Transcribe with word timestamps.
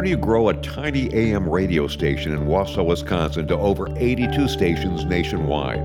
How 0.00 0.04
do 0.04 0.08
you 0.08 0.16
grow 0.16 0.48
a 0.48 0.54
tiny 0.54 1.12
AM 1.12 1.46
radio 1.46 1.86
station 1.86 2.32
in 2.32 2.46
Wausau, 2.46 2.86
Wisconsin 2.86 3.46
to 3.48 3.58
over 3.58 3.86
82 3.98 4.48
stations 4.48 5.04
nationwide? 5.04 5.80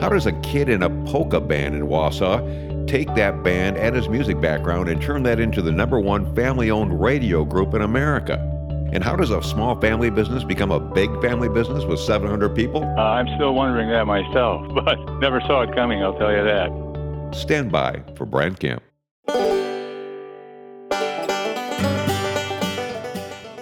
How 0.00 0.08
does 0.08 0.26
a 0.26 0.32
kid 0.42 0.68
in 0.68 0.84
a 0.84 0.90
polka 1.06 1.40
band 1.40 1.74
in 1.74 1.88
Wausau 1.88 2.86
take 2.86 3.12
that 3.16 3.42
band 3.42 3.76
and 3.76 3.96
his 3.96 4.08
music 4.08 4.40
background 4.40 4.88
and 4.88 5.02
turn 5.02 5.24
that 5.24 5.40
into 5.40 5.60
the 5.60 5.72
number 5.72 5.98
one 5.98 6.32
family 6.36 6.70
owned 6.70 7.02
radio 7.02 7.44
group 7.44 7.74
in 7.74 7.82
America? 7.82 8.38
And 8.92 9.02
how 9.02 9.16
does 9.16 9.30
a 9.30 9.42
small 9.42 9.74
family 9.80 10.10
business 10.10 10.44
become 10.44 10.70
a 10.70 10.78
big 10.78 11.10
family 11.20 11.48
business 11.48 11.82
with 11.84 11.98
700 11.98 12.54
people? 12.54 12.84
Uh, 12.84 13.02
I'm 13.02 13.26
still 13.34 13.54
wondering 13.54 13.88
that 13.88 14.06
myself, 14.06 14.72
but 14.84 14.94
never 15.18 15.40
saw 15.40 15.62
it 15.62 15.74
coming, 15.74 16.00
I'll 16.00 16.16
tell 16.16 16.30
you 16.30 16.44
that. 16.44 17.34
Stand 17.34 17.72
by 17.72 18.04
for 18.14 18.24
Brand 18.24 18.60
Camp. 18.60 18.84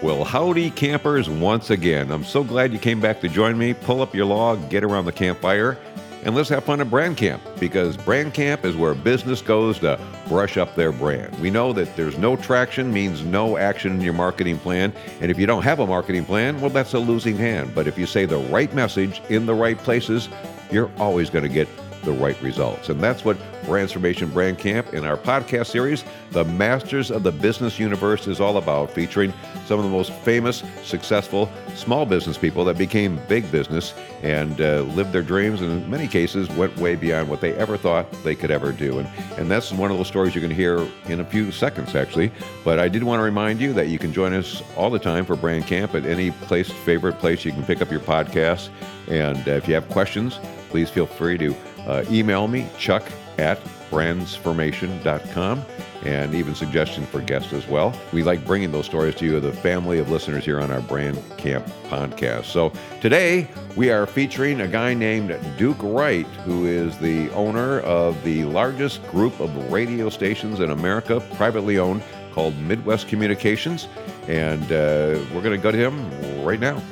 Well, 0.06 0.22
howdy, 0.22 0.70
campers, 0.70 1.28
once 1.28 1.70
again. 1.70 2.12
I'm 2.12 2.22
so 2.22 2.44
glad 2.44 2.72
you 2.72 2.78
came 2.78 3.00
back 3.00 3.20
to 3.22 3.28
join 3.28 3.58
me. 3.58 3.74
Pull 3.74 4.02
up 4.02 4.14
your 4.14 4.24
log, 4.24 4.70
get 4.70 4.84
around 4.84 5.06
the 5.06 5.10
campfire, 5.10 5.76
and 6.22 6.32
let's 6.32 6.48
have 6.50 6.62
fun 6.62 6.80
at 6.80 6.88
Brand 6.88 7.16
Camp 7.16 7.42
because 7.58 7.96
Brand 7.96 8.32
Camp 8.32 8.64
is 8.64 8.76
where 8.76 8.94
business 8.94 9.42
goes 9.42 9.80
to 9.80 9.98
brush 10.28 10.58
up 10.58 10.76
their 10.76 10.92
brand. 10.92 11.36
We 11.40 11.50
know 11.50 11.72
that 11.72 11.96
there's 11.96 12.16
no 12.18 12.36
traction 12.36 12.92
means 12.92 13.24
no 13.24 13.56
action 13.56 13.94
in 13.94 14.00
your 14.00 14.12
marketing 14.12 14.60
plan, 14.60 14.92
and 15.20 15.28
if 15.28 15.40
you 15.40 15.46
don't 15.46 15.64
have 15.64 15.80
a 15.80 15.86
marketing 15.88 16.24
plan, 16.24 16.60
well, 16.60 16.70
that's 16.70 16.94
a 16.94 17.00
losing 17.00 17.36
hand. 17.36 17.74
But 17.74 17.88
if 17.88 17.98
you 17.98 18.06
say 18.06 18.26
the 18.26 18.38
right 18.38 18.72
message 18.72 19.20
in 19.28 19.44
the 19.44 19.54
right 19.54 19.76
places, 19.76 20.28
you're 20.70 20.92
always 20.98 21.30
going 21.30 21.42
to 21.42 21.52
get 21.52 21.66
the 22.04 22.12
right 22.12 22.40
results. 22.40 22.90
And 22.90 23.00
that's 23.00 23.24
what 23.24 23.36
Transformation 23.66 24.30
Brand 24.30 24.58
Camp 24.58 24.94
in 24.94 25.04
our 25.04 25.16
podcast 25.16 25.66
series, 25.66 26.04
The 26.30 26.44
Masters 26.44 27.10
of 27.10 27.24
the 27.24 27.32
Business 27.32 27.78
Universe, 27.78 28.28
is 28.28 28.40
all 28.40 28.58
about, 28.58 28.90
featuring 28.90 29.32
some 29.66 29.78
of 29.78 29.84
the 29.84 29.90
most 29.90 30.12
famous, 30.12 30.62
successful 30.84 31.50
small 31.74 32.06
business 32.06 32.38
people 32.38 32.64
that 32.64 32.78
became 32.78 33.20
big 33.28 33.50
business 33.50 33.92
and 34.22 34.60
uh, 34.60 34.82
lived 34.94 35.12
their 35.12 35.22
dreams 35.22 35.60
and 35.60 35.70
in 35.70 35.90
many 35.90 36.06
cases 36.08 36.48
went 36.50 36.74
way 36.78 36.94
beyond 36.94 37.28
what 37.28 37.40
they 37.40 37.54
ever 37.54 37.76
thought 37.76 38.10
they 38.22 38.34
could 38.34 38.50
ever 38.50 38.72
do. 38.72 39.00
And, 39.00 39.08
and 39.36 39.50
that's 39.50 39.72
one 39.72 39.90
of 39.90 39.96
those 39.98 40.06
stories 40.06 40.34
you're 40.34 40.42
going 40.42 40.48
to 40.50 40.56
hear 40.56 40.88
in 41.08 41.20
a 41.20 41.24
few 41.24 41.50
seconds, 41.50 41.94
actually. 41.94 42.30
But 42.64 42.78
I 42.78 42.88
did 42.88 43.02
want 43.02 43.18
to 43.18 43.24
remind 43.24 43.60
you 43.60 43.72
that 43.74 43.88
you 43.88 43.98
can 43.98 44.12
join 44.12 44.32
us 44.32 44.62
all 44.76 44.90
the 44.90 44.98
time 44.98 45.26
for 45.26 45.36
Brand 45.36 45.66
Camp 45.66 45.94
at 45.94 46.06
any 46.06 46.30
place, 46.30 46.70
favorite 46.70 47.18
place 47.18 47.44
you 47.44 47.52
can 47.52 47.64
pick 47.64 47.82
up 47.82 47.90
your 47.90 48.00
podcast. 48.00 48.70
And 49.08 49.46
uh, 49.48 49.52
if 49.52 49.68
you 49.68 49.74
have 49.74 49.88
questions, 49.88 50.38
please 50.76 50.90
feel 50.90 51.06
free 51.06 51.38
to 51.38 51.56
uh, 51.86 52.04
email 52.10 52.46
me, 52.46 52.68
chuck 52.76 53.02
at 53.38 53.58
brandsformation.com, 53.90 55.64
and 56.04 56.34
even 56.34 56.54
suggestions 56.54 57.08
for 57.08 57.22
guests 57.22 57.54
as 57.54 57.66
well. 57.66 57.98
We 58.12 58.22
like 58.22 58.44
bringing 58.44 58.72
those 58.72 58.84
stories 58.84 59.14
to 59.14 59.24
you, 59.24 59.40
the 59.40 59.54
family 59.54 60.00
of 60.00 60.10
listeners 60.10 60.44
here 60.44 60.60
on 60.60 60.70
our 60.70 60.82
Brand 60.82 61.18
Camp 61.38 61.66
podcast. 61.88 62.44
So 62.44 62.74
today 63.00 63.48
we 63.74 63.88
are 63.88 64.06
featuring 64.06 64.60
a 64.60 64.68
guy 64.68 64.92
named 64.92 65.34
Duke 65.56 65.78
Wright, 65.80 66.26
who 66.44 66.66
is 66.66 66.98
the 66.98 67.30
owner 67.30 67.80
of 67.80 68.22
the 68.22 68.44
largest 68.44 69.02
group 69.08 69.40
of 69.40 69.72
radio 69.72 70.10
stations 70.10 70.60
in 70.60 70.72
America, 70.72 71.20
privately 71.36 71.78
owned, 71.78 72.02
called 72.32 72.54
Midwest 72.58 73.08
Communications. 73.08 73.88
And 74.28 74.64
uh, 74.64 75.24
we're 75.32 75.40
going 75.40 75.58
to 75.58 75.62
go 75.62 75.70
to 75.70 75.78
him 75.78 76.44
right 76.44 76.60
now. 76.60 76.82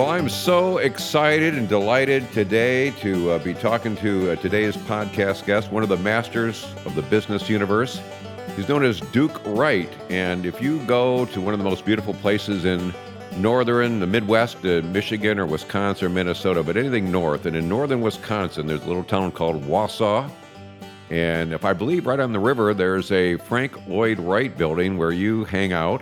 Well, 0.00 0.08
I'm 0.08 0.30
so 0.30 0.78
excited 0.78 1.52
and 1.56 1.68
delighted 1.68 2.32
today 2.32 2.90
to 3.02 3.32
uh, 3.32 3.38
be 3.38 3.52
talking 3.52 3.96
to 3.96 4.30
uh, 4.30 4.36
today's 4.36 4.74
podcast 4.74 5.44
guest, 5.44 5.70
one 5.70 5.82
of 5.82 5.90
the 5.90 5.98
masters 5.98 6.64
of 6.86 6.94
the 6.94 7.02
business 7.02 7.50
universe. 7.50 8.00
He's 8.56 8.66
known 8.66 8.82
as 8.82 9.02
Duke 9.12 9.38
Wright. 9.44 9.92
And 10.08 10.46
if 10.46 10.62
you 10.62 10.82
go 10.86 11.26
to 11.26 11.40
one 11.42 11.52
of 11.52 11.58
the 11.58 11.64
most 11.64 11.84
beautiful 11.84 12.14
places 12.14 12.64
in 12.64 12.94
northern, 13.36 14.00
the 14.00 14.06
Midwest, 14.06 14.64
uh, 14.64 14.80
Michigan 14.84 15.38
or 15.38 15.44
Wisconsin 15.44 16.06
or 16.06 16.08
Minnesota, 16.08 16.62
but 16.62 16.78
anything 16.78 17.12
north, 17.12 17.44
and 17.44 17.54
in 17.54 17.68
northern 17.68 18.00
Wisconsin, 18.00 18.66
there's 18.66 18.82
a 18.82 18.88
little 18.88 19.04
town 19.04 19.30
called 19.30 19.62
Wausau. 19.64 20.30
And 21.10 21.52
if 21.52 21.66
I 21.66 21.74
believe 21.74 22.06
right 22.06 22.20
on 22.20 22.32
the 22.32 22.40
river, 22.40 22.72
there's 22.72 23.12
a 23.12 23.36
Frank 23.36 23.86
Lloyd 23.86 24.18
Wright 24.18 24.56
building 24.56 24.96
where 24.96 25.12
you 25.12 25.44
hang 25.44 25.74
out 25.74 26.00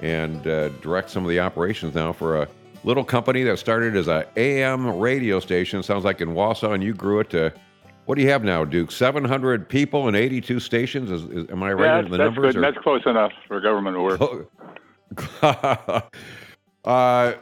and 0.00 0.46
uh, 0.46 0.70
direct 0.80 1.10
some 1.10 1.22
of 1.22 1.28
the 1.28 1.40
operations 1.40 1.94
now 1.94 2.14
for 2.14 2.40
a 2.40 2.48
little 2.86 3.04
company 3.04 3.42
that 3.42 3.58
started 3.58 3.96
as 3.96 4.08
a 4.08 4.26
AM 4.36 4.98
radio 4.98 5.40
station. 5.40 5.82
Sounds 5.82 6.04
like 6.04 6.22
in 6.22 6.30
Wausau, 6.30 6.72
and 6.72 6.82
you 6.82 6.94
grew 6.94 7.20
it 7.20 7.28
to 7.30 7.52
what 8.06 8.14
do 8.14 8.22
you 8.22 8.30
have 8.30 8.44
now, 8.44 8.64
Duke? 8.64 8.92
Seven 8.92 9.24
hundred 9.24 9.68
people 9.68 10.06
and 10.06 10.16
eighty-two 10.16 10.60
stations. 10.60 11.10
Is, 11.10 11.24
is, 11.24 11.50
am 11.50 11.62
I 11.62 11.72
right 11.72 11.86
yeah, 11.86 11.98
in 11.98 12.10
the 12.10 12.16
that's 12.16 12.34
numbers? 12.34 12.54
Good. 12.54 12.64
That's 12.64 12.78
close 12.78 13.02
enough 13.04 13.32
for 13.48 13.60
government 13.60 14.00
work. 14.00 14.48
uh, 16.84 17.32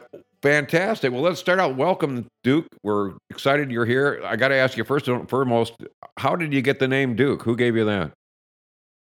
fantastic. 0.41 1.11
Well, 1.11 1.21
let's 1.21 1.39
start 1.39 1.59
out. 1.59 1.75
Welcome, 1.75 2.27
Duke. 2.43 2.65
We're 2.81 3.13
excited 3.29 3.71
you're 3.71 3.85
here. 3.85 4.21
I 4.25 4.35
got 4.35 4.47
to 4.47 4.55
ask 4.55 4.75
you 4.75 4.83
first 4.83 5.07
and 5.07 5.29
foremost, 5.29 5.73
how 6.17 6.35
did 6.35 6.51
you 6.51 6.63
get 6.63 6.79
the 6.79 6.87
name 6.87 7.15
Duke? 7.15 7.43
Who 7.43 7.55
gave 7.55 7.75
you 7.75 7.85
that? 7.85 8.11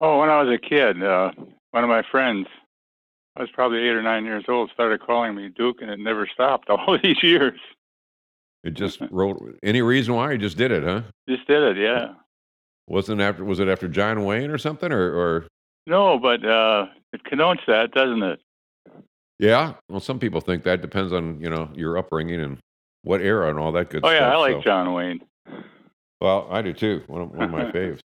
Oh, 0.00 0.20
when 0.20 0.30
I 0.30 0.40
was 0.40 0.54
a 0.54 0.58
kid, 0.58 1.02
uh, 1.02 1.32
one 1.72 1.82
of 1.82 1.90
my 1.90 2.04
friends 2.08 2.46
I 3.38 3.42
was 3.42 3.50
probably 3.52 3.78
eight 3.78 3.90
or 3.90 4.02
nine 4.02 4.24
years 4.24 4.44
old, 4.48 4.68
started 4.74 5.00
calling 5.00 5.36
me 5.36 5.48
Duke, 5.48 5.80
and 5.80 5.90
it 5.90 6.00
never 6.00 6.26
stopped 6.26 6.68
all 6.70 6.98
these 7.02 7.22
years. 7.22 7.58
It 8.64 8.74
just 8.74 9.00
wrote. 9.12 9.40
Any 9.62 9.80
reason 9.80 10.14
why 10.14 10.32
you 10.32 10.38
just 10.38 10.56
did 10.56 10.72
it, 10.72 10.82
huh? 10.82 11.02
Just 11.28 11.46
did 11.46 11.62
it, 11.62 11.76
yeah. 11.80 12.14
Wasn't 12.88 13.20
after? 13.20 13.44
Was 13.44 13.60
it 13.60 13.68
after 13.68 13.86
John 13.86 14.24
Wayne 14.24 14.50
or 14.50 14.58
something, 14.58 14.92
or? 14.92 15.14
or... 15.14 15.46
No, 15.86 16.18
but 16.18 16.44
uh, 16.44 16.86
it 17.12 17.22
connotes 17.22 17.60
that, 17.68 17.92
doesn't 17.92 18.22
it? 18.22 18.40
Yeah. 19.38 19.74
Well, 19.88 20.00
some 20.00 20.18
people 20.18 20.40
think 20.40 20.64
that 20.64 20.82
depends 20.82 21.12
on 21.12 21.40
you 21.40 21.48
know 21.48 21.70
your 21.74 21.96
upbringing 21.96 22.40
and 22.40 22.58
what 23.02 23.20
era 23.20 23.48
and 23.50 23.58
all 23.58 23.70
that 23.72 23.90
good 23.90 24.00
stuff. 24.00 24.10
oh, 24.10 24.16
stuff. 24.16 24.28
yeah, 24.28 24.34
I 24.34 24.36
like 24.36 24.54
so. 24.56 24.62
John 24.62 24.92
Wayne. 24.94 25.20
Well, 26.20 26.48
I 26.50 26.62
do 26.62 26.72
too. 26.72 27.02
One 27.06 27.22
of, 27.22 27.30
one 27.30 27.42
of 27.44 27.50
my 27.50 27.64
faves. 27.72 28.00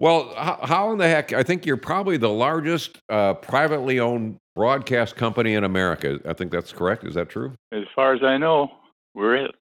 Well, 0.00 0.32
how, 0.34 0.92
in 0.92 0.98
the 0.98 1.06
heck? 1.06 1.34
I 1.34 1.42
think 1.42 1.66
you're 1.66 1.76
probably 1.76 2.16
the 2.16 2.30
largest 2.30 2.98
uh, 3.10 3.34
privately 3.34 4.00
owned 4.00 4.38
broadcast 4.56 5.14
company 5.14 5.52
in 5.52 5.62
America. 5.62 6.18
I 6.24 6.32
think 6.32 6.50
that's 6.50 6.72
correct. 6.72 7.04
Is 7.04 7.14
that 7.14 7.28
true? 7.28 7.52
As 7.70 7.84
far 7.94 8.14
as 8.14 8.22
I 8.22 8.38
know, 8.38 8.70
we're 9.14 9.36
it. 9.36 9.54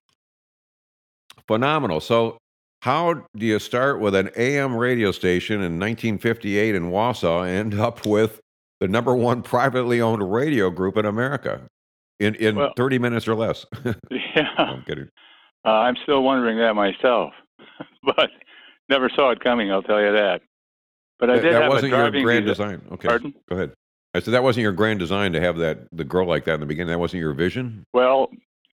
Phenomenal. 1.45 2.00
So, 2.00 2.38
how 2.83 3.25
do 3.35 3.45
you 3.45 3.59
start 3.59 4.00
with 4.00 4.16
an 4.16 4.29
AM 4.38 4.77
radio 4.77 5.11
station 5.11 5.55
in 5.55 5.77
1958 5.77 6.73
in 6.73 6.83
Wausau 6.83 7.41
and 7.41 7.73
end 7.73 7.81
up 7.81 8.06
with 8.06 8.39
the 8.79 8.88
number 8.88 9.13
one 9.13 9.41
privately 9.41 10.00
owned 10.00 10.31
radio 10.31 10.69
group 10.69 10.95
in 10.95 11.06
America 11.06 11.61
in 12.21 12.35
in 12.35 12.56
well, 12.56 12.71
30 12.77 12.97
minutes 13.00 13.27
or 13.27 13.35
less? 13.35 13.66
yeah, 14.09 14.47
I'm 14.57 14.83
kidding. 14.83 15.09
Uh, 15.66 15.69
I'm 15.69 15.97
still 16.03 16.23
wondering 16.23 16.57
that 16.59 16.75
myself, 16.75 17.33
but 18.03 18.29
never 18.89 19.09
saw 19.09 19.31
it 19.31 19.39
coming. 19.41 19.72
I'll 19.72 19.83
tell 19.83 20.01
you 20.01 20.11
that. 20.13 20.41
But 21.19 21.29
I 21.29 21.35
that, 21.35 21.41
did 21.41 21.53
that 21.53 21.61
have 21.63 21.69
wasn't 21.72 21.94
a 21.94 21.97
your 21.97 22.11
grand 22.23 22.45
visa. 22.45 22.51
design. 22.55 22.81
Okay, 22.94 23.07
Pardon? 23.07 23.33
go 23.50 23.55
ahead. 23.55 23.73
I 24.13 24.19
said 24.19 24.33
that 24.33 24.44
wasn't 24.44 24.63
your 24.63 24.72
grand 24.72 25.00
design 25.00 25.33
to 25.33 25.41
have 25.41 25.57
that 25.57 25.88
the 25.91 26.03
girl 26.03 26.25
like 26.27 26.45
that 26.45 26.55
in 26.55 26.59
the 26.59 26.66
beginning. 26.66 26.89
That 26.91 27.00
wasn't 27.00 27.22
your 27.22 27.33
vision. 27.33 27.83
Well, 27.94 28.29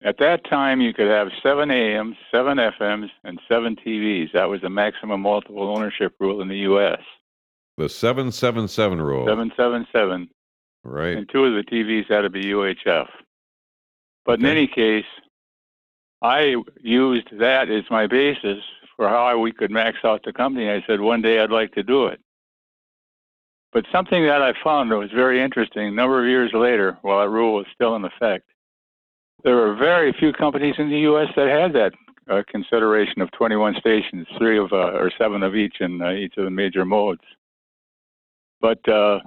at 0.04 0.18
that 0.18 0.44
time, 0.44 0.80
you 0.80 0.92
could 0.92 1.06
have 1.08 1.28
seven 1.42 1.70
AMs, 1.70 2.16
seven 2.30 2.58
FMs, 2.58 3.08
and 3.24 3.40
seven 3.48 3.76
TVs. 3.76 4.32
That 4.32 4.48
was 4.48 4.60
the 4.60 4.68
maximum 4.68 5.20
multiple 5.22 5.74
ownership 5.74 6.14
rule 6.20 6.42
in 6.42 6.48
the 6.48 6.58
U.S. 6.58 7.00
The 7.78 7.88
seven 7.88 8.30
seven 8.32 8.68
seven 8.68 9.00
rule. 9.00 9.26
Seven 9.26 9.52
seven 9.56 9.86
seven, 9.92 10.28
Right. 10.84 11.16
and 11.16 11.28
two 11.28 11.44
of 11.44 11.54
the 11.54 11.62
TVs 11.70 12.10
had 12.10 12.22
to 12.22 12.30
be 12.30 12.44
UHF. 12.46 13.06
But 14.26 14.40
in 14.40 14.46
any 14.46 14.66
case, 14.66 15.06
I 16.20 16.56
used 16.80 17.28
that 17.38 17.70
as 17.70 17.84
my 17.90 18.06
basis 18.06 18.62
for 19.02 19.08
how 19.08 19.36
we 19.36 19.50
could 19.50 19.72
max 19.72 19.98
out 20.04 20.22
the 20.24 20.32
company. 20.32 20.70
I 20.70 20.80
said 20.86 21.00
one 21.00 21.22
day 21.22 21.40
I'd 21.40 21.50
like 21.50 21.72
to 21.72 21.82
do 21.82 22.06
it. 22.06 22.20
But 23.72 23.84
something 23.90 24.24
that 24.26 24.42
I 24.42 24.52
found 24.62 24.92
that 24.92 24.96
was 24.96 25.10
very 25.10 25.42
interesting, 25.42 25.88
a 25.88 25.90
number 25.90 26.22
of 26.22 26.28
years 26.28 26.52
later, 26.54 26.96
while 27.02 27.18
that 27.18 27.28
rule 27.28 27.54
was 27.54 27.66
still 27.74 27.96
in 27.96 28.04
effect, 28.04 28.48
there 29.42 29.56
were 29.56 29.74
very 29.74 30.12
few 30.12 30.32
companies 30.32 30.76
in 30.78 30.88
the 30.88 31.00
U.S. 31.00 31.26
that 31.34 31.48
had 31.48 31.72
that 31.72 31.92
uh, 32.30 32.44
consideration 32.46 33.20
of 33.22 33.32
21 33.32 33.74
stations, 33.80 34.28
three 34.38 34.56
of 34.56 34.72
uh, 34.72 34.92
or 34.92 35.10
seven 35.18 35.42
of 35.42 35.56
each 35.56 35.80
in 35.80 36.00
uh, 36.00 36.12
each 36.12 36.36
of 36.36 36.44
the 36.44 36.50
major 36.50 36.84
modes. 36.84 37.24
But 38.60 38.88
uh, 38.88 39.18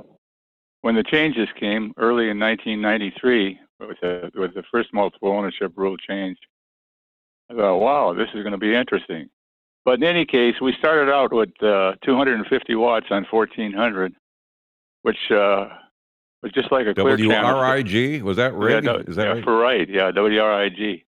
when 0.83 0.95
the 0.95 1.03
changes 1.03 1.49
came 1.59 1.91
early 1.97 2.29
in 2.29 2.39
1993, 2.39 3.59
with 3.81 3.97
the, 4.01 4.31
with 4.35 4.53
the 4.53 4.63
first 4.71 4.93
multiple 4.93 5.33
ownership 5.33 5.73
rule 5.75 5.97
changed, 5.97 6.45
I 7.51 7.55
thought, 7.55 7.79
wow, 7.79 8.13
this 8.13 8.29
is 8.33 8.41
going 8.41 8.53
to 8.53 8.57
be 8.57 8.73
interesting. 8.73 9.29
But 9.85 9.95
in 9.99 10.03
any 10.03 10.25
case, 10.25 10.55
we 10.59 10.73
started 10.79 11.11
out 11.11 11.31
with 11.31 11.51
uh, 11.61 11.93
250 12.03 12.75
watts 12.75 13.05
on 13.11 13.25
1400, 13.29 14.15
which 15.03 15.15
uh, 15.29 15.69
was 16.41 16.51
just 16.53 16.71
like 16.71 16.87
a 16.87 16.95
clear 16.95 17.15
channel. 17.17 17.59
WRIG 17.59 18.23
was 18.23 18.37
that 18.37 18.53
Yeah, 18.53 18.57
right? 18.57 18.83
no, 18.83 18.95
Is 18.95 19.15
that 19.15 19.25
yeah, 19.25 19.33
right? 19.33 19.43
for 19.43 19.57
right, 19.57 19.87
yeah, 19.87 20.11
WRIG. 20.11 21.03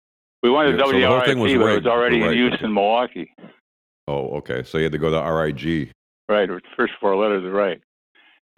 We 0.42 0.50
wanted 0.50 0.78
Yeah, 0.78 0.86
so 0.86 0.92
the 0.92 1.04
whole 1.04 1.22
thing 1.22 1.40
was 1.40 1.54
but 1.54 1.62
it 1.70 1.76
was 1.76 1.86
already 1.86 2.20
right, 2.20 2.32
in 2.32 2.38
use 2.38 2.58
in 2.62 2.74
Milwaukee. 2.74 3.34
Oh, 4.08 4.38
okay. 4.38 4.64
So 4.64 4.78
you 4.78 4.84
had 4.86 4.92
to 4.92 4.98
go 4.98 5.10
to 5.10 5.32
RIG. 5.32 5.92
Right. 6.28 6.50
First 6.76 6.94
four 7.00 7.16
letters 7.16 7.44
are 7.46 7.52
right. 7.52 7.80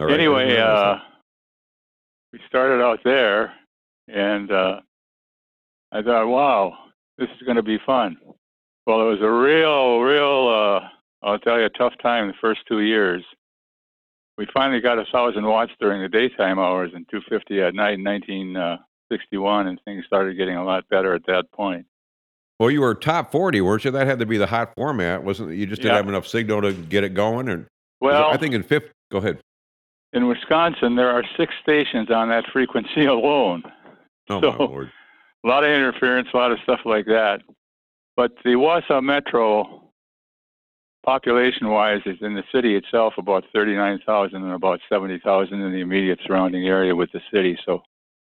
Right. 0.00 0.12
Anyway, 0.12 0.56
uh, 0.56 0.96
we 2.32 2.40
started 2.48 2.82
out 2.82 3.00
there, 3.04 3.52
and 4.08 4.50
uh, 4.50 4.80
I 5.92 6.02
thought, 6.02 6.26
wow, 6.26 6.76
this 7.18 7.28
is 7.36 7.42
going 7.42 7.56
to 7.56 7.62
be 7.62 7.78
fun. 7.86 8.16
Well, 8.86 9.00
it 9.00 9.10
was 9.10 9.20
a 9.20 9.30
real, 9.30 9.98
real, 10.00 10.48
uh, 10.48 10.88
I'll 11.26 11.38
tell 11.38 11.58
you, 11.58 11.64
a 11.64 11.70
tough 11.70 11.94
time 12.02 12.28
the 12.28 12.34
first 12.40 12.60
two 12.68 12.80
years. 12.80 13.24
We 14.38 14.46
finally 14.52 14.80
got 14.80 14.98
a 14.98 15.04
thousand 15.10 15.44
watts 15.46 15.72
during 15.80 16.02
the 16.02 16.08
daytime 16.08 16.58
hours 16.58 16.92
and 16.94 17.06
250 17.10 17.60
at 17.62 17.74
night 17.74 17.94
in 17.94 18.04
1961, 18.04 19.66
and 19.66 19.80
things 19.84 20.04
started 20.06 20.36
getting 20.36 20.56
a 20.56 20.64
lot 20.64 20.88
better 20.88 21.14
at 21.14 21.26
that 21.26 21.50
point. 21.52 21.86
Well, 22.60 22.70
you 22.70 22.80
were 22.80 22.94
top 22.94 23.32
40, 23.32 23.60
weren't 23.62 23.84
you? 23.84 23.90
That 23.90 24.06
had 24.06 24.18
to 24.20 24.26
be 24.26 24.38
the 24.38 24.46
hot 24.46 24.72
format, 24.76 25.24
wasn't 25.24 25.50
it? 25.50 25.56
You 25.56 25.66
just 25.66 25.82
didn't 25.82 25.92
Yeah. 25.92 25.96
have 25.98 26.08
enough 26.08 26.26
signal 26.26 26.62
to 26.62 26.72
get 26.72 27.02
it 27.04 27.12
going. 27.14 27.48
And 27.48 27.66
Well, 28.00 28.30
I 28.30 28.36
think 28.36 28.54
in 28.54 28.62
fifth, 28.62 28.92
go 29.10 29.18
ahead. 29.18 29.40
in 30.12 30.26
Wisconsin, 30.28 30.94
there 30.96 31.10
are 31.10 31.24
six 31.36 31.52
stations 31.62 32.10
on 32.10 32.28
that 32.28 32.44
frequency 32.52 33.04
alone. 33.06 33.62
Oh, 34.30 34.40
So- 34.40 34.52
my 34.52 34.56
Lord. 34.64 34.92
a 35.44 35.48
lot 35.48 35.64
of 35.64 35.70
interference, 35.70 36.28
a 36.32 36.36
lot 36.36 36.52
of 36.52 36.58
stuff 36.60 36.80
like 36.84 37.06
that. 37.06 37.42
But 38.16 38.32
the 38.44 38.50
Wausau 38.50 39.02
Metro, 39.02 39.90
population 41.04 41.68
wise, 41.68 42.00
is 42.06 42.16
in 42.22 42.34
the 42.34 42.44
city 42.52 42.74
itself 42.74 43.14
about 43.18 43.44
39,000 43.52 44.42
and 44.42 44.52
about 44.52 44.80
70,000 44.88 45.60
in 45.60 45.72
the 45.72 45.80
immediate 45.80 46.18
surrounding 46.26 46.66
area 46.66 46.94
with 46.96 47.12
the 47.12 47.20
city. 47.32 47.58
So 47.66 47.82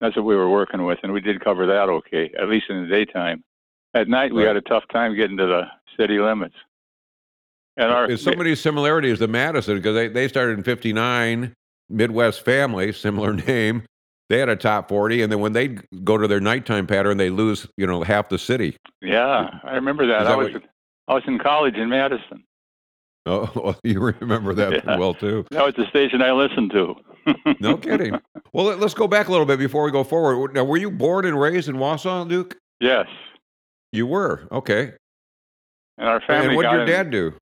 that's 0.01 0.15
what 0.15 0.25
we 0.25 0.35
were 0.35 0.49
working 0.49 0.83
with, 0.83 0.99
and 1.03 1.13
we 1.13 1.21
did 1.21 1.43
cover 1.43 1.67
that 1.67 1.89
okay, 1.89 2.31
at 2.39 2.49
least 2.49 2.65
in 2.69 2.81
the 2.81 2.87
daytime. 2.89 3.43
At 3.93 4.07
night, 4.07 4.33
we 4.33 4.41
Right. 4.41 4.47
had 4.49 4.57
a 4.57 4.61
tough 4.61 4.83
time 4.91 5.15
getting 5.15 5.37
to 5.37 5.45
the 5.45 5.63
city 5.97 6.19
limits. 6.19 6.55
And 7.77 7.91
our 7.91 8.07
There's 8.07 8.23
so 8.23 8.31
many 8.31 8.55
similarities 8.55 9.19
to 9.19 9.27
Madison 9.27 9.77
because 9.77 9.93
they, 9.93 10.07
they 10.07 10.27
started 10.27 10.57
in 10.57 10.63
59, 10.63 11.53
Midwest 11.89 12.43
Family, 12.43 12.91
similar 12.91 13.33
name. 13.47 13.83
They 14.29 14.39
had 14.39 14.49
a 14.49 14.55
top 14.57 14.89
40, 14.89 15.21
and 15.21 15.31
then 15.31 15.39
when 15.39 15.53
they 15.53 15.69
go 16.03 16.17
to 16.17 16.27
their 16.27 16.41
nighttime 16.41 16.85
pattern, 16.85 17.15
they 17.17 17.29
lose, 17.29 17.65
you 17.77 17.87
know, 17.87 18.03
half 18.03 18.27
the 18.29 18.37
city. 18.37 18.75
yeah, 19.01 19.49
I 19.63 19.75
remember 19.75 20.05
that. 20.07 20.23
Is 20.23 20.27
I 20.27 20.31
that 20.31 20.37
was 20.37 20.53
what 20.53 20.63
I 21.07 21.13
was 21.13 21.23
in 21.27 21.39
college 21.39 21.75
in 21.75 21.87
Madison. 21.89 22.43
Oh, 23.25 23.49
well, 23.55 23.79
you 23.83 23.99
remember 24.01 24.53
that 24.55 24.83
Yeah. 24.85 24.97
well, 24.97 25.13
too. 25.13 25.45
That 25.51 25.65
was 25.65 25.75
the 25.75 25.85
station 25.89 26.21
I 26.21 26.31
listened 26.31 26.71
to. 26.71 26.95
No 27.59 27.75
kidding. 27.77 28.17
Well, 28.53 28.65
let- 28.67 28.79
let's 28.79 28.93
go 28.93 29.07
back 29.07 29.27
a 29.27 29.31
little 29.31 29.45
bit 29.45 29.59
before 29.59 29.83
we 29.83 29.91
go 29.91 30.03
forward. 30.05 30.53
Now, 30.53 30.63
were 30.63 30.77
you 30.77 30.89
born 30.91 31.25
and 31.25 31.39
raised 31.39 31.67
in 31.69 31.75
Wausau, 31.75 32.27
Duke? 32.27 32.55
yes, 32.79 33.05
You 33.91 34.07
were. 34.07 34.47
Okay. 34.51 34.93
and 35.97 36.07
our 36.07 36.21
family. 36.21 36.47
and 36.47 36.55
what 36.55 36.63
did 36.63 36.71
your 36.71 36.81
in- 36.81 36.87
dad 36.87 37.11
do? 37.11 37.33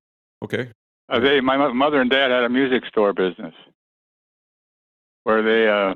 Okay. 0.44 0.70
Uh, 1.08 1.20
they, 1.20 1.40
my 1.40 1.56
mother 1.72 2.00
and 2.00 2.10
dad 2.10 2.30
had 2.32 2.42
a 2.44 2.48
music 2.48 2.84
store 2.86 3.12
business 3.12 3.54
where 5.24 5.42
they 5.42 5.68
uh, 5.68 5.94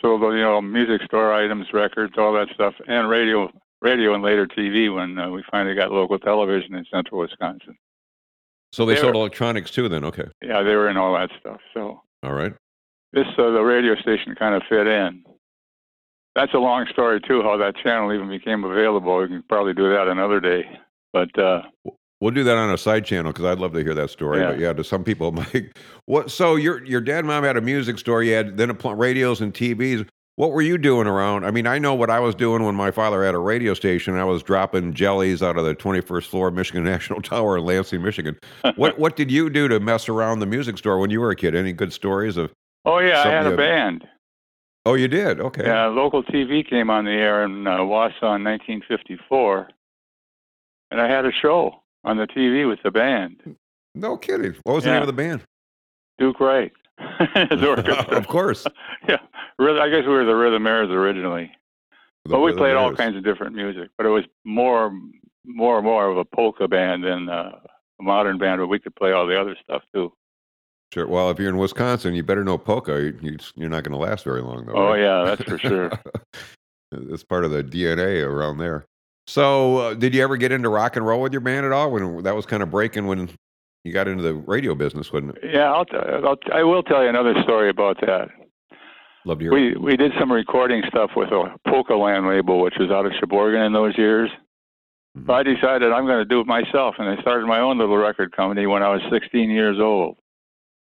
sold, 0.00 0.22
you 0.22 0.40
know, 0.40 0.60
music 0.60 1.02
store 1.04 1.32
items, 1.32 1.66
records, 1.72 2.14
all 2.18 2.32
that 2.34 2.48
stuff, 2.54 2.74
and 2.86 3.08
radio, 3.08 3.50
radio, 3.82 4.14
and 4.14 4.22
later 4.22 4.46
TV. 4.46 4.94
When 4.94 5.18
uh, 5.18 5.30
we 5.30 5.42
finally 5.50 5.74
got 5.74 5.90
local 5.92 6.18
television 6.18 6.74
in 6.74 6.84
Central 6.92 7.20
Wisconsin, 7.20 7.76
So 8.72 8.84
they 8.86 8.94
They 8.94 9.00
sold 9.00 9.14
were- 9.14 9.20
electronics 9.20 9.70
too, 9.70 9.88
then? 9.88 10.04
Okay. 10.04 10.24
yeah, 10.42 10.62
they 10.62 10.74
were 10.76 10.88
in 10.88 10.96
all 10.96 11.14
that 11.14 11.30
stuff. 11.40 11.60
So 11.74 12.00
All 12.22 12.32
right. 12.32 12.52
this, 13.12 13.26
uh, 13.38 13.50
the 13.50 13.62
radio 13.62 13.94
station, 13.96 14.34
kind 14.34 14.54
of 14.54 14.62
fit 14.68 14.86
in. 14.86 15.24
That's 16.34 16.54
a 16.54 16.58
long 16.58 16.86
story 16.92 17.20
too. 17.20 17.42
How 17.42 17.56
that 17.56 17.74
channel 17.76 18.12
even 18.12 18.28
became 18.28 18.62
available. 18.64 19.18
We 19.18 19.26
can 19.28 19.42
probably 19.48 19.74
do 19.74 19.90
that 19.90 20.06
another 20.06 20.38
day. 20.40 20.68
But 21.12 21.36
uh, 21.38 21.62
We'll 22.20 22.32
do 22.32 22.42
that 22.44 22.56
on 22.56 22.70
a 22.70 22.78
side 22.78 23.04
channel 23.04 23.32
because 23.32 23.44
I'd 23.44 23.60
love 23.60 23.72
to 23.74 23.82
hear 23.82 23.94
that 23.94 24.10
story. 24.10 24.40
Yeah. 24.40 24.50
But 24.50 24.58
yeah, 24.58 24.72
to 24.72 24.82
some 24.84 25.04
people, 25.04 25.30
might. 25.32 25.76
What? 26.06 26.30
So 26.30 26.56
your 26.56 26.84
your 26.84 27.00
dad 27.00 27.18
and 27.20 27.28
mom 27.28 27.44
had 27.44 27.56
a 27.56 27.60
music 27.60 27.98
store. 27.98 28.22
You 28.22 28.34
had 28.34 28.56
then 28.56 28.70
a 28.70 28.74
pl- 28.74 28.94
radios 28.94 29.40
and 29.40 29.52
TVs. 29.54 30.08
What 30.36 30.52
were 30.52 30.62
you 30.62 30.78
doing 30.78 31.08
around? 31.08 31.44
I 31.44 31.50
mean, 31.50 31.66
I 31.66 31.78
know 31.80 31.94
what 31.94 32.10
I 32.10 32.20
was 32.20 32.32
doing 32.36 32.62
when 32.62 32.76
my 32.76 32.92
father 32.92 33.24
had 33.24 33.34
a 33.34 33.38
radio 33.40 33.74
station. 33.74 34.14
I 34.14 34.22
was 34.24 34.40
dropping 34.40 34.94
jellies 34.94 35.42
out 35.42 35.58
of 35.58 35.64
the 35.64 35.74
21st 35.74 36.26
floor 36.26 36.46
of 36.46 36.54
Michigan 36.54 36.84
National 36.94 37.20
Tower 37.20 37.58
in 37.58 37.64
Lansing, 37.64 38.02
Michigan. 38.02 38.38
What 38.76 38.98
what 38.98 39.16
did 39.16 39.30
you 39.32 39.50
do 39.50 39.66
to 39.68 39.80
mess 39.80 40.08
around 40.08 40.38
the 40.40 40.46
music 40.46 40.78
store 40.78 40.98
when 40.98 41.10
you 41.10 41.20
were 41.20 41.30
a 41.30 41.36
kid? 41.36 41.54
Any 41.54 41.72
good 41.72 41.92
stories 41.92 42.36
of? 42.36 42.52
oh 42.84 42.98
yeah, 42.98 43.22
I 43.22 43.28
had 43.28 43.46
a 43.46 43.50
you- 43.50 43.56
band. 43.56 44.06
Oh, 44.86 44.94
you 44.94 45.06
did. 45.08 45.38
Okay. 45.38 45.64
Yeah, 45.66 45.86
local 45.86 46.22
TV 46.22 46.66
came 46.68 46.88
on 46.88 47.04
the 47.04 47.10
air 47.10 47.44
in 47.44 47.66
uh, 47.66 47.78
Wausau 47.80 48.34
in 48.36 48.44
1954, 48.44 49.68
and 50.92 51.00
I 51.00 51.06
had 51.06 51.26
a 51.26 51.32
show 51.32 51.82
on 52.04 52.16
the 52.16 52.26
TV 52.26 52.68
with 52.68 52.80
the 52.82 52.90
band, 52.90 53.56
No 53.94 54.16
kidding. 54.16 54.54
What 54.64 54.74
was 54.74 54.84
the 54.84 54.92
name 54.92 55.02
of 55.02 55.06
the 55.06 55.12
band? 55.12 55.42
Duke 56.18 56.40
Wright. 56.40 56.72
the 56.98 58.06
of 58.16 58.26
course. 58.26 58.66
yeah, 59.08 59.18
really, 59.58 59.80
I 59.80 59.88
guess 59.88 60.02
we 60.02 60.12
were 60.12 60.24
the 60.24 60.32
Rhythmaires 60.32 60.90
originally, 60.90 61.50
The 62.24 62.30
but 62.30 62.40
we 62.40 62.46
Rhythm 62.46 62.58
played 62.58 62.76
all 62.76 62.94
kinds 62.94 63.16
of 63.16 63.24
different 63.24 63.54
music. 63.54 63.90
But 63.96 64.06
it 64.06 64.10
was 64.10 64.24
more, 64.44 64.90
more 65.44 65.76
and 65.76 65.84
more 65.84 66.10
of 66.10 66.16
a 66.16 66.24
polka 66.24 66.66
band 66.66 67.04
than 67.04 67.28
uh, 67.28 67.52
a 68.00 68.02
modern 68.02 68.38
band, 68.38 68.60
but 68.60 68.66
we 68.66 68.78
could 68.78 68.96
play 68.96 69.12
all 69.12 69.26
the 69.26 69.40
other 69.40 69.56
stuff 69.62 69.82
too. 69.94 70.12
Sure. 70.92 71.06
Well, 71.06 71.30
if 71.30 71.38
you're 71.38 71.50
in 71.50 71.58
Wisconsin, 71.58 72.14
you 72.14 72.22
better 72.22 72.44
know 72.44 72.56
polka. 72.56 73.12
You, 73.20 73.36
you're 73.54 73.68
not 73.68 73.84
going 73.84 73.92
to 73.92 73.98
last 73.98 74.24
very 74.24 74.40
long, 74.40 74.66
though. 74.66 74.72
Oh 74.72 74.90
right? 74.90 75.00
yeah, 75.00 75.24
that's 75.24 75.42
for 75.42 75.58
sure. 75.58 75.90
it's 76.92 77.24
part 77.24 77.44
of 77.44 77.50
the 77.50 77.62
DNA 77.62 78.24
around 78.26 78.58
there. 78.58 78.86
So, 79.32 79.76
uh, 79.76 79.94
did 79.94 80.14
you 80.14 80.22
ever 80.22 80.38
get 80.38 80.52
into 80.52 80.70
rock 80.70 80.96
and 80.96 81.06
roll 81.06 81.20
with 81.20 81.32
your 81.34 81.42
band 81.42 81.66
at 81.66 81.72
all? 81.72 81.90
When 81.90 82.22
that 82.22 82.34
was 82.34 82.46
kind 82.46 82.62
of 82.62 82.70
breaking 82.70 83.06
when 83.06 83.28
you 83.84 83.92
got 83.92 84.08
into 84.08 84.22
the 84.22 84.32
radio 84.32 84.74
business, 84.74 85.12
wouldn't 85.12 85.36
it? 85.36 85.50
yeah, 85.52 85.70
I'll, 85.70 85.84
t- 85.84 85.98
I'll 85.98 86.38
I 86.50 86.62
will 86.62 86.82
tell 86.82 87.02
you 87.02 87.10
another 87.10 87.34
story 87.42 87.68
about 87.68 88.00
that. 88.00 88.28
Love 89.26 89.38
to 89.40 89.44
hear. 89.44 89.52
it. 89.52 89.78
We 89.78 89.90
we 89.92 89.96
did 89.98 90.12
some 90.18 90.32
recording 90.32 90.82
stuff 90.88 91.10
with 91.14 91.28
a 91.28 91.54
Polka 91.68 91.92
Land 91.94 92.26
label, 92.26 92.62
which 92.62 92.72
was 92.80 92.90
out 92.90 93.04
of 93.04 93.12
Sheboygan 93.20 93.60
in 93.60 93.74
those 93.74 93.98
years. 93.98 94.30
Mhm. 95.18 95.26
So 95.26 95.32
I 95.34 95.42
decided 95.42 95.92
I'm 95.92 96.06
going 96.06 96.20
to 96.20 96.24
do 96.24 96.40
it 96.40 96.46
myself, 96.46 96.94
and 96.98 97.06
I 97.06 97.20
started 97.20 97.46
my 97.46 97.60
own 97.60 97.76
little 97.76 97.98
record 97.98 98.34
company 98.34 98.66
when 98.66 98.82
I 98.82 98.88
was 98.88 99.02
16 99.12 99.50
years 99.50 99.78
old. 99.78 100.16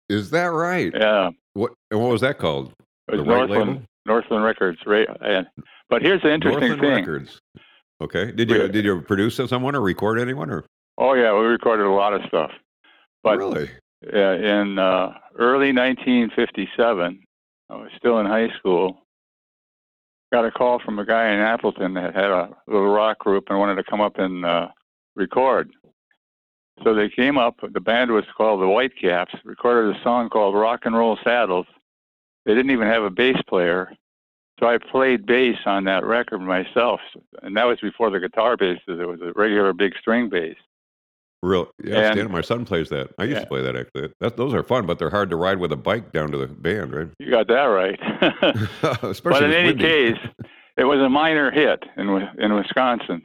Is 0.08 0.30
that 0.30 0.46
right? 0.46 0.92
Yeah, 0.92 1.30
What 1.52 1.70
and 1.92 2.00
what 2.00 2.10
was 2.10 2.20
that 2.22 2.38
called? 2.38 2.72
it 3.06 3.12
was 3.12 3.20
The 3.20 3.24
White 3.26 3.48
Northland? 3.48 3.86
Northland 4.06 4.42
Records. 4.44 4.78
Right, 4.84 5.06
and 5.20 5.46
but 5.88 6.02
here's 6.02 6.20
the 6.22 6.32
interesting 6.34 6.66
Northland 6.70 6.80
thing. 6.80 7.04
Records. 7.04 7.40
Okay. 8.04 8.32
Did 8.32 8.50
you 8.50 8.68
did 8.68 8.84
you 8.84 9.00
produce 9.00 9.36
someone 9.48 9.74
or 9.74 9.80
record 9.80 10.20
anyone 10.20 10.50
or 10.50 10.64
Oh 10.98 11.14
yeah, 11.14 11.32
we 11.32 11.46
recorded 11.46 11.86
a 11.86 11.90
lot 11.90 12.12
of 12.12 12.20
stuff. 12.28 12.50
But 13.22 13.38
really? 13.38 13.70
uh, 14.12 14.18
in 14.18 14.78
uh, 14.78 15.14
early 15.38 15.72
1957, 15.72 17.24
I 17.70 17.74
was 17.74 17.90
still 17.96 18.18
in 18.18 18.26
high 18.26 18.50
school. 18.58 18.98
Got 20.32 20.44
a 20.44 20.50
call 20.50 20.80
from 20.84 20.98
a 20.98 21.06
guy 21.06 21.32
in 21.32 21.40
Appleton 21.40 21.94
that 21.94 22.14
had 22.14 22.30
a 22.30 22.50
little 22.66 22.88
rock 22.88 23.20
group 23.20 23.44
and 23.48 23.58
wanted 23.58 23.76
to 23.76 23.84
come 23.84 24.00
up 24.00 24.18
and 24.18 24.44
uh, 24.44 24.68
record. 25.16 25.70
So 26.82 26.94
they 26.94 27.08
came 27.08 27.38
up. 27.38 27.56
The 27.72 27.80
band 27.80 28.10
was 28.10 28.24
called 28.36 28.60
the 28.60 28.66
Whitecaps. 28.66 29.34
Recorded 29.44 29.96
a 29.96 30.02
song 30.02 30.28
called 30.28 30.54
"Rock 30.54 30.80
and 30.84 30.94
Roll 30.94 31.16
Saddles." 31.24 31.66
They 32.44 32.54
didn't 32.54 32.72
even 32.72 32.88
have 32.88 33.04
a 33.04 33.10
bass 33.10 33.40
player, 33.48 33.92
so 34.60 34.66
I 34.66 34.78
played 34.78 35.26
bass 35.26 35.56
on 35.66 35.84
that 35.84 36.04
record 36.04 36.40
myself. 36.40 37.00
And 37.42 37.56
that 37.56 37.64
was 37.64 37.80
before 37.80 38.10
the 38.10 38.20
guitar 38.20 38.56
bass. 38.56 38.78
There 38.86 39.08
was 39.08 39.20
a 39.20 39.32
regular 39.34 39.72
big 39.72 39.94
string 40.00 40.28
bass. 40.28 40.56
Real? 41.42 41.68
Yeah. 41.82 42.10
And- 42.10 42.18
Stan, 42.18 42.30
my 42.32 42.40
son 42.40 42.64
plays 42.64 42.88
that. 42.90 43.10
I 43.18 43.24
used 43.24 43.34
Yeah. 43.36 43.40
to 43.40 43.46
play 43.46 43.62
that 43.62 43.76
actually. 43.76 44.12
That, 44.20 44.36
those 44.36 44.54
are 44.54 44.62
fun, 44.62 44.86
but 44.86 44.98
they're 44.98 45.10
hard 45.10 45.28
to 45.30 45.36
ride 45.36 45.58
with 45.58 45.72
a 45.72 45.76
bike 45.76 46.12
down 46.12 46.30
to 46.30 46.38
the 46.38 46.46
band, 46.46 46.94
right? 46.94 47.08
You 47.18 47.30
got 47.30 47.48
that 47.48 47.64
right. 47.64 47.98
Especially 49.02 49.20
but 49.40 49.42
in 49.44 49.52
any 49.52 49.68
windy. 49.68 49.84
case, 49.84 50.18
it 50.76 50.84
was 50.84 51.00
a 51.00 51.08
minor 51.08 51.50
hit 51.50 51.82
in 51.96 52.08
in 52.38 52.54
Wisconsin, 52.54 53.22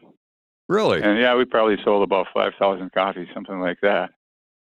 really? 0.67 1.01
and 1.01 1.17
yeah, 1.17 1.35
we 1.35 1.45
probably 1.45 1.77
sold 1.83 2.03
about 2.03 2.27
five 2.33 2.53
thousand 2.59 2.91
copies, 2.91 3.27
something 3.33 3.59
like 3.59 3.77
that. 3.81 4.11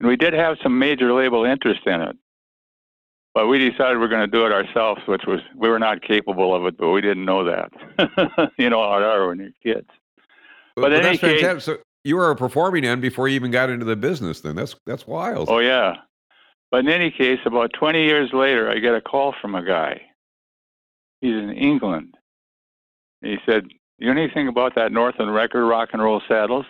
And 0.00 0.08
we 0.08 0.16
did 0.16 0.32
have 0.32 0.56
some 0.62 0.78
major 0.78 1.12
label 1.12 1.44
interest 1.44 1.80
in 1.86 2.00
it, 2.00 2.16
but 3.34 3.46
we 3.46 3.58
decided 3.58 3.98
we're 3.98 4.08
going 4.08 4.28
to 4.28 4.36
do 4.36 4.44
it 4.44 4.52
ourselves, 4.52 5.00
which 5.06 5.22
was 5.26 5.40
we 5.56 5.68
were 5.68 5.78
not 5.78 6.02
capable 6.02 6.54
of 6.54 6.66
it, 6.66 6.76
but 6.76 6.90
we 6.90 7.00
didn't 7.00 7.24
know 7.24 7.44
that. 7.44 7.72
you 8.58 8.68
know 8.68 8.82
how 8.82 8.98
it 8.98 9.02
are 9.02 9.28
when 9.28 9.38
you're 9.38 9.50
kids. 9.62 9.88
but 10.76 10.92
in 10.92 11.04
any 11.04 11.18
case-. 11.18 11.64
So 11.64 11.78
you 12.04 12.16
were 12.16 12.30
a 12.30 12.36
performing 12.36 12.84
end 12.84 13.00
before 13.00 13.28
you 13.28 13.36
even 13.36 13.50
got 13.50 13.70
into 13.70 13.84
the 13.84 13.96
business. 13.96 14.40
Then 14.40 14.56
that's 14.56 14.76
that's 14.86 15.06
wild. 15.06 15.48
Oh 15.48 15.58
yeah. 15.58 15.96
But 16.70 16.80
in 16.80 16.88
any 16.88 17.10
case, 17.10 17.38
about 17.44 17.72
20 17.78 18.02
years 18.02 18.30
later, 18.32 18.70
I 18.70 18.78
get 18.78 18.94
a 18.94 19.00
call 19.02 19.34
from 19.42 19.54
a 19.54 19.62
guy. 19.62 20.00
He's 21.20 21.34
in 21.34 21.50
England. 21.52 22.14
He 23.20 23.36
said, 23.46 23.68
"You 23.98 24.12
know 24.12 24.20
anything 24.20 24.48
about 24.48 24.74
that 24.74 24.90
Northland 24.90 25.34
record, 25.34 25.66
Rock 25.66 25.90
and 25.92 26.02
Roll 26.02 26.20
Saddles?" 26.28 26.66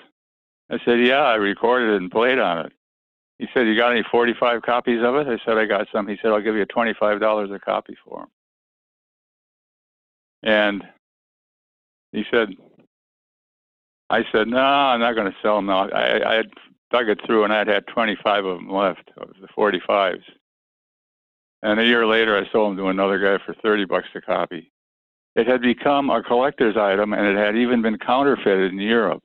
I 0.70 0.78
said, 0.84 1.00
"Yeah, 1.00 1.22
I 1.22 1.34
recorded 1.34 1.94
it 1.94 2.02
and 2.02 2.10
played 2.10 2.38
on 2.38 2.66
it." 2.66 2.72
He 3.42 3.48
said, 3.52 3.66
"You 3.66 3.76
got 3.76 3.90
any 3.90 4.04
45 4.08 4.62
copies 4.62 5.02
of 5.02 5.16
it?" 5.16 5.26
I 5.26 5.44
said, 5.44 5.58
"I 5.58 5.64
got 5.64 5.88
some." 5.90 6.06
He 6.06 6.16
said, 6.22 6.30
"I'll 6.30 6.40
give 6.40 6.54
you 6.54 6.64
$25 6.64 7.52
a 7.52 7.58
copy 7.58 7.96
for 8.04 8.20
them." 8.20 8.28
And 10.44 10.84
he 12.12 12.24
said, 12.30 12.54
I 14.10 14.24
said, 14.30 14.46
no, 14.46 14.58
I'm 14.58 15.00
not 15.00 15.16
going 15.16 15.30
to 15.30 15.36
sell 15.42 15.56
them 15.56 15.66
now. 15.66 15.88
I, 15.88 16.32
I 16.32 16.34
had 16.34 16.50
dug 16.92 17.08
it 17.08 17.20
through, 17.26 17.42
and 17.42 17.52
I'd 17.52 17.66
had 17.66 17.86
25 17.88 18.44
of 18.44 18.58
them 18.58 18.70
left 18.70 19.10
of 19.16 19.30
the 19.40 19.48
45s. 19.48 20.22
And 21.62 21.80
a 21.80 21.84
year 21.84 22.06
later, 22.06 22.36
I 22.36 22.48
sold 22.52 22.70
them 22.70 22.76
to 22.76 22.90
another 22.90 23.18
guy 23.18 23.42
for 23.44 23.54
30 23.54 23.86
bucks 23.86 24.08
a 24.14 24.20
copy. 24.20 24.70
It 25.34 25.48
had 25.48 25.62
become 25.62 26.10
a 26.10 26.22
collector's 26.22 26.76
item, 26.76 27.12
and 27.12 27.26
it 27.26 27.36
had 27.36 27.56
even 27.56 27.82
been 27.82 27.98
counterfeited 27.98 28.72
in 28.72 28.78
Europe. 28.78 29.22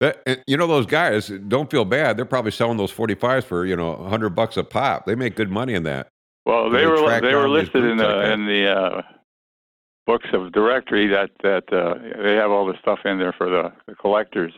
That, 0.00 0.44
you 0.46 0.56
know 0.56 0.68
those 0.68 0.86
guys 0.86 1.28
don't 1.48 1.70
feel 1.70 1.84
bad. 1.84 2.16
They're 2.16 2.24
probably 2.24 2.52
selling 2.52 2.76
those 2.76 2.92
45s 2.92 3.44
for 3.44 3.66
you 3.66 3.74
know 3.74 3.94
100 3.94 4.30
bucks 4.30 4.56
a 4.56 4.62
pop. 4.62 5.06
They 5.06 5.16
make 5.16 5.34
good 5.34 5.50
money 5.50 5.74
in 5.74 5.82
that. 5.84 6.08
Well, 6.46 6.70
they, 6.70 6.78
they 6.78 6.86
were 6.86 7.20
they 7.20 7.34
were 7.34 7.48
listed 7.48 7.84
in 7.84 7.96
the 7.96 8.06
like 8.06 8.32
in 8.32 8.46
the 8.46 8.68
uh, 8.70 9.02
books 10.06 10.28
of 10.32 10.52
directory 10.52 11.06
that 11.08 11.30
that 11.42 11.70
uh, 11.72 11.94
they 12.22 12.34
have 12.36 12.50
all 12.50 12.64
the 12.64 12.78
stuff 12.80 13.00
in 13.04 13.18
there 13.18 13.32
for 13.32 13.50
the, 13.50 13.72
the 13.86 13.94
collectors, 13.96 14.52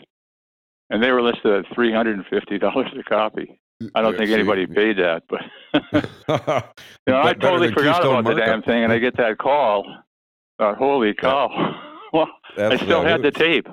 and 0.91 1.03
they 1.03 1.11
were 1.11 1.23
listed 1.23 1.65
at 1.65 1.75
350 1.75 2.59
dollars 2.59 2.89
a 2.99 3.03
copy. 3.03 3.59
I 3.95 4.03
don't 4.03 4.17
think 4.17 4.31
anybody 4.31 4.67
paid 4.67 4.99
that, 4.99 5.23
but 5.29 5.41
you 5.95 6.03
know, 7.13 7.23
I 7.23 7.33
totally 7.33 7.73
forgot 7.73 8.05
about 8.05 8.25
the 8.25 8.35
damn 8.35 8.63
thing, 8.63 8.85
and 8.85 8.93
I 8.93 8.99
get 8.99 9.17
that 9.17 9.39
call. 9.39 9.87
Thought, 10.59 10.77
holy 10.77 11.15
cow! 11.15 11.49
well, 12.13 12.29
That's 12.57 12.81
I 12.81 12.85
still 12.85 13.03
had 13.03 13.23
the 13.23 13.31
tape. 13.31 13.67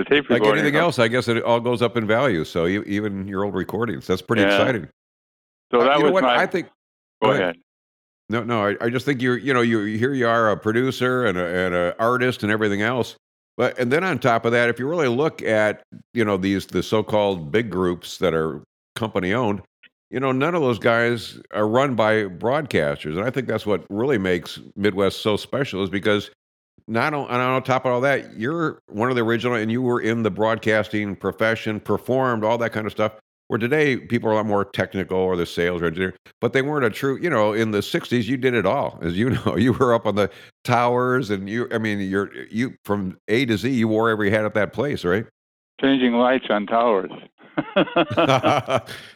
The 0.00 0.08
tape 0.08 0.30
like 0.30 0.42
anything 0.42 0.76
else, 0.76 0.98
I 0.98 1.08
guess 1.08 1.28
it 1.28 1.42
all 1.42 1.60
goes 1.60 1.82
up 1.82 1.94
in 1.94 2.06
value. 2.06 2.44
So 2.44 2.64
you, 2.64 2.82
even 2.84 3.28
your 3.28 3.44
old 3.44 3.54
recordings, 3.54 4.06
that's 4.06 4.22
pretty 4.22 4.40
yeah. 4.40 4.56
exciting. 4.56 4.88
So 5.70 5.80
that 5.80 5.98
uh, 5.98 6.00
was 6.00 6.12
what? 6.12 6.22
my. 6.22 6.36
I 6.36 6.46
think. 6.46 6.68
Go, 7.20 7.28
go 7.28 7.30
ahead. 7.32 7.42
ahead. 7.42 7.56
No, 8.30 8.42
no. 8.42 8.66
I, 8.66 8.76
I 8.80 8.88
just 8.88 9.04
think 9.04 9.20
you're, 9.20 9.36
you 9.36 9.52
know, 9.52 9.60
you 9.60 9.98
here 9.98 10.14
you 10.14 10.26
are 10.26 10.52
a 10.52 10.56
producer 10.56 11.26
and 11.26 11.36
a, 11.36 11.44
and 11.44 11.74
an 11.74 11.92
artist 11.98 12.42
and 12.42 12.50
everything 12.50 12.80
else. 12.80 13.16
But 13.58 13.78
and 13.78 13.92
then 13.92 14.02
on 14.02 14.18
top 14.18 14.46
of 14.46 14.52
that, 14.52 14.70
if 14.70 14.78
you 14.78 14.88
really 14.88 15.08
look 15.08 15.42
at, 15.42 15.82
you 16.14 16.24
know, 16.24 16.38
these 16.38 16.64
the 16.66 16.82
so-called 16.82 17.52
big 17.52 17.68
groups 17.68 18.16
that 18.18 18.32
are 18.32 18.62
company 18.96 19.34
owned, 19.34 19.60
you 20.10 20.18
know, 20.18 20.32
none 20.32 20.54
of 20.54 20.62
those 20.62 20.78
guys 20.78 21.38
are 21.52 21.68
run 21.68 21.94
by 21.94 22.24
broadcasters. 22.24 23.18
And 23.18 23.24
I 23.24 23.28
think 23.28 23.48
that's 23.48 23.66
what 23.66 23.84
really 23.90 24.16
makes 24.16 24.58
Midwest 24.76 25.20
so 25.20 25.36
special 25.36 25.82
is 25.82 25.90
because 25.90 26.30
not 26.86 27.14
on, 27.14 27.28
and 27.28 27.40
on 27.40 27.62
top 27.62 27.84
of 27.84 27.92
all 27.92 28.00
that, 28.02 28.38
you're 28.38 28.80
one 28.88 29.10
of 29.10 29.16
the 29.16 29.22
original 29.22 29.56
and 29.56 29.70
you 29.70 29.82
were 29.82 30.00
in 30.00 30.22
the 30.22 30.30
broadcasting 30.30 31.16
profession, 31.16 31.80
performed, 31.80 32.44
all 32.44 32.58
that 32.58 32.72
kind 32.72 32.86
of 32.86 32.92
stuff. 32.92 33.12
Where 33.48 33.58
today 33.58 33.96
people 33.96 34.28
are 34.28 34.32
a 34.32 34.36
lot 34.36 34.46
more 34.46 34.64
technical 34.64 35.18
or 35.18 35.36
the 35.36 35.44
sales 35.44 35.82
or 35.82 35.86
engineer, 35.86 36.14
but 36.40 36.52
they 36.52 36.62
weren't 36.62 36.84
a 36.84 36.90
true, 36.90 37.18
you 37.20 37.28
know, 37.28 37.52
in 37.52 37.72
the 37.72 37.80
60s, 37.80 38.26
you 38.26 38.36
did 38.36 38.54
it 38.54 38.64
all. 38.64 38.96
As 39.02 39.18
you 39.18 39.30
know, 39.44 39.56
you 39.56 39.72
were 39.72 39.92
up 39.92 40.06
on 40.06 40.14
the 40.14 40.30
towers 40.62 41.30
and 41.30 41.48
you, 41.48 41.66
I 41.72 41.78
mean, 41.78 41.98
you're, 41.98 42.30
you 42.44 42.74
from 42.84 43.18
A 43.26 43.46
to 43.46 43.56
Z, 43.56 43.68
you 43.68 43.88
wore 43.88 44.08
every 44.08 44.30
hat 44.30 44.44
at 44.44 44.54
that 44.54 44.72
place, 44.72 45.04
right? 45.04 45.26
Changing 45.80 46.12
lights 46.12 46.46
on 46.48 46.66
towers. 46.66 47.10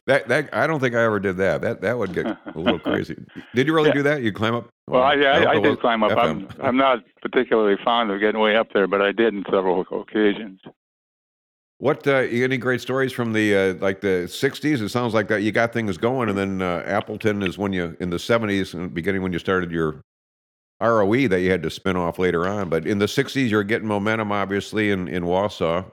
that 0.06 0.28
that 0.28 0.48
I 0.52 0.66
don't 0.66 0.80
think 0.80 0.94
I 0.94 1.04
ever 1.04 1.20
did 1.20 1.36
that. 1.38 1.60
That 1.62 1.80
that 1.80 1.98
would 1.98 2.12
get 2.12 2.26
a 2.26 2.38
little 2.54 2.78
crazy. 2.90 3.16
Did 3.54 3.66
you 3.66 3.74
really 3.74 3.88
yeah. 3.88 3.94
do 3.94 4.02
that? 4.04 4.22
You 4.22 4.32
climb 4.32 4.54
up? 4.54 4.68
Well, 4.88 5.00
well 5.00 5.10
I, 5.10 5.14
I, 5.14 5.50
I 5.52 5.60
did 5.60 5.80
climb 5.80 6.02
up. 6.02 6.16
I'm 6.16 6.48
I'm 6.62 6.76
not 6.76 7.04
particularly 7.22 7.76
fond 7.84 8.10
of 8.10 8.20
getting 8.20 8.40
way 8.40 8.56
up 8.56 8.68
there, 8.72 8.86
but 8.86 9.00
I 9.00 9.12
did 9.12 9.34
in 9.34 9.44
several 9.50 9.80
occasions. 9.80 10.60
What 11.78 12.06
uh, 12.06 12.12
any 12.12 12.56
great 12.56 12.80
stories 12.80 13.12
from 13.12 13.32
the 13.32 13.54
uh, 13.54 13.74
like 13.74 14.00
the 14.00 14.26
'60s? 14.26 14.80
It 14.80 14.88
sounds 14.90 15.12
like 15.12 15.28
that 15.28 15.42
you 15.42 15.52
got 15.52 15.72
things 15.72 15.98
going, 15.98 16.28
and 16.28 16.38
then 16.38 16.62
uh, 16.62 16.82
Appleton 16.86 17.42
is 17.42 17.58
when 17.58 17.72
you 17.72 17.96
in 18.00 18.10
the 18.10 18.16
'70s 18.16 18.74
and 18.74 18.94
beginning 18.94 19.22
when 19.22 19.32
you 19.32 19.38
started 19.38 19.70
your 19.70 20.00
ROE 20.80 21.28
that 21.28 21.40
you 21.40 21.50
had 21.50 21.62
to 21.62 21.70
spin 21.70 21.96
off 21.96 22.18
later 22.18 22.46
on. 22.46 22.68
But 22.68 22.86
in 22.86 22.98
the 22.98 23.06
'60s, 23.06 23.50
you're 23.50 23.64
getting 23.64 23.88
momentum, 23.88 24.30
obviously, 24.30 24.90
in 24.90 25.08
in 25.08 25.24
Wausau. 25.24 25.90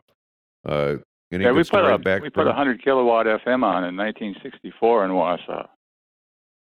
Uh, 0.63 0.98
any 1.31 1.45
yeah, 1.45 1.51
we 1.51 1.63
put 1.63 1.85
a 1.85 1.97
back 1.97 2.21
we 2.21 2.29
put 2.29 2.43
a 2.43 2.51
100 2.51 2.83
kilowatt 2.83 3.25
FM 3.25 3.63
on 3.63 3.83
in 3.83 3.95
1964 3.95 5.05
in 5.05 5.11
Wausau, 5.11 5.67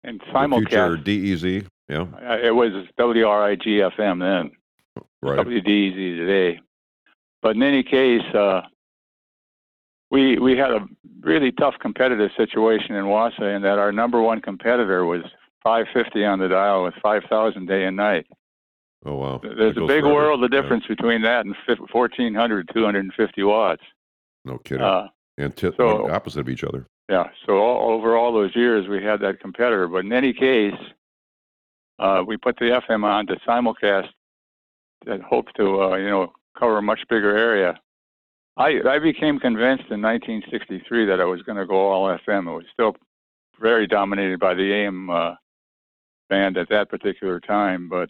and 0.03 0.22
simulcast. 0.34 1.03
DEZ, 1.03 1.67
yeah. 1.89 2.05
It 2.43 2.55
was 2.55 2.72
WRIG 2.98 3.62
FM 3.63 4.19
then. 4.19 4.51
Right. 5.22 5.45
WDEZ 5.45 6.17
today. 6.17 6.60
But 7.41 7.55
in 7.55 7.63
any 7.63 7.84
case, 7.84 8.24
uh, 8.34 8.62
we 10.12 10.38
we 10.39 10.57
had 10.57 10.72
a 10.72 10.88
really 11.22 11.51
tough 11.51 11.75
competitive 11.79 12.31
situation 12.38 12.95
in 12.95 13.05
Wausau 13.05 13.55
in 13.55 13.62
that 13.63 13.79
our 13.79 13.91
number 13.91 14.22
one 14.22 14.41
competitor 14.41 15.05
was 15.05 15.24
550 15.63 16.25
on 16.25 16.39
the 16.39 16.48
dial 16.48 16.84
with 16.84 16.93
5,000 17.01 17.65
day 17.65 17.86
and 17.86 17.98
night. 17.98 18.27
Oh 19.03 19.15
wow! 19.15 19.41
There's 19.43 19.77
a 19.77 19.81
big 19.81 20.01
forever. 20.01 20.13
world 20.13 20.43
of 20.43 20.50
difference 20.50 20.86
yeah. 20.89 20.95
between 20.95 21.22
that 21.22 21.45
and 21.45 21.55
1400, 21.67 22.69
250 22.74 23.43
watts. 23.43 23.84
No 24.46 24.58
kidding. 24.60 24.84
Uh, 24.84 25.08
and 25.38 25.56
t- 25.56 25.72
so, 25.75 26.10
opposite 26.10 26.40
of 26.40 26.50
each 26.50 26.64
other. 26.64 26.88
Yeah. 27.10 27.30
So 27.46 27.58
all, 27.58 27.92
over 27.92 28.16
all 28.16 28.34
those 28.34 28.56
years, 28.56 28.88
we 28.88 29.04
had 29.04 29.20
that 29.22 29.40
competitor. 29.40 29.88
But 29.88 30.06
in 30.06 30.14
any 30.14 30.34
case, 30.34 30.74
uh, 32.00 32.24
we 32.25 32.38
put 32.38 32.58
the 32.58 32.82
FM 32.88 33.04
on 33.04 33.28
to 33.28 33.36
simulcast 33.48 34.10
that 35.06 35.22
hoped 35.22 35.56
to, 35.58 35.82
uh, 35.84 35.96
you 35.98 36.10
know, 36.10 36.32
cover 36.58 36.78
a 36.78 36.82
much 36.82 37.02
bigger 37.10 37.36
area. 37.36 37.80
I, 38.58 38.80
I 38.88 39.00
became 39.00 39.40
convinced 39.40 39.92
in 39.92 40.02
1963 40.02 41.06
that 41.06 41.20
I 41.20 41.25
was 41.25 41.42
going 41.42 41.58
to 41.58 41.66
go 41.66 41.75
all 41.75 42.08
FM. 42.08 42.48
It 42.48 42.56
was 42.56 42.66
still 42.72 42.96
very 43.60 43.86
dominated 43.86 44.40
by 44.40 44.54
the 44.54 44.74
AM 44.74 45.10
uh, 45.10 45.36
band 46.30 46.58
at 46.58 46.70
that 46.70 46.90
particular 46.90 47.40
time, 47.40 47.90
but 47.90 48.10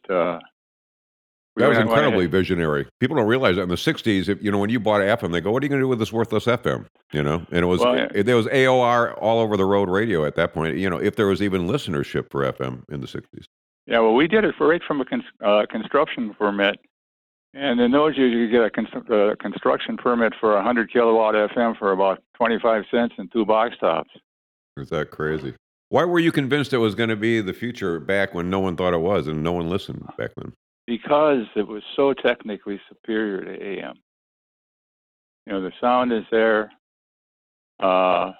uh, 1.57 1.61
that 1.61 1.69
was 1.69 1.77
incredibly 1.77 2.25
visionary. 2.25 2.87
People 2.99 3.15
don't 3.15 3.27
realize 3.27 3.55
that 3.55 3.63
in 3.63 3.69
the 3.69 3.75
'60s, 3.75 4.27
if, 4.27 4.41
you 4.43 4.51
know, 4.51 4.57
when 4.57 4.69
you 4.69 4.79
bought 4.79 5.01
FM, 5.01 5.31
they 5.31 5.41
go, 5.41 5.51
"What 5.51 5.63
are 5.63 5.65
you 5.65 5.69
going 5.69 5.79
to 5.79 5.83
do 5.83 5.87
with 5.87 5.99
this 5.99 6.11
worthless 6.11 6.45
FM?" 6.45 6.85
You 7.13 7.23
know, 7.23 7.45
and 7.51 7.63
it 7.63 7.67
was 7.67 7.81
well, 7.81 8.07
it, 8.13 8.25
there 8.25 8.35
was 8.35 8.47
AOR 8.47 9.17
all 9.21 9.39
over 9.39 9.55
the 9.55 9.65
road 9.65 9.89
radio 9.89 10.25
at 10.25 10.35
that 10.35 10.53
point. 10.53 10.77
You 10.77 10.89
know, 10.89 10.97
if 10.97 11.15
there 11.15 11.27
was 11.27 11.41
even 11.41 11.67
listenership 11.67 12.29
for 12.29 12.41
FM 12.51 12.83
in 12.89 13.01
the 13.01 13.07
'60s. 13.07 13.45
Yeah, 13.87 13.99
well, 13.99 14.15
we 14.15 14.27
did 14.27 14.43
it 14.43 14.55
for 14.57 14.67
right 14.67 14.81
from 14.85 15.01
a 15.01 15.05
con- 15.05 15.23
uh, 15.43 15.65
construction 15.69 16.33
permit, 16.33 16.79
and 17.53 17.79
in 17.79 17.91
those 17.91 18.17
years 18.17 18.33
you 18.33 18.47
could 18.47 18.51
get 18.51 19.13
a 19.13 19.15
uh, 19.15 19.35
construction 19.35 19.95
permit 19.95 20.33
for 20.39 20.53
a 20.53 20.55
100 20.55 20.91
kilowatt 20.91 21.35
FM 21.35 21.77
for 21.77 21.91
about 21.91 22.21
25 22.35 22.83
cents 22.89 23.13
and 23.17 23.31
two 23.31 23.45
box 23.45 23.75
tops. 23.79 24.09
Is 24.77 24.89
that 24.89 25.11
crazy? 25.11 25.53
Why 25.89 26.03
were 26.03 26.19
you 26.19 26.31
convinced 26.31 26.73
it 26.73 26.79
was 26.79 26.95
going 26.95 27.09
to 27.09 27.15
be 27.15 27.41
the 27.41 27.53
future 27.53 27.99
back 27.99 28.33
when 28.33 28.49
no 28.49 28.59
one 28.59 28.75
thought 28.75 28.93
it 28.93 28.99
was 28.99 29.27
and 29.27 29.43
no 29.43 29.53
one 29.53 29.69
listened 29.69 30.03
back 30.17 30.31
then? 30.35 30.53
Because 30.87 31.45
it 31.55 31.67
was 31.67 31.83
so 31.95 32.13
technically 32.13 32.79
superior 32.89 33.43
to 33.43 33.63
AM. 33.63 33.95
You 35.45 35.53
know, 35.53 35.61
the 35.61 35.71
sound 35.79 36.11
is 36.11 36.23
there. 36.31 36.71
Uh, 37.79 38.31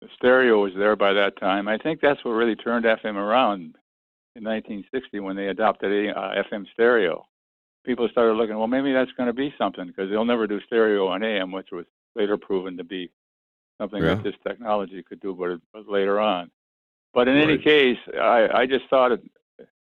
the 0.00 0.08
stereo 0.16 0.62
was 0.62 0.72
there 0.76 0.96
by 0.96 1.12
that 1.12 1.38
time. 1.38 1.68
I 1.68 1.78
think 1.78 2.00
that's 2.00 2.24
what 2.24 2.32
really 2.32 2.56
turned 2.56 2.84
FM 2.84 3.14
around 3.14 3.76
in 4.34 4.44
1960 4.44 5.20
when 5.20 5.36
they 5.36 5.48
adopted 5.48 5.92
a, 5.92 6.18
uh, 6.18 6.42
FM 6.42 6.66
stereo. 6.72 7.24
People 7.84 8.08
started 8.10 8.34
looking, 8.34 8.56
well, 8.56 8.66
maybe 8.66 8.92
that's 8.92 9.12
going 9.12 9.28
to 9.28 9.32
be 9.32 9.54
something 9.58 9.86
because 9.86 10.10
they'll 10.10 10.24
never 10.24 10.46
do 10.46 10.60
stereo 10.66 11.08
on 11.08 11.22
AM, 11.22 11.52
which 11.52 11.68
was 11.72 11.84
later 12.14 12.36
proven 12.36 12.76
to 12.76 12.84
be 12.84 13.10
something 13.80 14.02
yeah. 14.02 14.14
that 14.14 14.24
this 14.24 14.34
technology 14.46 15.02
could 15.02 15.20
do, 15.20 15.34
but 15.34 15.50
it 15.50 15.60
was 15.74 15.84
later 15.88 16.20
on. 16.20 16.50
But 17.14 17.28
in 17.28 17.34
right. 17.36 17.44
any 17.44 17.58
case, 17.58 17.98
I, 18.14 18.48
I 18.52 18.66
just 18.66 18.84
thought 18.88 19.12
it, 19.12 19.20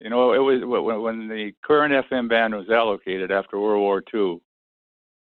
you 0.01 0.11
know, 0.11 0.33
it 0.33 0.39
was 0.39 0.61
when 1.03 1.29
the 1.29 1.53
current 1.63 2.07
FM 2.11 2.29
band 2.29 2.55
was 2.55 2.71
allocated 2.71 3.31
after 3.31 3.59
World 3.59 3.81
War 3.81 4.03
II. 4.15 4.41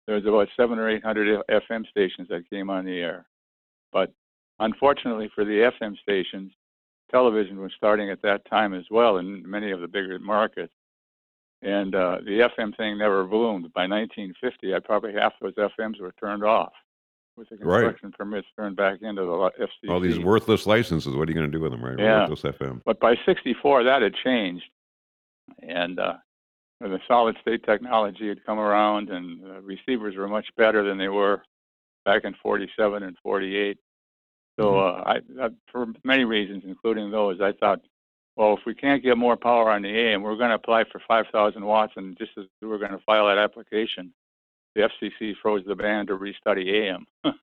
There 0.05 0.15
was 0.15 0.25
about 0.25 0.49
seven 0.57 0.79
or 0.79 0.89
eight 0.89 1.03
hundred 1.03 1.41
FM 1.49 1.87
stations 1.87 2.27
that 2.29 2.49
came 2.49 2.69
on 2.69 2.85
the 2.85 2.99
air, 2.99 3.25
but 3.91 4.11
unfortunately 4.59 5.29
for 5.33 5.45
the 5.45 5.71
FM 5.81 5.97
stations, 5.99 6.51
television 7.09 7.59
was 7.59 7.71
starting 7.77 8.09
at 8.09 8.21
that 8.21 8.43
time 8.49 8.73
as 8.73 8.85
well 8.91 9.17
in 9.17 9.49
many 9.49 9.71
of 9.71 9.79
the 9.79 9.87
bigger 9.87 10.19
markets, 10.19 10.73
and 11.61 11.95
uh, 11.95 12.17
the 12.25 12.49
FM 12.57 12.75
thing 12.75 12.97
never 12.97 13.23
bloomed. 13.23 13.71
By 13.73 13.87
1950, 13.87 14.73
I 14.75 14.79
probably 14.79 15.13
half 15.13 15.33
those 15.41 15.53
FMs 15.55 16.01
were 16.01 16.13
turned 16.19 16.43
off 16.43 16.73
with 17.35 17.49
the 17.49 17.57
construction 17.57 18.09
right. 18.09 18.17
permits 18.17 18.47
turned 18.57 18.75
back 18.75 19.01
into 19.01 19.23
the 19.23 19.51
FCC. 19.59 19.89
All 19.89 19.99
these 19.99 20.19
worthless 20.19 20.65
licenses. 20.65 21.15
What 21.15 21.27
are 21.27 21.31
you 21.31 21.35
going 21.35 21.51
to 21.51 21.57
do 21.57 21.61
with 21.61 21.71
them, 21.71 21.83
right? 21.83 21.97
Yeah. 21.97 22.21
Worthless 22.21 22.41
FM. 22.41 22.81
But 22.85 22.99
by 22.99 23.15
64, 23.25 23.83
that 23.85 24.01
had 24.01 24.13
changed. 24.23 24.65
And 25.59 25.99
uh, 25.99 26.15
the 26.79 26.99
solid 27.07 27.37
state 27.41 27.63
technology 27.63 28.27
had 28.27 28.45
come 28.45 28.59
around, 28.59 29.09
and 29.09 29.43
uh, 29.45 29.61
receivers 29.61 30.15
were 30.15 30.27
much 30.27 30.47
better 30.57 30.83
than 30.83 30.97
they 30.97 31.09
were 31.09 31.43
back 32.05 32.23
in 32.23 32.35
47 32.41 33.03
and 33.03 33.17
48. 33.23 33.77
So 34.59 34.65
mm-hmm. 34.65 35.39
uh, 35.39 35.43
I, 35.45 35.49
for 35.71 35.87
many 36.03 36.25
reasons, 36.25 36.63
including 36.65 37.11
those, 37.11 37.41
I 37.41 37.53
thought, 37.53 37.81
well, 38.35 38.53
if 38.53 38.65
we 38.65 38.73
can't 38.73 39.03
get 39.03 39.17
more 39.17 39.37
power 39.37 39.69
on 39.69 39.83
the 39.83 39.95
AM, 39.95 40.21
we're 40.21 40.35
going 40.35 40.49
to 40.49 40.55
apply 40.55 40.85
for 40.91 41.01
5,000 41.07 41.63
watts, 41.63 41.93
and 41.97 42.17
just 42.17 42.31
as 42.37 42.45
we 42.61 42.67
were 42.67 42.79
going 42.79 42.91
to 42.91 42.99
file 43.05 43.27
that 43.27 43.37
application, 43.37 44.13
the 44.75 44.89
FCC 44.89 45.33
froze 45.41 45.63
the 45.65 45.75
ban 45.75 46.07
to 46.07 46.17
restudy 46.17 46.89
AM. 46.89 47.05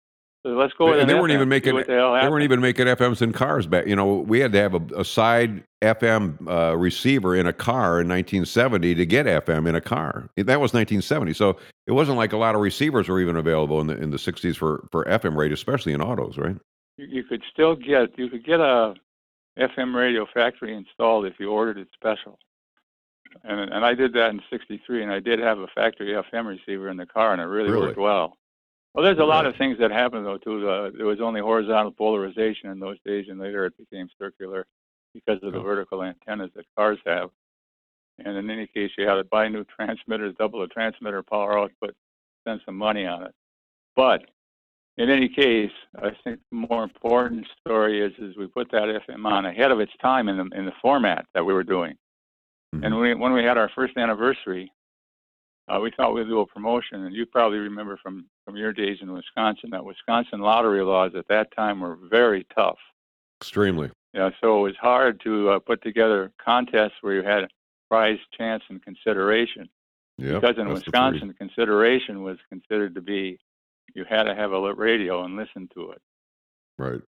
So 0.42 0.52
let's 0.52 0.72
go. 0.72 0.90
And 0.94 1.06
they 1.06 1.12
weren't 1.12 1.32
even 1.32 1.50
making 1.50 1.76
the 1.76 1.84
hell 1.86 2.14
they 2.18 2.26
weren't 2.26 2.44
even 2.44 2.62
making 2.62 2.86
FMs 2.86 3.20
in 3.20 3.30
cars 3.30 3.66
back. 3.66 3.86
You 3.86 3.94
know, 3.94 4.20
we 4.20 4.40
had 4.40 4.52
to 4.52 4.58
have 4.58 4.72
a, 4.72 4.80
a 4.96 5.04
side 5.04 5.62
FM 5.82 6.48
uh, 6.48 6.74
receiver 6.78 7.36
in 7.36 7.46
a 7.46 7.52
car 7.52 8.00
in 8.00 8.08
1970 8.08 8.94
to 8.94 9.04
get 9.04 9.26
FM 9.26 9.68
in 9.68 9.74
a 9.74 9.82
car. 9.82 10.30
That 10.38 10.58
was 10.58 10.72
1970. 10.72 11.34
So 11.34 11.58
it 11.86 11.92
wasn't 11.92 12.16
like 12.16 12.32
a 12.32 12.38
lot 12.38 12.54
of 12.54 12.62
receivers 12.62 13.10
were 13.10 13.20
even 13.20 13.36
available 13.36 13.82
in 13.82 13.88
the 13.88 13.98
in 13.98 14.12
the 14.12 14.16
60s 14.16 14.56
for 14.56 14.88
for 14.90 15.04
FM 15.04 15.36
radio, 15.36 15.52
especially 15.52 15.92
in 15.92 16.00
autos, 16.00 16.38
right? 16.38 16.56
you, 17.00 17.06
you 17.06 17.24
could 17.24 17.42
still 17.52 17.74
get 17.74 18.18
you 18.18 18.28
could 18.28 18.44
get 18.44 18.60
a 18.60 18.94
FM 19.58 19.94
radio 19.94 20.26
factory 20.32 20.74
installed 20.74 21.26
if 21.26 21.34
you 21.38 21.50
ordered 21.50 21.78
it 21.78 21.88
special. 21.94 22.38
And 23.44 23.60
and 23.72 23.84
I 23.84 23.94
did 23.94 24.12
that 24.14 24.30
in 24.30 24.40
'63, 24.50 25.02
and 25.02 25.12
I 25.12 25.20
did 25.20 25.38
have 25.38 25.58
a 25.58 25.66
factory 25.68 26.12
FM 26.14 26.46
receiver 26.46 26.88
in 26.88 26.96
the 26.96 27.06
car, 27.06 27.32
and 27.32 27.40
it 27.40 27.44
really, 27.46 27.70
Really? 27.70 27.86
worked 27.88 27.98
well. 27.98 28.36
Well, 28.94 29.04
there's 29.04 29.18
a 29.18 29.24
lot 29.24 29.44
Right. 29.44 29.46
of 29.46 29.56
things 29.56 29.78
that 29.78 29.90
happened 29.92 30.26
though 30.26 30.38
too. 30.38 30.68
Uh, 30.68 30.90
there 30.90 31.06
was 31.06 31.20
only 31.20 31.40
horizontal 31.40 31.92
polarization 31.92 32.70
in 32.70 32.80
those 32.80 32.98
days, 33.04 33.28
and 33.28 33.38
later 33.40 33.64
it 33.66 33.76
became 33.78 34.08
circular 34.18 34.66
because 35.14 35.42
of 35.42 35.52
the 35.52 35.60
Oh. 35.60 35.62
vertical 35.62 36.02
antennas 36.02 36.50
that 36.54 36.66
cars 36.76 36.98
have. 37.06 37.30
And 38.18 38.36
in 38.36 38.50
any 38.50 38.66
case, 38.66 38.90
you 38.98 39.06
had 39.06 39.14
to 39.14 39.24
buy 39.24 39.48
new 39.48 39.64
transmitters, 39.64 40.34
double 40.36 40.60
the 40.60 40.66
transmitter 40.68 41.22
power 41.22 41.58
output, 41.58 41.94
spend 42.42 42.60
some 42.66 42.76
money 42.76 43.06
on 43.06 43.22
it. 43.22 43.34
But 43.96 44.28
in 44.98 45.08
any 45.08 45.28
case, 45.28 45.72
I 45.96 46.10
think 46.10 46.40
the 46.50 46.56
more 46.68 46.82
important 46.82 47.46
story 47.60 48.00
is 48.00 48.12
is 48.18 48.36
we 48.36 48.46
put 48.48 48.70
that 48.72 48.88
FM 48.88 49.24
on 49.24 49.46
ahead 49.46 49.70
of 49.70 49.80
its 49.80 49.96
time 50.02 50.28
in 50.28 50.36
the 50.36 50.56
in 50.58 50.66
the 50.66 50.72
format 50.82 51.26
that 51.34 51.44
we 51.44 51.54
were 51.54 51.64
doing. 51.64 51.96
Mhm. 52.74 52.86
And 52.86 52.98
we, 53.00 53.14
when 53.14 53.32
we 53.32 53.42
had 53.42 53.58
our 53.58 53.68
first 53.68 53.96
anniversary, 53.96 54.72
uh, 55.68 55.80
we 55.80 55.90
thought 55.90 56.14
we'd 56.14 56.26
do 56.26 56.40
a 56.40 56.46
promotion. 56.46 57.04
And 57.04 57.14
you 57.14 57.26
probably 57.26 57.58
remember 57.58 57.96
from 57.96 58.26
from 58.44 58.56
your 58.56 58.72
days 58.72 58.98
in 59.00 59.12
Wisconsin 59.12 59.70
that 59.70 59.84
Wisconsin 59.84 60.40
lottery 60.40 60.82
laws 60.82 61.12
at 61.14 61.28
that 61.28 61.54
time 61.54 61.80
were 61.80 61.96
very 61.96 62.46
tough. 62.54 62.78
Extremely. 63.40 63.90
Yeah, 64.12 64.30
so 64.40 64.58
it 64.58 64.62
was 64.62 64.76
hard 64.76 65.20
to 65.20 65.50
uh, 65.50 65.58
put 65.60 65.82
together 65.82 66.32
contests 66.44 66.94
where 67.00 67.14
you 67.14 67.22
had 67.22 67.44
a 67.44 67.48
prize, 67.88 68.18
chance, 68.36 68.62
and 68.68 68.82
consideration. 68.82 69.68
Yeah. 70.18 70.38
because 70.38 70.58
in 70.58 70.68
Wisconsin, 70.68 71.32
consideration 71.32 72.22
was 72.22 72.36
considered 72.50 72.94
to 72.94 73.00
be 73.00 73.38
you 73.94 74.04
had 74.04 74.24
to 74.24 74.34
have 74.34 74.52
a 74.52 74.74
radio 74.74 75.24
and 75.24 75.34
listen 75.36 75.68
to 75.74 75.92
it. 75.92 76.02
Right. 76.76 77.00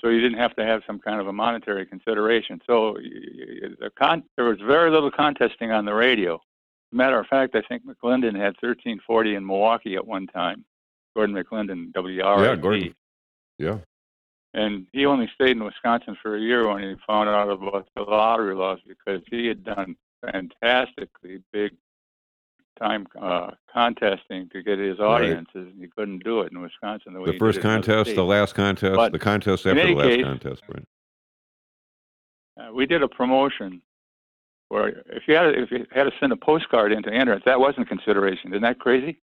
So 0.00 0.08
you 0.08 0.20
didn't 0.20 0.38
have 0.38 0.54
to 0.56 0.64
have 0.64 0.82
some 0.86 0.98
kind 0.98 1.20
of 1.20 1.26
a 1.26 1.32
monetary 1.32 1.84
consideration. 1.84 2.60
So 2.66 2.94
the 2.94 3.90
con- 3.98 4.24
there 4.36 4.44
was 4.44 4.58
very 4.64 4.90
little 4.90 5.10
contesting 5.10 5.72
on 5.72 5.84
the 5.84 5.94
radio. 5.94 6.40
Matter 6.92 7.18
of 7.18 7.26
fact, 7.26 7.54
I 7.54 7.62
think 7.62 7.82
McLendon 7.84 8.34
had 8.34 8.54
1340 8.60 9.34
in 9.34 9.46
Milwaukee 9.46 9.96
at 9.96 10.06
one 10.06 10.26
time. 10.26 10.64
Gordon 11.14 11.34
McLendon, 11.34 11.92
WRIT. 11.94 12.16
Yeah, 12.16 12.56
Gordon. 12.56 12.94
Yeah. 13.58 13.78
And 14.54 14.86
he 14.92 15.04
only 15.04 15.28
stayed 15.34 15.56
in 15.56 15.64
Wisconsin 15.64 16.16
for 16.22 16.36
a 16.36 16.40
year 16.40 16.68
when 16.68 16.82
he 16.82 16.94
found 17.06 17.28
out 17.28 17.50
about 17.50 17.88
the 17.94 18.02
lottery 18.02 18.54
laws 18.54 18.78
because 18.86 19.20
he 19.30 19.46
had 19.46 19.64
done 19.64 19.96
fantastically 20.24 21.42
big 21.52 21.72
time 22.78 23.06
uh, 23.20 23.50
contesting 23.72 24.48
to 24.50 24.62
get 24.62 24.78
his 24.78 24.98
Right. 24.98 25.06
audiences. 25.22 25.68
and 25.72 25.80
He 25.80 25.88
couldn't 25.88 26.24
do 26.24 26.40
it 26.40 26.52
in 26.52 26.60
Wisconsin 26.60 27.12
the 27.12 27.20
way 27.20 27.26
The 27.26 27.32
he 27.32 27.38
first 27.38 27.60
contest, 27.60 28.14
the 28.14 28.24
last 28.24 28.54
contest, 28.54 28.94
But 28.96 29.12
the 29.12 29.18
contest 29.18 29.66
after 29.66 29.86
the 29.86 29.94
last 29.94 30.06
case- 30.08 30.24
contest, 30.24 30.62
right? 30.68 30.84
Uh, 32.60 32.72
we 32.72 32.86
did 32.86 33.02
a 33.02 33.08
promotion 33.08 33.82
where 34.68 34.88
if 35.06 35.22
you 35.28 35.34
had 35.34 35.42
to, 35.54 35.62
if 35.62 35.70
you 35.70 35.86
had 35.92 36.04
to 36.04 36.12
send 36.20 36.32
a 36.32 36.36
postcard 36.36 36.92
in 36.92 37.02
to 37.04 37.12
enter 37.12 37.32
it, 37.34 37.44
that 37.44 37.60
wasn't 37.60 37.88
consideration. 37.88 38.50
Isn't 38.52 38.62
that 38.62 38.78
crazy? 38.78 39.20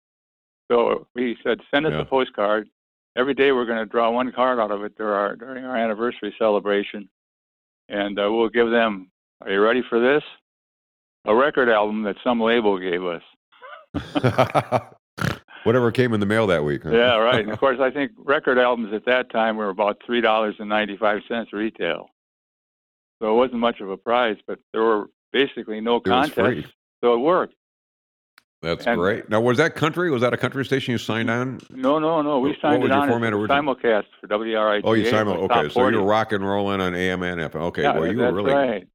So 0.71 1.07
we 1.15 1.37
said, 1.43 1.59
send 1.69 1.85
us 1.85 1.91
Yeah. 1.93 2.01
a 2.01 2.05
postcard. 2.05 2.69
Every 3.17 3.33
day 3.33 3.51
we're 3.51 3.65
going 3.65 3.79
to 3.79 3.85
draw 3.85 4.09
one 4.09 4.31
card 4.31 4.59
out 4.59 4.71
of 4.71 4.83
it 4.83 4.95
during 4.97 5.13
our, 5.13 5.35
during 5.35 5.63
our 5.63 5.77
anniversary 5.77 6.33
celebration, 6.37 7.07
and 7.87 8.17
uh, 8.19 8.29
we'll 8.31 8.49
give 8.49 8.71
them. 8.71 9.11
Are 9.41 9.51
you 9.51 9.61
ready 9.61 9.83
for 9.87 9.99
this? 9.99 10.23
A 11.25 11.35
record 11.35 11.69
album 11.69 12.03
that 12.03 12.15
some 12.23 12.39
label 12.41 12.77
gave 12.79 13.03
us. 13.05 13.21
Whatever 15.63 15.91
came 15.91 16.13
in 16.13 16.19
the 16.19 16.25
mail 16.27 16.45
that 16.47 16.63
week. 16.63 16.83
huh? 16.83 16.91
Yeah, 16.91 17.15
right. 17.17 17.39
And 17.41 17.51
of 17.51 17.59
course, 17.59 17.79
I 17.79 17.89
think 17.89 18.11
record 18.17 18.59
albums 18.59 18.93
at 18.93 19.05
that 19.05 19.31
time 19.31 19.57
were 19.57 19.69
about 19.69 19.97
three 20.05 20.21
dollars 20.21 20.55
and 20.59 20.69
ninety-five 20.69 21.21
cents 21.27 21.51
retail. 21.53 22.07
So 23.21 23.31
it 23.31 23.35
wasn't 23.35 23.59
much 23.61 23.79
of 23.79 23.89
a 23.89 23.97
prize, 23.97 24.37
but 24.45 24.59
there 24.73 24.83
were 24.83 25.05
basically 25.31 25.81
no 25.81 25.95
It 25.97 26.07
was 26.07 26.29
free. 26.29 26.43
contests, 26.43 26.73
so 27.03 27.13
it 27.15 27.19
worked. 27.19 27.55
That's 28.61 28.85
And- 28.85 28.97
great. 28.99 29.29
Now, 29.29 29.41
was 29.41 29.57
that 29.57 29.75
country? 29.75 30.09
Was 30.11 30.21
that 30.21 30.33
a 30.33 30.37
country 30.37 30.65
station 30.65 30.91
you 30.91 30.97
signed 30.97 31.29
on? 31.29 31.59
No, 31.69 31.97
no, 31.99 32.21
no. 32.21 32.39
We 32.39 32.49
What 32.49 32.59
signed 32.61 32.81
was 32.83 32.89
it 32.91 32.95
on 32.95 33.07
format 33.07 33.31
simulcast 33.33 34.05
for 34.21 34.27
WRIT. 34.27 34.81
Oh, 34.85 34.93
you 34.93 35.03
was 35.03 35.13
Okay, 35.13 35.63
so 35.69 35.73
40. 35.73 35.97
you 35.97 36.03
were 36.03 36.09
rock 36.09 36.31
and 36.31 36.43
rolling 36.47 36.81
on 36.81 36.93
AM 36.95 37.21
and 37.23 37.39
FM. 37.41 37.55
Okay, 37.61 37.83
yeah, 37.83 37.97
well, 37.97 38.11
you 38.11 38.17
were 38.17 38.31
really 38.33 38.53
right. 38.53 38.87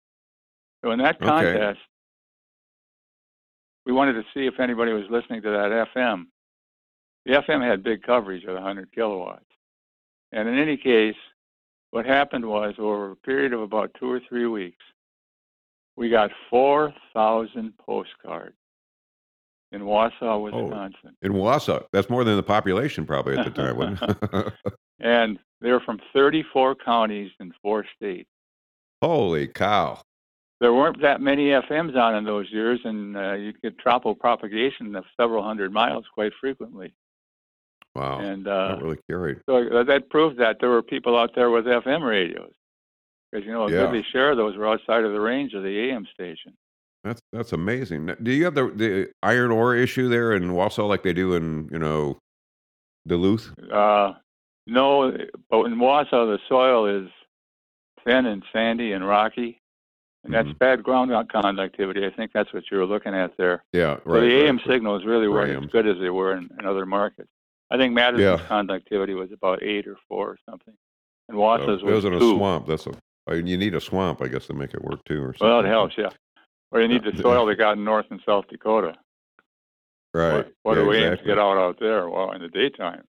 So 0.85 0.91
in 0.93 0.99
that 1.01 1.17
Okay. 1.23 1.75
We 3.91 3.97
wanted 3.97 4.13
to 4.13 4.23
see 4.33 4.47
if 4.47 4.61
anybody 4.61 4.93
was 4.93 5.03
listening 5.11 5.43
to 5.43 5.51
that 5.51 5.89
FM. 5.97 6.27
The 7.27 7.33
FM 7.33 7.69
had 7.69 7.83
big 7.83 8.05
coverage 8.05 8.45
of 8.45 8.55
100 8.55 8.93
kilowatts. 8.93 9.45
And 10.31 10.49
in 10.49 10.57
any 10.57 10.77
case, 10.77 11.17
what 11.91 12.07
happened 12.07 12.47
was 12.47 12.75
over 12.79 13.11
a 13.11 13.17
period 13.17 13.53
of 13.53 13.63
about 13.63 13.91
two 13.99 14.09
or 14.09 14.21
three 14.29 14.47
weeks, 14.47 14.85
we 15.97 16.09
got 16.09 16.31
4,000 16.51 17.73
postcards 17.85 18.55
in 19.73 19.81
Wausau, 19.83 20.13
oh. 20.23 20.39
Wisconsin. 20.39 21.17
in 21.23 21.33
Wausau. 21.33 21.85
That's 21.93 22.09
more 22.09 22.23
than 22.23 22.37
the 22.37 22.45
population 22.45 23.05
probably 23.05 23.37
at 23.37 23.45
the 23.45 23.51
time. 23.51 23.77
wasn't 23.77 24.03
it? 24.03 24.53
And 25.03 25.39
they 25.61 25.73
were 25.73 25.81
from 25.81 25.99
34 26.13 26.77
counties 26.77 27.33
in 27.41 27.53
four 27.61 27.85
states. 27.97 28.29
Holy 29.03 29.49
cow! 29.49 30.01
There 30.61 30.73
weren't 30.75 31.01
that 31.03 31.21
many 31.21 31.49
FMs 31.49 31.97
on 31.97 32.15
in 32.17 32.25
those 32.25 32.51
years, 32.51 32.81
and 32.85 33.17
uh, 33.17 33.33
you 33.33 33.53
could 33.53 33.79
tropo 33.79 34.19
propagation 34.19 34.95
of 34.97 35.05
several 35.19 35.43
hundred 35.43 35.73
miles 35.73 36.05
quite 36.15 36.33
frequently. 36.41 36.95
Wow, 37.95 38.21
And 38.21 38.47
uh, 38.47 38.69
that 38.77 38.83
really 38.83 38.99
carried. 39.09 39.39
so 39.49 39.57
uh, 39.81 39.83
that 39.85 40.11
proved 40.11 40.39
that 40.39 40.59
there 40.61 40.71
were 40.71 40.83
people 40.83 41.19
out 41.19 41.35
there 41.35 41.51
with 41.51 41.65
FM 41.65 42.07
radios, 42.07 42.53
because 43.33 43.45
you 43.47 43.53
know 43.53 43.67
a 43.67 43.71
Yeah. 43.71 43.79
goodly 43.85 44.05
share 44.13 44.31
of 44.33 44.37
those 44.37 44.57
were 44.57 44.69
outside 44.69 45.05
of 45.05 45.13
the 45.13 45.21
range 45.21 45.55
of 45.55 45.63
the 45.65 45.91
AM 45.91 46.07
station. 46.15 46.53
That's 47.03 47.21
that's 47.33 47.53
amazing. 47.53 48.11
Do 48.23 48.31
you 48.31 48.45
have 48.45 48.55
the 48.55 48.69
the 48.69 49.09
iron 49.23 49.51
ore 49.51 49.75
issue 49.75 50.09
there 50.09 50.33
in 50.35 50.51
Wausau 50.51 50.87
like 50.89 51.03
they 51.03 51.15
do 51.15 51.35
in 51.35 51.69
you 51.73 51.79
know 51.79 52.19
Duluth? 53.09 53.53
Uh, 53.73 54.13
no, 54.67 55.11
but 55.49 55.65
in 55.65 55.77
Wausau 55.77 56.27
the 56.27 56.39
soil 56.49 56.87
is 56.87 57.09
thin 58.05 58.27
and 58.27 58.45
sandy 58.53 58.93
and 58.93 59.07
rocky, 59.09 59.60
and 60.25 60.33
that's 60.33 60.49
Mhm. 60.49 60.59
bad 60.59 60.83
ground 60.83 61.11
conductivity. 61.31 62.05
I 62.05 62.11
think 62.11 62.33
that's 62.33 62.53
what 62.53 62.71
you 62.71 62.79
were 62.79 62.87
looking 62.87 63.15
at 63.15 63.37
there. 63.37 63.65
Yeah, 63.73 63.99
right. 64.05 64.05
So 64.05 64.21
the 64.21 64.45
AM 64.47 64.57
right. 64.57 64.67
signals 64.67 65.05
really 65.05 65.29
weren't 65.29 65.51
AMs. 65.53 65.67
as 65.67 65.73
good 65.73 65.87
as 65.87 65.99
they 65.99 66.11
were 66.11 66.35
in, 66.35 66.51
in 66.59 66.67
other 66.67 66.87
markets. 66.87 67.31
I 67.71 67.77
think 67.77 67.95
Madison's 67.95 68.41
Yeah. 68.41 68.47
conductivity 68.47 69.15
was 69.15 69.33
about 69.33 69.63
eight 69.63 69.87
or 69.87 69.97
four 70.09 70.29
or 70.31 70.39
something, 70.49 70.75
and 71.29 71.37
So 71.37 71.41
Wausau's 71.41 71.83
it 71.83 71.85
was 71.87 71.95
was 71.95 72.05
in 72.05 72.15
a 72.15 72.21
swamp. 72.21 72.67
That's 72.67 72.87
a. 72.87 72.93
I 73.27 73.35
mean, 73.35 73.47
you 73.47 73.57
need 73.57 73.75
a 73.75 73.81
swamp, 73.81 74.23
I 74.23 74.29
guess, 74.29 74.47
to 74.49 74.55
make 74.55 74.75
it 74.75 74.83
work 74.83 75.05
too, 75.05 75.23
or 75.23 75.35
something. 75.35 75.47
Well, 75.49 75.61
it 75.61 75.67
helps, 75.67 75.97
yeah. 75.97 76.09
Or 76.73 76.81
you 76.81 76.89
need 76.89 77.05
the 77.05 77.17
soil 77.17 77.47
they 77.47 77.55
got 77.55 77.77
in 77.77 77.85
North 77.85 78.07
and 78.11 78.21
South 78.27 78.47
Dakota. 78.49 78.95
Right. 80.13 80.33
What, 80.35 80.53
what 80.63 80.77
yeah, 80.77 80.83
do 80.83 80.89
we 80.89 80.97
aim 80.99 81.17
to 81.17 81.25
get 81.25 81.39
out 81.39 81.57
out 81.57 81.79
there? 81.79 82.09
Well, 82.09 82.33
in 82.33 82.41
the 82.43 82.49
daytime. 82.49 83.05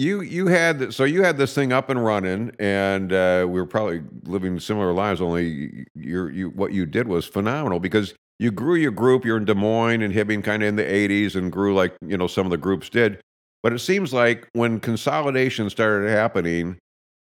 You 0.00 0.22
you 0.22 0.46
had 0.46 0.94
so 0.94 1.04
you 1.04 1.22
had 1.24 1.36
this 1.36 1.54
thing 1.54 1.74
up 1.74 1.90
and 1.90 2.02
running, 2.02 2.52
and 2.58 3.12
uh, 3.12 3.44
we 3.46 3.60
were 3.60 3.66
probably 3.66 4.00
living 4.22 4.58
similar 4.58 4.94
lives. 4.94 5.20
Only 5.20 5.84
you 5.94 6.28
you 6.28 6.48
what 6.48 6.72
you 6.72 6.86
did 6.86 7.06
was 7.06 7.26
phenomenal 7.26 7.80
because 7.80 8.14
you 8.38 8.50
grew 8.50 8.76
your 8.76 8.92
group. 8.92 9.26
You're 9.26 9.36
in 9.36 9.44
Des 9.44 9.52
Moines 9.52 10.00
and 10.00 10.14
Hibbing, 10.14 10.42
kind 10.42 10.62
of 10.62 10.70
in 10.70 10.76
the 10.76 10.84
'80s, 10.84 11.34
and 11.34 11.52
grew 11.52 11.74
like 11.74 11.94
you 12.00 12.16
know 12.16 12.28
some 12.28 12.46
of 12.46 12.50
the 12.50 12.56
groups 12.56 12.88
did. 12.88 13.20
But 13.62 13.74
it 13.74 13.80
seems 13.80 14.14
like 14.14 14.48
when 14.54 14.80
consolidation 14.80 15.68
started 15.68 16.08
happening, 16.08 16.78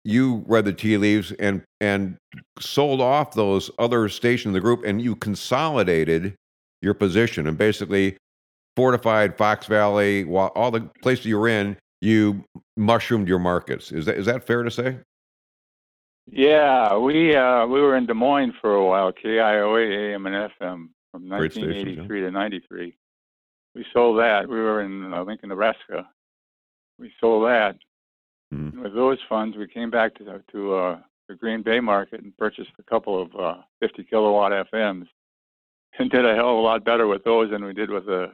you 0.06 0.46
read 0.48 0.64
the 0.64 0.72
tea 0.72 0.96
leaves 0.96 1.34
and 1.34 1.64
and 1.82 2.16
sold 2.62 3.02
off 3.02 3.34
those 3.34 3.72
other 3.78 4.08
stations 4.08 4.52
in 4.52 4.54
the 4.54 4.62
group, 4.62 4.86
and 4.86 5.02
you 5.02 5.18
consolidated 5.18 6.34
your 6.82 6.94
position 6.94 7.46
and 7.46 7.58
basically 7.58 8.16
fortified 8.78 9.38
Fox 9.38 9.66
Valley, 9.66 10.24
wa- 10.24 10.48
all 10.56 10.72
the 10.72 10.90
places 11.02 11.26
you 11.26 11.38
were 11.38 11.50
in, 11.50 11.76
you 12.04 12.44
mushroomed 12.76 13.28
your 13.28 13.40
markets. 13.40 13.92
Is 13.92 14.06
that 14.06 14.18
is 14.18 14.26
that 14.26 14.46
fair 14.46 14.64
to 14.64 14.72
say? 14.72 15.00
Yeah, 16.30 16.98
we 16.98 17.36
uh, 17.36 17.66
we 17.66 17.82
were 17.82 17.96
in 17.96 18.06
Des 18.06 18.14
Moines 18.14 18.54
for 18.62 18.76
a 18.76 18.86
while, 18.86 19.12
KIOA 19.12 20.14
AM 20.14 20.26
and 20.26 20.52
FM 20.52 20.90
from 21.12 21.30
Great 21.30 21.54
stations, 21.54 21.74
yeah. 21.76 22.04
1983 22.04 22.22
to 22.22 22.32
93. 22.32 22.98
We 23.76 23.86
sold 23.94 24.20
that. 24.20 24.48
We 24.48 24.56
were 24.56 24.82
in 24.82 25.14
uh, 25.14 25.24
Lincoln, 25.24 25.50
Nebraska. 25.50 26.08
We 27.00 27.12
sold 27.20 27.48
that. 27.48 27.78
Mhm. 28.54 28.84
With 28.84 28.94
those 28.94 29.18
funds, 29.28 29.58
we 29.58 29.68
came 29.68 29.90
back 29.90 30.14
to 30.16 30.24
the, 30.24 30.44
to 30.52 30.76
uh, 30.76 31.00
the 31.28 31.36
Green 31.36 31.64
Bay 31.64 31.80
market 31.80 32.22
and 32.22 32.38
purchased 32.38 32.72
a 32.80 32.84
couple 32.84 33.22
of 33.22 33.36
uh, 33.36 33.62
50 33.80 34.04
kilowatt 34.04 34.52
FMs, 34.72 35.08
and 35.98 36.12
did 36.12 36.26
a 36.26 36.36
hell 36.36 36.52
of 36.52 36.58
a 36.58 36.62
lot 36.62 36.86
better 36.86 37.08
with 37.08 37.24
those 37.24 37.50
than 37.50 37.64
we 37.64 37.74
did 37.74 37.90
with 37.90 38.06
the 38.06 38.32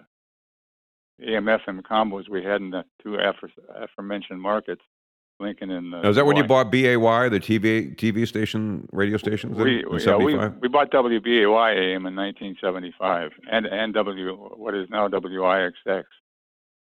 AM 1.28 1.46
FM 1.46 1.82
combos 1.82 2.30
we 2.30 2.44
had 2.44 2.62
in 2.62 2.72
the 2.72 2.84
two 3.02 3.18
aforementioned 3.76 4.42
markets, 4.42 4.82
Lincoln 5.40 5.72
and. 5.72 5.94
Uh, 5.94 6.02
now, 6.02 6.10
is 6.10 6.16
that 6.16 6.26
when 6.26 6.38
you 6.38 6.44
bought 6.44 6.72
BAY, 6.72 6.96
the 6.96 7.40
TV 7.40 7.96
TV 7.96 8.28
station, 8.28 8.88
radio 8.92 9.18
stations? 9.18 9.58
We, 9.58 9.80
in, 9.80 10.00
yeah, 10.00 10.16
we, 10.16 10.36
we 10.36 10.68
bought 10.68 10.92
WBAY 10.92 11.96
AM 11.96 12.06
in 12.06 12.16
1975, 12.16 13.32
and 13.52 13.66
and 13.66 13.94
W 13.94 14.36
what 14.36 14.76
is 14.76 14.90
now 14.90 15.08
WIXX. 15.08 16.04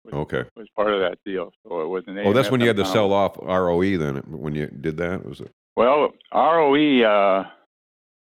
Was, 0.05 0.15
okay. 0.15 0.45
Was 0.57 0.69
part 0.77 0.93
of 0.93 1.01
that 1.01 1.19
deal, 1.25 1.53
so 1.67 1.81
it 1.83 1.87
was 1.87 2.05
an. 2.07 2.19
Oh, 2.19 2.33
that's 2.33 2.51
when 2.51 2.61
you 2.61 2.69
had 2.69 2.77
to 2.77 2.85
sell 2.85 3.13
off 3.13 3.37
ROE. 3.43 3.97
Then 3.97 4.17
when 4.27 4.55
you 4.55 4.67
did 4.67 4.97
that, 4.99 5.25
was 5.25 5.41
it? 5.41 5.53
Well, 5.77 6.13
ROE, 6.35 7.03
uh, 7.03 7.45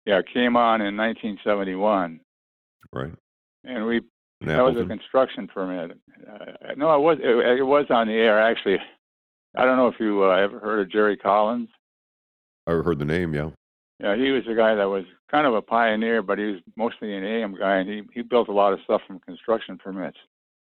yeah, 0.05 0.21
came 0.23 0.57
on 0.57 0.83
in 0.83 0.97
1971. 0.97 2.21
Right. 2.93 3.13
And 3.65 3.87
we 3.87 4.03
that 4.40 4.64
was 4.64 4.76
a 4.76 4.87
construction 4.87 5.46
permit. 5.46 5.98
Uh, 6.26 6.74
no, 6.76 6.94
it 6.94 7.00
was 7.00 7.18
it, 7.20 7.59
it, 7.59 7.62
was 7.62 7.87
on 7.90 8.07
the 8.07 8.14
air 8.14 8.40
actually. 8.40 8.79
I 9.57 9.64
don't 9.64 9.76
know 9.76 9.88
if 9.88 9.96
you 10.00 10.24
uh, 10.24 10.37
ever 10.37 10.59
heard 10.59 10.81
of 10.81 10.90
Jerry 10.90 11.16
Collins. 11.16 11.68
I 12.66 12.72
heard 12.72 12.98
the 12.98 13.05
name, 13.05 13.35
yeah. 13.35 13.50
Yeah, 13.98 14.16
he 14.16 14.31
was 14.31 14.44
a 14.48 14.55
guy 14.55 14.74
that 14.74 14.88
was 14.88 15.05
kind 15.31 15.46
of 15.46 15.55
a 15.55 15.62
pioneer, 15.62 16.22
but 16.22 16.38
he 16.38 16.44
was 16.44 16.61
mostly 16.76 17.14
an 17.14 17.24
AM 17.24 17.55
guy, 17.55 17.76
and 17.76 17.88
he 17.88 18.03
he 18.14 18.22
built 18.22 18.48
a 18.48 18.53
lot 18.53 18.72
of 18.72 18.81
stuff 18.85 19.03
from 19.07 19.20
construction 19.20 19.76
permits. 19.76 20.18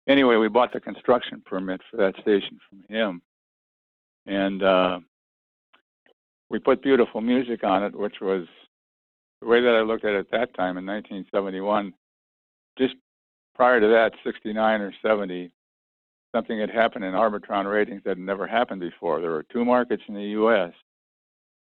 Anyway, 0.09 0.37
we 0.37 0.48
bought 0.48 0.72
the 0.72 0.81
construction 0.81 1.42
permit 1.44 1.83
for 1.90 1.98
that 1.98 2.14
station 2.22 2.59
from 2.68 2.83
him, 2.88 3.20
and 4.26 4.62
uh, 4.62 5.00
we 6.48 6.59
put 6.59 6.83
beautiful 6.83 7.20
music 7.20 7.62
on 7.64 7.85
it, 7.85 7.94
which 7.94 8.16
was 8.22 8.46
the 9.42 9.46
way 9.46 9.61
that 9.61 9.74
I 9.74 9.83
looked 9.83 10.04
at 10.04 10.14
it 10.14 10.20
at 10.20 10.31
that 10.31 10.54
time 10.54 10.78
in 10.78 10.87
1971. 10.87 11.92
Just 12.78 12.94
prior 13.59 13.81
to 13.81 13.88
that, 13.88 14.12
69 14.25 14.81
or 14.81 14.94
70, 15.03 15.51
something 16.35 16.59
had 16.59 16.71
happened 16.71 17.05
in 17.05 17.12
Arbitron 17.12 17.71
ratings 17.71 18.03
that 18.05 18.11
had 18.11 18.18
never 18.18 18.47
happened 18.47 18.81
before. 18.81 19.21
There 19.21 19.33
were 19.33 19.47
two 19.53 19.64
markets 19.64 20.03
in 20.09 20.14
the 20.14 20.23
U.S. 20.23 20.73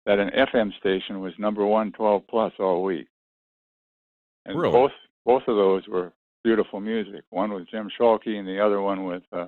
that 0.07 0.21
an 0.21 0.31
FM 0.31 0.73
station 0.79 1.21
was 1.21 1.33
number 1.38 1.66
one 1.66 1.92
12 1.92 2.23
plus 2.31 2.53
all 2.61 2.85
week. 2.85 3.09
And 4.47 4.59
really? 4.59 4.73
both 4.73 4.92
both 5.25 5.42
of 5.47 5.57
those 5.57 5.87
were 5.88 6.12
beautiful 6.42 6.81
music. 6.81 7.23
One 7.31 7.53
was 7.53 7.66
Jim 7.71 7.88
Schulke, 7.99 8.38
and 8.38 8.47
the 8.47 8.64
other 8.64 8.81
one 8.81 9.05
was 9.05 9.23
uh, 9.33 9.47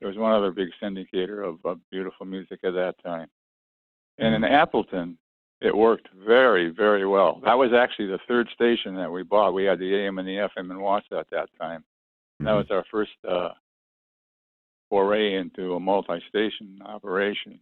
there 0.00 0.08
was 0.08 0.16
one 0.16 0.32
other 0.32 0.50
big 0.50 0.68
syndicator 0.82 1.46
of, 1.46 1.58
of 1.64 1.78
beautiful 1.90 2.26
music 2.26 2.60
at 2.64 2.74
that 2.74 2.94
time. 3.04 3.28
And 4.18 4.34
in 4.34 4.42
mm-hmm. 4.42 4.54
Appleton, 4.54 5.18
it 5.60 5.76
worked 5.76 6.08
very, 6.26 6.70
very 6.70 7.06
well. 7.06 7.40
That 7.44 7.58
was 7.58 7.72
actually 7.72 8.06
the 8.06 8.18
third 8.26 8.48
station 8.54 8.94
that 8.96 9.10
we 9.10 9.22
bought. 9.22 9.52
We 9.52 9.64
had 9.64 9.78
the 9.78 9.94
AM 9.94 10.18
and 10.18 10.26
the 10.26 10.48
FM 10.56 10.70
in 10.70 10.78
Wausau 10.78 11.20
at 11.20 11.30
that 11.30 11.48
time. 11.60 11.80
Mm-hmm. 11.80 12.46
That 12.46 12.52
was 12.52 12.66
our 12.70 12.84
first 12.90 13.12
uh, 13.28 13.50
foray 14.88 15.34
into 15.34 15.74
a 15.74 15.80
multi-station 15.80 16.80
operation. 16.84 17.60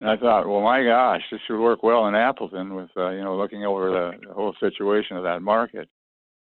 And 0.00 0.10
I 0.10 0.16
thought, 0.16 0.46
well, 0.46 0.60
my 0.60 0.84
gosh, 0.84 1.22
this 1.30 1.40
should 1.46 1.60
work 1.60 1.82
well 1.82 2.06
in 2.06 2.14
Appleton 2.14 2.74
with, 2.74 2.90
uh, 2.96 3.10
you 3.10 3.24
know, 3.24 3.36
looking 3.36 3.64
over 3.64 3.90
the, 3.90 4.28
the 4.28 4.34
whole 4.34 4.54
situation 4.60 5.16
of 5.16 5.24
that 5.24 5.42
market. 5.42 5.88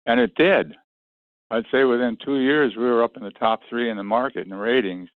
And 0.06 0.20
it 0.20 0.36
did. 0.36 0.76
I'd 1.50 1.66
say 1.72 1.84
within 1.84 2.18
two 2.24 2.40
years, 2.40 2.74
we 2.76 2.84
were 2.84 3.04
up 3.04 3.18
in 3.18 3.24
the 3.24 3.32
top 3.32 3.62
three 3.68 3.90
in 3.90 3.98
the 3.98 4.04
market 4.04 4.44
in 4.44 4.50
the 4.50 4.56
ratings, 4.56 5.10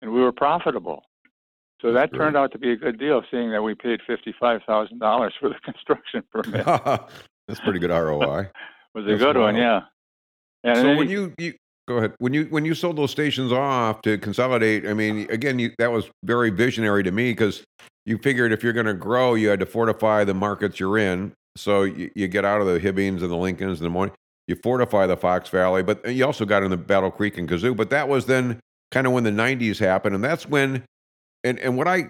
and 0.00 0.10
we 0.10 0.20
were 0.20 0.32
profitable. 0.32 1.02
So 1.82 1.92
that 1.92 2.10
Great. 2.10 2.18
turned 2.18 2.36
out 2.36 2.52
to 2.52 2.58
be 2.58 2.72
a 2.72 2.76
good 2.76 2.98
deal, 2.98 3.22
seeing 3.30 3.50
that 3.52 3.62
we 3.62 3.74
paid 3.74 4.00
fifty-five 4.06 4.62
thousand 4.66 4.98
dollars 4.98 5.34
for 5.38 5.48
the 5.48 5.56
construction 5.64 6.22
permit. 6.32 6.64
That's 7.48 7.60
pretty 7.60 7.78
good 7.78 7.90
ROI. 7.90 8.50
was 8.94 9.04
a 9.04 9.08
That's 9.10 9.22
good 9.22 9.36
one, 9.36 9.56
yeah. 9.56 9.82
And 10.64 10.78
so 10.78 10.96
when 10.96 11.08
you, 11.08 11.32
you 11.38 11.54
go 11.86 11.98
ahead 11.98 12.14
when 12.18 12.34
you 12.34 12.46
when 12.46 12.64
you 12.64 12.74
sold 12.74 12.96
those 12.96 13.10
stations 13.10 13.52
off 13.52 14.02
to 14.02 14.18
consolidate, 14.18 14.86
I 14.86 14.94
mean, 14.94 15.30
again, 15.30 15.58
you, 15.58 15.72
that 15.78 15.92
was 15.92 16.10
very 16.24 16.50
visionary 16.50 17.02
to 17.04 17.12
me 17.12 17.30
because 17.30 17.62
you 18.06 18.18
figured 18.18 18.52
if 18.52 18.62
you're 18.62 18.72
going 18.72 18.86
to 18.86 18.94
grow, 18.94 19.34
you 19.34 19.48
had 19.48 19.60
to 19.60 19.66
fortify 19.66 20.24
the 20.24 20.34
markets 20.34 20.80
you're 20.80 20.98
in. 20.98 21.32
So 21.56 21.82
you, 21.82 22.10
you 22.14 22.28
get 22.28 22.44
out 22.44 22.60
of 22.60 22.66
the 22.66 22.80
Hibbings 22.80 23.22
and 23.22 23.30
the 23.30 23.36
Lincolns 23.36 23.80
and 23.80 23.86
the 23.86 23.90
morning. 23.90 24.14
You 24.48 24.56
fortify 24.56 25.06
the 25.06 25.16
Fox 25.16 25.48
Valley, 25.48 25.82
but 25.82 26.12
you 26.12 26.24
also 26.24 26.44
got 26.44 26.62
in 26.62 26.70
the 26.70 26.76
Battle 26.76 27.10
Creek 27.10 27.36
and 27.36 27.48
Kazoo. 27.48 27.76
But 27.76 27.90
that 27.90 28.08
was 28.08 28.26
then 28.26 28.60
kind 28.90 29.06
of 29.06 29.12
when 29.12 29.24
the 29.24 29.30
'90s 29.30 29.78
happened, 29.78 30.14
and 30.14 30.24
that's 30.24 30.48
when 30.48 30.84
and 31.46 31.58
and 31.60 31.76
what 31.76 31.88
I 31.88 32.08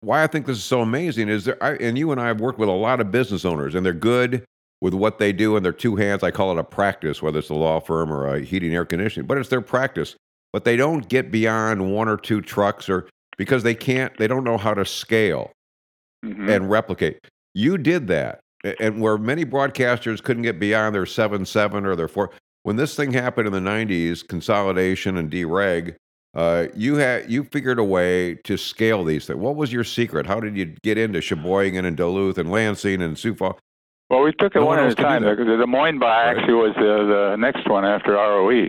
why 0.00 0.22
I 0.22 0.26
think 0.26 0.46
this 0.46 0.58
is 0.58 0.64
so 0.64 0.82
amazing 0.82 1.28
is 1.28 1.46
that 1.46 1.58
I 1.62 1.72
and 1.74 1.96
you 1.98 2.12
and 2.12 2.20
I 2.20 2.28
have 2.28 2.40
worked 2.40 2.58
with 2.58 2.68
a 2.68 2.72
lot 2.72 3.00
of 3.00 3.10
business 3.10 3.44
owners, 3.44 3.74
and 3.74 3.84
they're 3.84 3.92
good 3.92 4.44
with 4.80 4.94
what 4.94 5.18
they 5.18 5.32
do 5.32 5.56
in 5.56 5.62
their 5.62 5.72
two 5.72 5.96
hands. 5.96 6.22
I 6.22 6.30
call 6.30 6.52
it 6.52 6.58
a 6.58 6.64
practice, 6.64 7.22
whether 7.22 7.38
it's 7.38 7.48
a 7.48 7.54
law 7.54 7.80
firm 7.80 8.12
or 8.12 8.26
a 8.26 8.40
heating 8.40 8.74
air 8.74 8.84
conditioning, 8.84 9.26
but 9.26 9.38
it's 9.38 9.48
their 9.48 9.62
practice. 9.62 10.14
But 10.52 10.64
they 10.64 10.76
don't 10.76 11.08
get 11.08 11.30
beyond 11.30 11.92
one 11.92 12.08
or 12.08 12.16
two 12.16 12.40
trucks, 12.40 12.88
or 12.88 13.08
because 13.36 13.62
they 13.62 13.74
can't, 13.74 14.16
they 14.18 14.26
don't 14.26 14.44
know 14.44 14.58
how 14.58 14.74
to 14.74 14.84
scale 14.84 15.50
mm-hmm. 16.24 16.48
and 16.48 16.70
replicate. 16.70 17.18
You 17.54 17.78
did 17.78 18.06
that, 18.08 18.40
and 18.80 19.00
where 19.00 19.18
many 19.18 19.44
broadcasters 19.44 20.22
couldn't 20.22 20.42
get 20.42 20.60
beyond 20.60 20.94
their 20.94 21.06
seven 21.06 21.46
seven 21.46 21.84
or 21.84 21.96
their 21.96 22.08
four. 22.08 22.30
When 22.62 22.76
this 22.76 22.94
thing 22.94 23.12
happened 23.12 23.46
in 23.46 23.52
the 23.52 23.70
'90s, 23.70 24.26
consolidation 24.26 25.16
and 25.16 25.30
dereg, 25.30 25.96
uh, 26.34 26.66
you 26.74 26.96
had 26.96 27.30
you 27.30 27.44
figured 27.44 27.78
a 27.78 27.84
way 27.84 28.34
to 28.44 28.56
scale 28.56 29.04
these 29.04 29.26
things. 29.26 29.38
What 29.38 29.56
was 29.56 29.72
your 29.72 29.84
secret? 29.84 30.26
How 30.26 30.40
did 30.40 30.56
you 30.56 30.66
get 30.82 30.98
into 30.98 31.20
Sheboygan 31.20 31.84
and 31.84 31.96
Duluth 31.96 32.38
and 32.38 32.50
Lansing 32.50 33.02
and 33.02 33.18
Sioux 33.18 33.34
Falls? 33.34 33.56
Well, 34.10 34.22
we 34.22 34.32
took 34.32 34.54
it 34.54 34.58
no 34.58 34.66
one, 34.66 34.78
one 34.78 34.86
at 34.86 34.92
a 34.92 34.94
time. 34.94 35.22
The, 35.22 35.34
the 35.34 35.56
Des 35.56 35.66
Moines 35.66 35.98
buy 35.98 36.06
right. 36.06 36.36
actually 36.36 36.54
was 36.54 36.74
the, 36.76 37.32
the 37.32 37.36
next 37.36 37.68
one 37.68 37.84
after 37.84 38.12
ROE. 38.12 38.68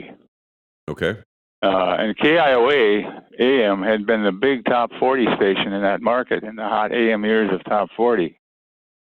Okay. 0.89 1.20
Uh, 1.62 1.96
and 2.00 2.17
KIOA 2.17 3.22
AM 3.39 3.84
had 3.84 4.06
been 4.06 4.24
the 4.24 4.32
big 4.32 4.65
top 4.65 4.91
40 5.00 5.26
station 5.36 5.74
in 5.74 5.82
that 5.82 6.02
market 6.02 6.43
in 6.43 6.56
the 6.56 6.63
hot 6.63 6.91
AM 6.91 7.26
years 7.26 7.52
of 7.52 7.63
top 7.65 7.89
40. 7.98 8.39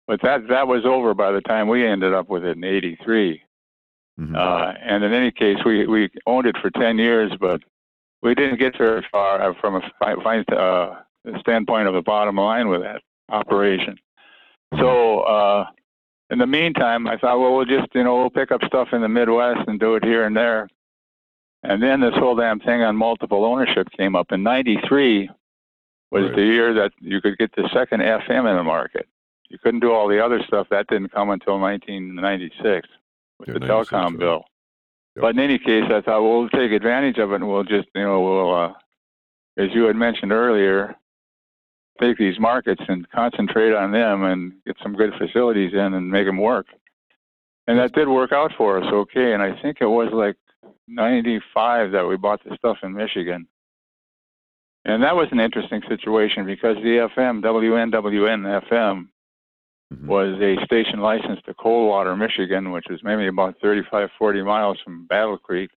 But 0.06 0.20
that 0.22 0.48
that 0.48 0.66
was 0.66 0.84
over 0.84 1.14
by 1.14 1.30
the 1.30 1.40
time 1.40 1.68
we 1.68 1.86
ended 1.86 2.12
up 2.12 2.28
with 2.28 2.44
it 2.44 2.56
in 2.56 2.64
'83. 2.64 3.40
Mm-hmm. 4.18 4.34
Uh, 4.34 4.72
and 4.82 5.04
in 5.04 5.12
any 5.12 5.30
case, 5.30 5.58
we 5.64 5.86
we 5.86 6.10
owned 6.26 6.46
it 6.46 6.56
for 6.60 6.68
10 6.68 6.98
years, 6.98 7.30
but 7.38 7.60
we 8.22 8.34
didn't 8.34 8.58
get 8.58 8.76
very 8.76 9.04
far 9.10 9.40
uh, 9.40 9.54
from 9.60 9.76
a 9.76 10.56
uh, 10.56 11.02
standpoint 11.40 11.88
of 11.88 11.94
the 11.94 12.02
bottom 12.02 12.36
line 12.36 12.68
with 12.68 12.82
that 12.82 13.02
operation. 13.30 13.96
So 14.78 15.20
uh, 15.20 15.66
in 16.30 16.38
the 16.38 16.46
meantime, 16.46 17.06
I 17.06 17.16
thought, 17.16 17.40
well, 17.40 17.56
we'll 17.56 17.64
just 17.64 17.88
you 17.94 18.04
know 18.04 18.16
we'll 18.16 18.30
pick 18.30 18.52
up 18.52 18.60
stuff 18.66 18.88
in 18.92 19.00
the 19.00 19.08
Midwest 19.08 19.66
and 19.66 19.80
do 19.80 19.94
it 19.96 20.04
here 20.04 20.24
and 20.24 20.36
there. 20.36 20.68
And 21.62 21.82
then 21.82 22.00
this 22.00 22.14
whole 22.14 22.36
damn 22.36 22.60
thing 22.60 22.82
on 22.82 22.96
multiple 22.96 23.44
ownership 23.44 23.88
came 23.96 24.16
up. 24.16 24.32
In 24.32 24.42
'93 24.42 25.30
was 26.10 26.24
right. 26.24 26.36
the 26.36 26.42
year 26.42 26.74
that 26.74 26.92
you 27.00 27.20
could 27.20 27.38
get 27.38 27.54
the 27.54 27.68
second 27.72 28.00
FM 28.00 28.50
in 28.50 28.56
the 28.56 28.62
market. 28.64 29.06
You 29.48 29.58
couldn't 29.58 29.80
do 29.80 29.92
all 29.92 30.08
the 30.08 30.24
other 30.24 30.40
stuff. 30.46 30.68
That 30.70 30.86
didn't 30.86 31.12
come 31.12 31.30
until 31.30 31.58
1996 31.58 32.88
with 33.38 33.48
yeah, 33.48 33.54
the 33.54 33.60
telecom 33.60 34.10
right. 34.10 34.18
bill. 34.18 34.44
But 35.20 35.34
in 35.34 35.40
any 35.40 35.58
case, 35.58 35.84
I 35.90 36.00
thought 36.00 36.22
well, 36.22 36.48
take 36.48 36.72
advantage 36.72 37.18
of 37.18 37.32
it, 37.32 37.36
and 37.36 37.48
we'll 37.48 37.64
just, 37.64 37.88
you 37.94 38.02
know, 38.02 38.20
we'll, 38.20 38.54
uh, 38.54 38.72
as 39.58 39.68
you 39.74 39.84
had 39.84 39.96
mentioned 39.96 40.32
earlier, 40.32 40.96
take 42.00 42.16
these 42.16 42.38
markets 42.38 42.82
and 42.88 43.08
concentrate 43.10 43.74
on 43.74 43.92
them 43.92 44.24
and 44.24 44.52
get 44.66 44.76
some 44.82 44.94
good 44.94 45.12
facilities 45.18 45.72
in 45.74 45.94
and 45.94 46.10
make 46.10 46.26
them 46.26 46.38
work. 46.38 46.66
And 47.66 47.78
that 47.78 47.92
did 47.92 48.08
work 48.08 48.32
out 48.32 48.52
for 48.56 48.78
us, 48.78 48.86
okay. 48.92 49.32
And 49.34 49.42
I 49.42 49.60
think 49.60 49.78
it 49.80 49.86
was 49.86 50.08
like 50.12 50.36
'95 50.88 51.92
that 51.92 52.06
we 52.06 52.16
bought 52.16 52.42
the 52.42 52.56
stuff 52.56 52.78
in 52.82 52.94
Michigan. 52.94 53.46
And 54.84 55.02
that 55.02 55.14
was 55.14 55.28
an 55.30 55.40
interesting 55.40 55.82
situation 55.88 56.46
because 56.46 56.76
the 56.76 57.08
FM, 57.16 57.42
WNWN 57.42 58.62
FM, 58.70 59.08
mm-hmm. 59.92 60.06
was 60.06 60.40
a 60.40 60.62
station 60.64 61.00
license 61.00 61.40
to 61.46 61.54
Coldwater, 61.54 62.16
Michigan, 62.16 62.72
which 62.72 62.86
was 62.90 63.00
maybe 63.02 63.26
about 63.26 63.56
35, 63.60 64.08
40 64.18 64.42
miles 64.42 64.78
from 64.84 65.06
Battle 65.06 65.38
Creek. 65.38 65.70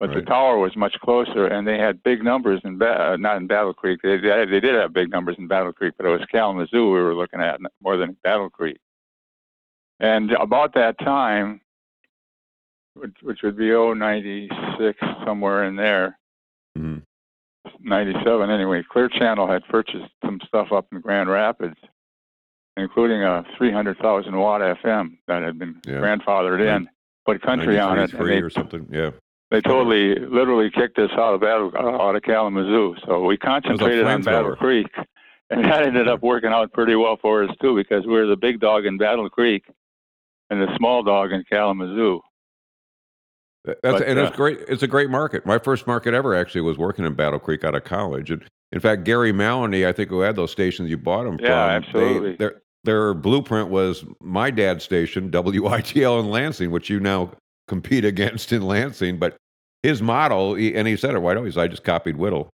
But 0.00 0.08
right. 0.08 0.18
the 0.18 0.22
tower 0.22 0.58
was 0.58 0.74
much 0.76 0.94
closer, 1.00 1.46
and 1.46 1.66
they 1.66 1.78
had 1.78 2.02
big 2.02 2.24
numbers 2.24 2.60
in 2.64 2.76
ba- 2.76 3.12
uh, 3.12 3.16
not 3.16 3.36
in 3.36 3.46
Battle 3.46 3.72
Creek. 3.72 4.00
They, 4.02 4.16
they, 4.16 4.44
they 4.50 4.58
did 4.58 4.74
have 4.74 4.92
big 4.92 5.10
numbers 5.10 5.36
in 5.38 5.46
Battle 5.46 5.72
Creek, 5.72 5.94
but 5.96 6.06
it 6.06 6.10
was 6.10 6.26
Kalamazoo 6.30 6.90
we 6.92 7.00
were 7.00 7.14
looking 7.14 7.40
at 7.40 7.60
more 7.80 7.96
than 7.96 8.16
Battle 8.24 8.50
Creek. 8.50 8.78
And 10.00 10.32
about 10.32 10.74
that 10.74 10.98
time, 10.98 11.60
which, 12.94 13.14
which 13.22 13.38
would 13.44 13.56
be 13.56 13.70
096 13.70 14.98
somewhere 15.24 15.64
in 15.64 15.76
there, 15.76 16.18
mm-hmm. 16.76 16.98
97 17.80 18.50
anyway. 18.50 18.82
Clear 18.90 19.08
Channel 19.08 19.46
had 19.46 19.62
purchased 19.68 20.10
some 20.24 20.40
stuff 20.46 20.72
up 20.72 20.86
in 20.90 21.00
Grand 21.00 21.30
Rapids, 21.30 21.76
including 22.76 23.22
a 23.22 23.44
300,000 23.56 24.36
watt 24.36 24.60
FM 24.60 25.18
that 25.26 25.42
had 25.42 25.58
been 25.58 25.80
yeah. 25.86 25.94
grandfathered 25.94 26.60
in, 26.60 26.88
put 27.26 27.40
country 27.42 27.78
on 27.78 27.98
it. 27.98 28.10
Free 28.10 28.36
they, 28.36 28.40
or 28.40 28.50
something, 28.50 28.86
yeah. 28.90 29.10
They 29.50 29.60
totally, 29.60 30.14
literally 30.14 30.70
kicked 30.70 30.98
us 30.98 31.10
out 31.12 31.34
of 31.34 31.40
Battle, 31.42 31.70
out 31.76 32.16
of 32.16 32.22
Kalamazoo. 32.22 32.96
So 33.04 33.22
we 33.24 33.36
concentrated 33.36 34.06
on 34.06 34.22
Battle 34.22 34.56
Creek, 34.56 34.88
and 35.50 35.64
that 35.66 35.82
ended 35.82 36.08
up 36.08 36.22
working 36.22 36.50
out 36.50 36.72
pretty 36.72 36.94
well 36.94 37.18
for 37.20 37.44
us 37.44 37.54
too, 37.60 37.76
because 37.76 38.06
we 38.06 38.14
were 38.14 38.26
the 38.26 38.36
big 38.36 38.60
dog 38.60 38.86
in 38.86 38.96
Battle 38.96 39.28
Creek 39.28 39.64
and 40.48 40.60
the 40.60 40.74
small 40.78 41.02
dog 41.02 41.32
in 41.32 41.44
Kalamazoo. 41.50 42.20
That's 43.64 43.78
But 43.82 44.02
and 44.02 44.18
it's 44.18 44.32
uh, 44.32 44.36
great. 44.36 44.60
It's 44.68 44.82
a 44.82 44.88
great 44.88 45.10
market. 45.10 45.46
My 45.46 45.58
first 45.58 45.86
market 45.86 46.14
ever 46.14 46.34
actually 46.34 46.62
was 46.62 46.78
working 46.78 47.04
in 47.04 47.14
Battle 47.14 47.38
Creek 47.38 47.62
out 47.62 47.74
of 47.74 47.84
college, 47.84 48.30
and 48.30 48.42
in 48.72 48.80
fact, 48.80 49.04
Gary 49.04 49.32
Maloney, 49.32 49.86
I 49.86 49.92
think, 49.92 50.08
who 50.08 50.20
had 50.20 50.36
those 50.36 50.50
stations 50.50 50.90
you 50.90 50.96
bought 50.96 51.24
them 51.24 51.38
Yeah, 51.40 51.80
from, 51.80 51.92
they 51.92 52.04
absolutely. 52.06 52.36
their 52.36 52.62
their 52.84 53.14
blueprint 53.14 53.68
was 53.68 54.04
my 54.20 54.50
dad's 54.50 54.82
station, 54.82 55.30
WITL 55.30 56.18
in 56.20 56.30
Lansing, 56.30 56.70
which 56.72 56.90
you 56.90 56.98
now 56.98 57.30
compete 57.68 58.04
against 58.04 58.52
in 58.52 58.62
Lansing. 58.62 59.18
But 59.18 59.36
his 59.82 60.02
model, 60.02 60.54
he, 60.54 60.74
and 60.74 60.88
he 60.88 60.96
said 60.96 61.14
it 61.14 61.18
right 61.18 61.36
away, 61.36 61.52
I 61.56 61.68
just 61.68 61.84
copied 61.84 62.16
Whittle, 62.16 62.50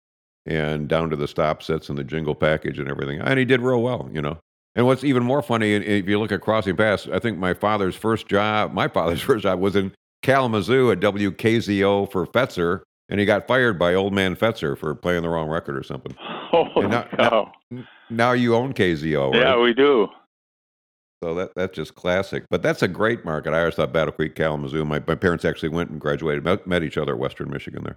and 0.47 0.89
down 0.89 1.11
to 1.11 1.17
the 1.17 1.29
stop 1.29 1.63
sets 1.63 1.89
and 1.89 1.99
the 1.99 2.05
jingle 2.05 2.35
package 2.35 2.79
and 2.79 2.89
everything, 2.89 3.21
and 3.21 3.39
he 3.39 3.45
did 3.45 3.61
real 3.61 3.83
well, 3.83 4.09
you 4.13 4.23
know. 4.23 4.39
And 4.75 4.85
what's 4.85 5.05
even 5.05 5.23
more 5.23 5.41
funny, 5.43 5.73
if 5.73 6.07
you 6.07 6.19
look 6.19 6.33
at 6.33 6.43
Crossing 6.43 6.77
Pass, 6.77 7.09
I 7.09 7.19
think 7.19 7.39
my 7.39 7.55
father's 7.55 7.97
first 7.97 8.27
job, 8.27 8.73
my 8.73 8.89
father's 8.97 9.23
first 9.23 9.43
job 9.45 9.59
was 9.61 9.77
in 9.77 9.93
Kalamazoo 10.23 10.91
at 10.91 11.01
WKZO 11.01 12.11
for 12.11 12.27
Fetzer, 12.27 12.83
and 13.09 13.21
he 13.21 13.27
got 13.27 13.47
fired 13.47 13.79
by 13.79 13.95
old 13.95 14.13
man 14.13 14.37
Fetzer 14.37 14.77
for 14.77 14.95
playing 14.95 15.23
the 15.23 15.29
wrong 15.29 15.49
record 15.49 15.77
or 15.77 15.83
something. 15.83 16.15
Oh, 16.53 16.63
holy 16.67 16.87
now- 16.87 17.09
now- 17.19 17.29
cow! 17.31 17.53
N- 17.73 17.89
Now 18.09 18.31
you 18.31 18.55
own 18.55 18.73
KZO, 18.73 19.33
right? 19.33 19.41
Yeah, 19.43 19.59
we 19.61 19.75
do. 19.75 20.09
So 21.25 21.35
that 21.35 21.51
that's 21.57 21.75
just 21.75 21.97
classic. 21.97 22.45
But 22.51 22.63
that's 22.63 22.83
a 22.83 22.89
great 22.89 23.25
market. 23.25 23.53
I 23.53 23.59
always 23.61 23.75
thought 23.75 23.93
Battle 23.93 24.13
Creek, 24.13 24.37
Kalamazoo. 24.37 24.85
My, 24.85 25.03
my 25.09 25.17
parents 25.17 25.45
actually 25.45 25.71
went 25.71 25.91
and 25.91 26.01
graduated, 26.01 26.45
met, 26.45 26.65
met 26.65 26.85
each 26.85 26.97
other 26.99 27.15
at 27.15 27.19
Western 27.19 27.51
Michigan 27.51 27.83
there. 27.83 27.97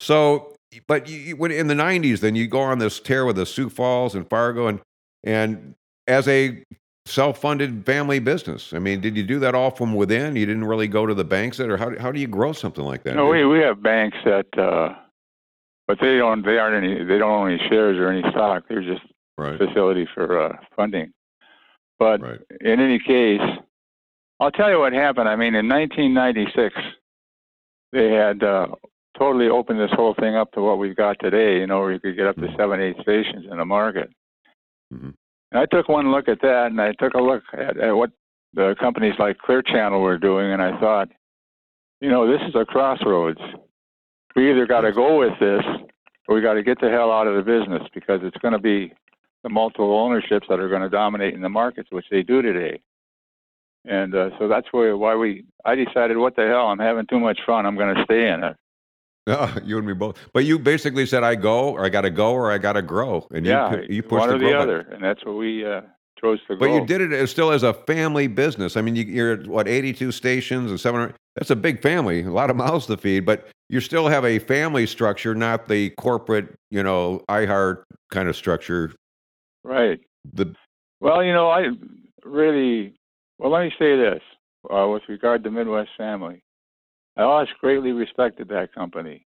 So, 0.00 0.54
but 0.86 1.08
you, 1.08 1.18
you, 1.18 1.36
when 1.36 1.50
in 1.50 1.68
the 1.68 1.74
'90s, 1.74 2.20
then 2.20 2.34
you 2.34 2.46
go 2.46 2.60
on 2.60 2.78
this 2.78 3.00
tear 3.00 3.24
with 3.24 3.36
the 3.36 3.46
Sioux 3.46 3.70
Falls 3.70 4.14
and 4.14 4.28
Fargo, 4.28 4.66
and 4.66 4.80
and 5.24 5.74
as 6.06 6.28
a 6.28 6.62
self-funded 7.08 7.84
family 7.86 8.18
business. 8.18 8.72
I 8.72 8.78
mean, 8.78 9.00
did 9.00 9.16
you 9.16 9.22
do 9.22 9.38
that 9.40 9.54
all 9.54 9.70
from 9.70 9.94
within? 9.94 10.36
You 10.36 10.46
didn't 10.46 10.64
really 10.64 10.88
go 10.88 11.06
to 11.06 11.14
the 11.14 11.24
banks, 11.24 11.56
that, 11.56 11.70
or 11.70 11.76
how 11.76 11.90
do- 11.90 11.98
how 11.98 12.12
do 12.12 12.20
you 12.20 12.26
grow 12.26 12.52
something 12.52 12.84
like 12.84 13.02
that? 13.04 13.16
No, 13.16 13.26
we 13.28 13.44
we 13.46 13.58
have 13.60 13.82
banks 13.82 14.16
that, 14.24 14.46
uh, 14.58 14.94
but 15.86 15.98
they 16.00 16.18
don't. 16.18 16.44
They 16.44 16.58
aren't 16.58 16.84
any. 16.84 17.04
They 17.04 17.18
don't 17.18 17.30
own 17.30 17.50
any 17.52 17.68
shares 17.68 17.98
or 17.98 18.08
any 18.08 18.22
stock. 18.30 18.64
They're 18.68 18.82
just 18.82 19.02
right, 19.36 19.58
facility 19.58 20.06
for 20.14 20.40
uh, 20.40 20.56
funding. 20.76 21.12
But 21.98 22.20
right. 22.20 22.40
in 22.60 22.78
any 22.80 22.98
case, 23.00 23.40
I'll 24.38 24.52
tell 24.52 24.70
you 24.70 24.78
what 24.78 24.92
happened. 24.92 25.28
I 25.28 25.34
mean, 25.36 25.54
in 25.54 25.68
1996, 25.68 26.74
they 27.92 28.12
had 28.12 28.42
uh, 28.44 28.68
totally 29.18 29.48
opened 29.48 29.80
this 29.80 29.90
whole 29.92 30.14
thing 30.14 30.36
up 30.36 30.52
to 30.52 30.60
what 30.60 30.78
we've 30.78 30.94
got 30.94 31.16
today. 31.20 31.58
You 31.58 31.66
know, 31.66 31.80
where 31.80 31.92
you 31.92 31.98
could 32.00 32.16
get 32.16 32.26
up 32.26 32.36
to 32.36 32.42
Mhm. 32.42 32.56
seven, 32.56 32.80
eight 32.80 32.96
stations 33.00 33.46
in 33.50 33.56
the 33.58 33.64
market. 33.64 34.10
Mhm. 34.92 35.14
And 35.50 35.60
I 35.60 35.66
took 35.66 35.88
one 35.88 36.10
look 36.10 36.28
at 36.28 36.40
that, 36.42 36.66
and 36.70 36.80
I 36.80 36.92
took 36.92 37.14
a 37.14 37.22
look 37.22 37.42
at, 37.52 37.78
at 37.78 37.92
what 37.92 38.10
the 38.54 38.74
companies 38.78 39.14
like 39.18 39.38
Clear 39.38 39.62
Channel 39.62 40.00
were 40.00 40.18
doing, 40.18 40.52
and 40.52 40.62
I 40.62 40.78
thought, 40.80 41.08
you 42.00 42.10
know, 42.10 42.30
this 42.30 42.40
is 42.48 42.54
a 42.54 42.64
crossroads. 42.64 43.40
We 44.36 44.50
either 44.50 44.66
got 44.66 44.82
to 44.82 44.92
go 44.92 45.18
with 45.18 45.38
this, 45.40 45.62
or 46.28 46.34
we 46.34 46.42
got 46.42 46.54
to 46.54 46.62
get 46.62 46.80
the 46.80 46.90
hell 46.90 47.10
out 47.10 47.26
of 47.26 47.36
the 47.36 47.42
business 47.42 47.82
because 47.94 48.20
it's 48.22 48.36
going 48.38 48.52
to 48.52 48.58
be 48.58 48.92
the 49.42 49.48
multiple 49.48 49.98
ownerships 49.98 50.46
that 50.48 50.60
are 50.60 50.68
going 50.68 50.82
to 50.82 50.88
dominate 50.88 51.34
in 51.34 51.40
the 51.40 51.48
markets, 51.48 51.88
which 51.90 52.06
they 52.10 52.22
do 52.22 52.42
today. 52.42 52.80
And 53.84 54.14
uh, 54.14 54.30
so 54.38 54.48
that's 54.48 54.66
where 54.72 54.96
why 54.96 55.14
we. 55.14 55.44
I 55.64 55.74
decided, 55.74 56.16
what 56.16 56.36
the 56.36 56.46
hell? 56.46 56.66
I'm 56.68 56.78
having 56.78 57.06
too 57.06 57.20
much 57.20 57.38
fun. 57.46 57.64
I'm 57.64 57.76
going 57.76 57.94
to 57.94 58.04
stay 58.04 58.28
in 58.28 58.44
it. 58.44 58.56
you 59.64 59.78
and 59.78 59.86
me 59.86 59.92
both. 59.92 60.16
But 60.32 60.44
you 60.44 60.58
basically 60.58 61.06
said, 61.06 61.22
"I 61.22 61.34
go, 61.34 61.70
or 61.70 61.84
I 61.84 61.88
got 61.88 62.02
to 62.02 62.10
go, 62.10 62.32
or 62.32 62.50
I 62.50 62.58
got 62.58 62.74
to 62.74 62.82
grow," 62.82 63.26
and 63.30 63.44
yeah, 63.44 63.76
you 63.76 63.86
you 63.88 64.02
pushed 64.02 64.20
one 64.20 64.28
the 64.30 64.34
or 64.34 64.38
the 64.38 64.44
button. 64.44 64.60
other, 64.60 64.80
and 64.92 65.02
that's 65.02 65.24
what 65.24 65.36
we 65.36 65.66
uh, 65.66 65.82
chose 66.20 66.38
to 66.48 66.56
But 66.56 66.70
you 66.70 66.84
did 66.86 67.00
it 67.00 67.12
as 67.12 67.30
still 67.30 67.50
as 67.50 67.62
a 67.62 67.72
family 67.72 68.26
business. 68.26 68.76
I 68.76 68.80
mean, 68.80 68.96
you, 68.96 69.04
you're 69.04 69.32
at 69.32 69.46
what 69.46 69.68
82 69.68 70.12
stations 70.12 70.70
and 70.70 70.80
700. 70.80 71.14
That's 71.36 71.50
a 71.50 71.56
big 71.56 71.82
family, 71.82 72.22
a 72.22 72.30
lot 72.30 72.50
of 72.50 72.56
mouths 72.56 72.86
to 72.86 72.96
feed. 72.96 73.24
But 73.24 73.48
you 73.68 73.80
still 73.80 74.08
have 74.08 74.24
a 74.24 74.38
family 74.38 74.86
structure, 74.86 75.34
not 75.34 75.68
the 75.68 75.90
corporate, 75.90 76.54
you 76.70 76.82
know, 76.82 77.22
iHeart 77.28 77.84
kind 78.10 78.28
of 78.28 78.36
structure. 78.36 78.92
right. 79.64 80.00
The 80.32 80.54
Well, 81.00 81.22
you 81.22 81.32
know, 81.32 81.48
I 81.48 81.68
really. 82.24 82.94
Well, 83.38 83.52
let 83.52 83.62
me 83.62 83.72
say 83.78 83.96
this 83.96 84.22
uh, 84.68 84.88
with 84.88 85.02
regard 85.08 85.44
to 85.44 85.50
Midwest 85.50 85.90
Family. 85.96 86.42
I 87.18 87.22
always 87.22 87.48
greatly 87.60 87.90
respected 87.90 88.48
that 88.48 88.72
company. 88.72 89.26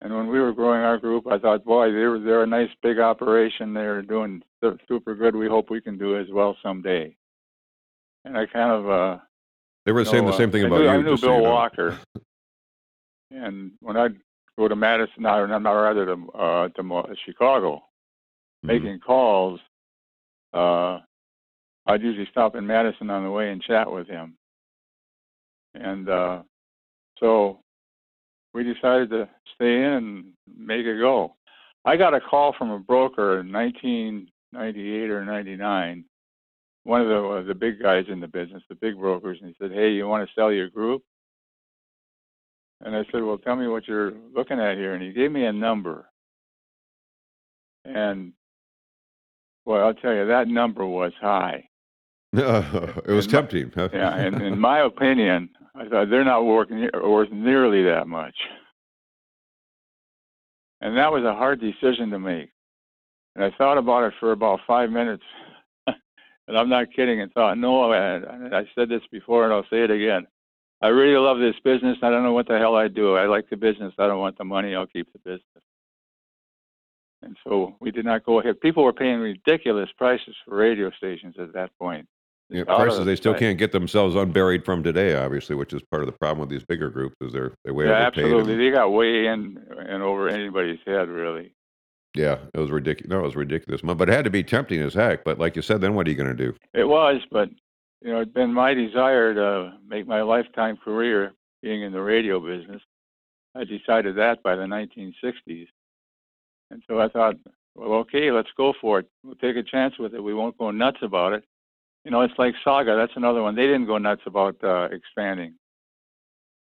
And 0.00 0.12
when 0.16 0.26
we 0.26 0.40
were 0.40 0.52
growing 0.52 0.80
our 0.80 0.98
group, 0.98 1.26
I 1.30 1.38
thought, 1.38 1.64
boy, 1.64 1.92
they're 1.92 2.18
they're 2.18 2.42
a 2.42 2.46
nice 2.46 2.70
big 2.82 2.98
operation. 2.98 3.72
They're 3.74 4.02
doing 4.02 4.42
super 4.88 5.14
good. 5.14 5.36
We 5.36 5.46
hope 5.46 5.70
we 5.70 5.80
can 5.80 5.96
do 5.96 6.18
as 6.18 6.26
well 6.32 6.56
someday. 6.62 7.14
And 8.24 8.36
I 8.36 8.46
kind 8.46 8.72
of 8.72 8.90
uh, 8.90 9.18
they 9.84 9.92
were 9.92 10.04
saying 10.04 10.24
know, 10.24 10.32
the 10.32 10.38
same 10.38 10.48
uh, 10.48 10.52
thing 10.52 10.64
I 10.64 10.66
about 10.68 10.78
knew, 10.78 10.84
you. 10.84 10.90
I 10.90 11.02
knew 11.02 11.18
Bill 11.18 11.36
you 11.36 11.42
know. 11.42 11.50
Walker. 11.50 11.98
and 13.30 13.72
when 13.80 13.96
I'd 13.96 14.16
go 14.58 14.66
to 14.66 14.74
Madison, 14.74 15.26
or 15.26 15.46
not 15.46 15.70
rather 15.70 16.06
to 16.06 16.28
uh, 16.32 16.68
to 16.70 17.14
Chicago, 17.24 17.84
Mhm. 18.64 18.68
making 18.68 19.00
calls, 19.00 19.60
uh, 20.52 21.00
I'd 21.86 22.02
usually 22.02 22.26
stop 22.30 22.56
in 22.56 22.66
Madison 22.66 23.10
on 23.10 23.24
the 23.24 23.30
way 23.30 23.50
and 23.50 23.62
chat 23.62 23.90
with 23.90 24.08
him. 24.08 24.36
And 25.74 26.08
uh, 26.08 26.42
so 27.18 27.60
we 28.54 28.64
decided 28.64 29.10
to 29.10 29.28
stay 29.54 29.76
in 29.76 29.92
and 29.92 30.24
make 30.56 30.84
it 30.86 30.98
go. 30.98 31.36
I 31.84 31.96
got 31.96 32.14
a 32.14 32.20
call 32.20 32.54
from 32.56 32.70
a 32.70 32.78
broker 32.78 33.40
in 33.40 33.50
1998 33.52 35.10
or 35.10 35.24
99, 35.24 36.04
one 36.84 37.00
of 37.00 37.08
the 37.08 37.28
uh, 37.28 37.42
the 37.42 37.54
big 37.54 37.80
guys 37.82 38.04
in 38.08 38.20
the 38.20 38.28
business, 38.28 38.62
the 38.68 38.74
big 38.74 38.98
brokers, 38.98 39.38
and 39.40 39.48
he 39.48 39.56
said, 39.60 39.72
"Hey, 39.72 39.90
you 39.90 40.06
want 40.06 40.26
to 40.28 40.34
sell 40.34 40.52
your 40.52 40.68
group?" 40.68 41.02
And 42.84 42.94
I 42.96 43.04
said, 43.12 43.22
"Well, 43.22 43.38
tell 43.38 43.56
me 43.56 43.68
what 43.68 43.86
you're 43.88 44.12
looking 44.34 44.60
at 44.60 44.76
here." 44.76 44.94
And 44.94 45.02
he 45.02 45.12
gave 45.12 45.32
me 45.32 45.44
a 45.44 45.52
number. 45.52 46.08
And 47.84 48.32
well, 49.64 49.84
I'll 49.84 49.94
tell 49.94 50.12
you, 50.14 50.26
that 50.26 50.48
number 50.48 50.84
was 50.86 51.12
high. 51.20 51.68
it 52.32 53.06
was 53.06 53.26
my- 53.26 53.32
tempting. 53.32 53.72
huh? 53.74 53.88
Yeah, 53.92 54.14
and 54.16 54.40
in 54.42 54.58
my 54.58 54.80
opinion, 54.80 55.50
I 55.74 55.88
thought 55.88 56.10
they're 56.10 56.24
not 56.24 56.44
working 56.44 56.88
worth 56.94 57.30
nearly 57.30 57.82
that 57.84 58.06
much. 58.06 58.34
And 60.80 60.96
that 60.96 61.12
was 61.12 61.24
a 61.24 61.34
hard 61.34 61.60
decision 61.60 62.10
to 62.10 62.18
make. 62.18 62.50
And 63.34 63.44
I 63.44 63.50
thought 63.56 63.78
about 63.78 64.04
it 64.04 64.14
for 64.20 64.32
about 64.32 64.60
five 64.66 64.90
minutes, 64.90 65.22
and 65.86 66.58
I'm 66.58 66.68
not 66.68 66.92
kidding. 66.94 67.20
And 67.22 67.32
thought, 67.32 67.56
no, 67.56 67.90
I, 67.92 68.16
I 68.58 68.64
said 68.74 68.88
this 68.90 69.00
before, 69.10 69.44
and 69.44 69.52
I'll 69.52 69.66
say 69.70 69.84
it 69.84 69.90
again. 69.90 70.26
I 70.82 70.88
really 70.88 71.16
love 71.16 71.38
this 71.38 71.54
business. 71.64 71.96
I 72.02 72.10
don't 72.10 72.24
know 72.24 72.32
what 72.32 72.48
the 72.48 72.58
hell 72.58 72.74
I 72.74 72.88
do. 72.88 73.14
I 73.14 73.26
like 73.26 73.48
the 73.48 73.56
business. 73.56 73.94
I 73.98 74.08
don't 74.08 74.18
want 74.18 74.36
the 74.36 74.44
money. 74.44 74.74
I'll 74.74 74.86
keep 74.86 75.10
the 75.12 75.18
business. 75.20 75.64
And 77.22 77.36
so 77.44 77.76
we 77.80 77.92
did 77.92 78.04
not 78.04 78.26
go 78.26 78.40
ahead. 78.40 78.60
People 78.60 78.82
were 78.82 78.92
paying 78.92 79.20
ridiculous 79.20 79.88
prices 79.96 80.34
for 80.44 80.56
radio 80.56 80.90
stations 80.96 81.36
at 81.38 81.52
that 81.54 81.70
point. 81.78 82.06
Yeah, 82.52 82.60
Just 82.60 82.70
out 82.70 82.74
of 82.74 82.82
prices 82.82 82.98
the 83.00 83.04
they 83.06 83.16
still 83.16 83.34
can't 83.34 83.58
get 83.58 83.72
themselves 83.72 84.14
unburied 84.14 84.64
from 84.64 84.82
today, 84.82 85.14
obviously, 85.14 85.56
which 85.56 85.72
is 85.72 85.80
part 85.90 86.02
of 86.02 86.06
the 86.06 86.12
problem 86.12 86.40
with 86.40 86.50
these 86.50 86.64
bigger 86.64 86.90
groups 86.90 87.16
is 87.20 87.32
they're 87.32 87.52
they 87.64 87.70
way 87.70 87.86
Yeah, 87.86 88.02
overpaid. 88.02 88.24
absolutely. 88.24 88.52
and- 88.54 88.62
They 88.62 88.70
got 88.70 88.92
way 88.92 89.26
in 89.26 89.58
and 89.78 90.02
over 90.02 90.28
anybody's 90.28 90.80
head, 90.86 91.08
really. 91.08 91.54
yeah, 92.14 92.38
it 92.52 92.58
was 92.60 92.70
ridiculous. 92.70 93.08
No, 93.10 93.20
it 93.20 93.22
was 93.22 93.36
ridiculous. 93.36 93.80
But 93.82 94.08
it 94.08 94.12
had 94.12 94.24
to 94.24 94.30
be 94.30 94.42
tempting 94.44 94.80
as 94.82 94.92
heck. 94.94 95.24
But 95.24 95.38
like 95.38 95.56
you 95.56 95.62
said, 95.62 95.80
then 95.80 95.94
what 95.94 96.06
are 96.06 96.10
you 96.10 96.16
going 96.16 96.34
to 96.36 96.44
do? 96.46 96.54
It 96.74 96.84
was, 96.84 97.20
but 97.30 97.48
you 98.02 98.12
know, 98.12 98.20
it's 98.20 98.32
been 98.32 98.52
my 98.52 98.74
desire 98.74 99.32
to 99.34 99.72
make 99.88 100.06
my 100.06 100.22
lifetime 100.22 100.76
career 100.76 101.32
being 101.62 101.82
in 101.82 101.92
the 101.92 102.02
radio 102.02 102.38
business. 102.40 102.82
I 103.54 103.64
decided 103.64 104.16
that 104.16 104.42
by 104.42 104.56
the 104.56 104.64
1960s, 104.64 105.68
and 106.70 106.82
so 106.88 107.00
I 107.00 107.08
thought, 107.08 107.36
well, 107.74 107.92
okay, 108.00 108.30
let's 108.30 108.48
go 108.56 108.72
for 108.80 108.98
it. 108.98 109.06
We'll 109.22 109.34
take 109.36 109.56
a 109.56 109.62
chance 109.62 109.98
with 109.98 110.14
it. 110.14 110.20
We 110.22 110.34
won't 110.34 110.58
go 110.58 110.70
nuts 110.70 110.98
about 111.02 111.32
it. 111.34 111.44
You 112.04 112.10
know, 112.10 112.22
it's 112.22 112.34
like 112.36 112.54
Saga. 112.64 112.96
That's 112.96 113.12
another 113.16 113.42
one. 113.42 113.54
They 113.54 113.66
didn't 113.66 113.86
go 113.86 113.98
nuts 113.98 114.22
about 114.26 114.56
uh, 114.64 114.88
expanding, 114.90 115.54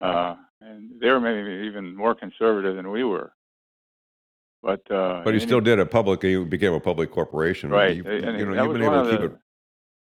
uh, 0.01 0.35
and 0.61 0.99
they 0.99 1.07
were 1.09 1.19
maybe 1.19 1.67
even 1.67 1.95
more 1.95 2.15
conservative 2.15 2.75
than 2.75 2.89
we 2.89 3.03
were. 3.03 3.31
But 4.63 4.81
uh, 4.91 5.21
But 5.23 5.35
he 5.35 5.39
still 5.39 5.61
did 5.61 5.79
a 5.79 5.85
public. 5.85 6.23
He 6.23 6.43
became 6.43 6.73
a 6.73 6.79
public 6.79 7.11
corporation. 7.11 7.69
Right, 7.69 7.95
You, 7.95 8.03
and 8.05 8.39
you 8.39 8.45
know, 8.45 8.55
that 8.55 8.61
you've 8.63 8.69
was 8.69 8.77
been 8.79 8.87
one 8.87 8.95
able 8.95 8.99
of 8.99 9.05
to 9.05 9.11
keep 9.11 9.31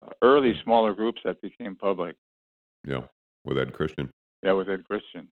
the 0.02 0.08
it. 0.12 0.18
early 0.22 0.54
smaller 0.64 0.94
groups 0.94 1.22
that 1.26 1.42
became 1.42 1.76
public. 1.76 2.16
Yeah, 2.88 3.02
with 3.44 3.58
Ed 3.58 3.74
Christian. 3.74 4.12
Yeah, 4.44 4.52
with 4.54 4.70
Ed 4.70 4.86
Christian. 4.86 5.28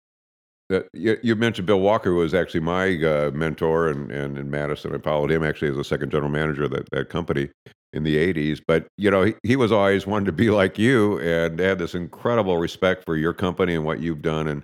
That 0.70 0.88
you, 0.94 1.18
you 1.22 1.36
mentioned 1.36 1.68
Bill 1.68 1.80
Walker 1.82 2.10
who 2.10 2.16
was 2.16 2.34
actually 2.34 2.62
my 2.62 2.96
uh, 3.04 3.32
mentor 3.34 3.90
and, 3.90 4.10
and 4.12 4.38
in 4.38 4.50
Madison. 4.50 4.96
I 4.96 4.98
followed 4.98 5.30
him 5.32 5.44
actually 5.44 5.70
as 5.70 5.78
a 5.78 5.84
second 5.84 6.10
general 6.10 6.32
manager 6.32 6.64
of 6.64 6.72
that, 6.72 6.90
that 6.92 7.10
company 7.10 7.50
in 7.94 8.04
the 8.04 8.18
80s. 8.18 8.60
But, 8.66 8.88
you 8.98 9.10
know, 9.10 9.24
he, 9.24 9.36
he 9.44 9.56
was 9.56 9.72
always 9.72 10.06
wanted 10.06 10.26
to 10.26 10.32
be 10.32 10.50
like 10.50 10.78
you 10.78 11.20
and 11.20 11.60
had 11.60 11.80
this 11.80 11.96
incredible 11.96 12.58
respect 12.58 13.06
for 13.06 13.16
your 13.16 13.34
company 13.34 13.76
and 13.76 13.86
what 13.86 14.00
you've 14.00 14.22
done. 14.22 14.48
And 14.48 14.64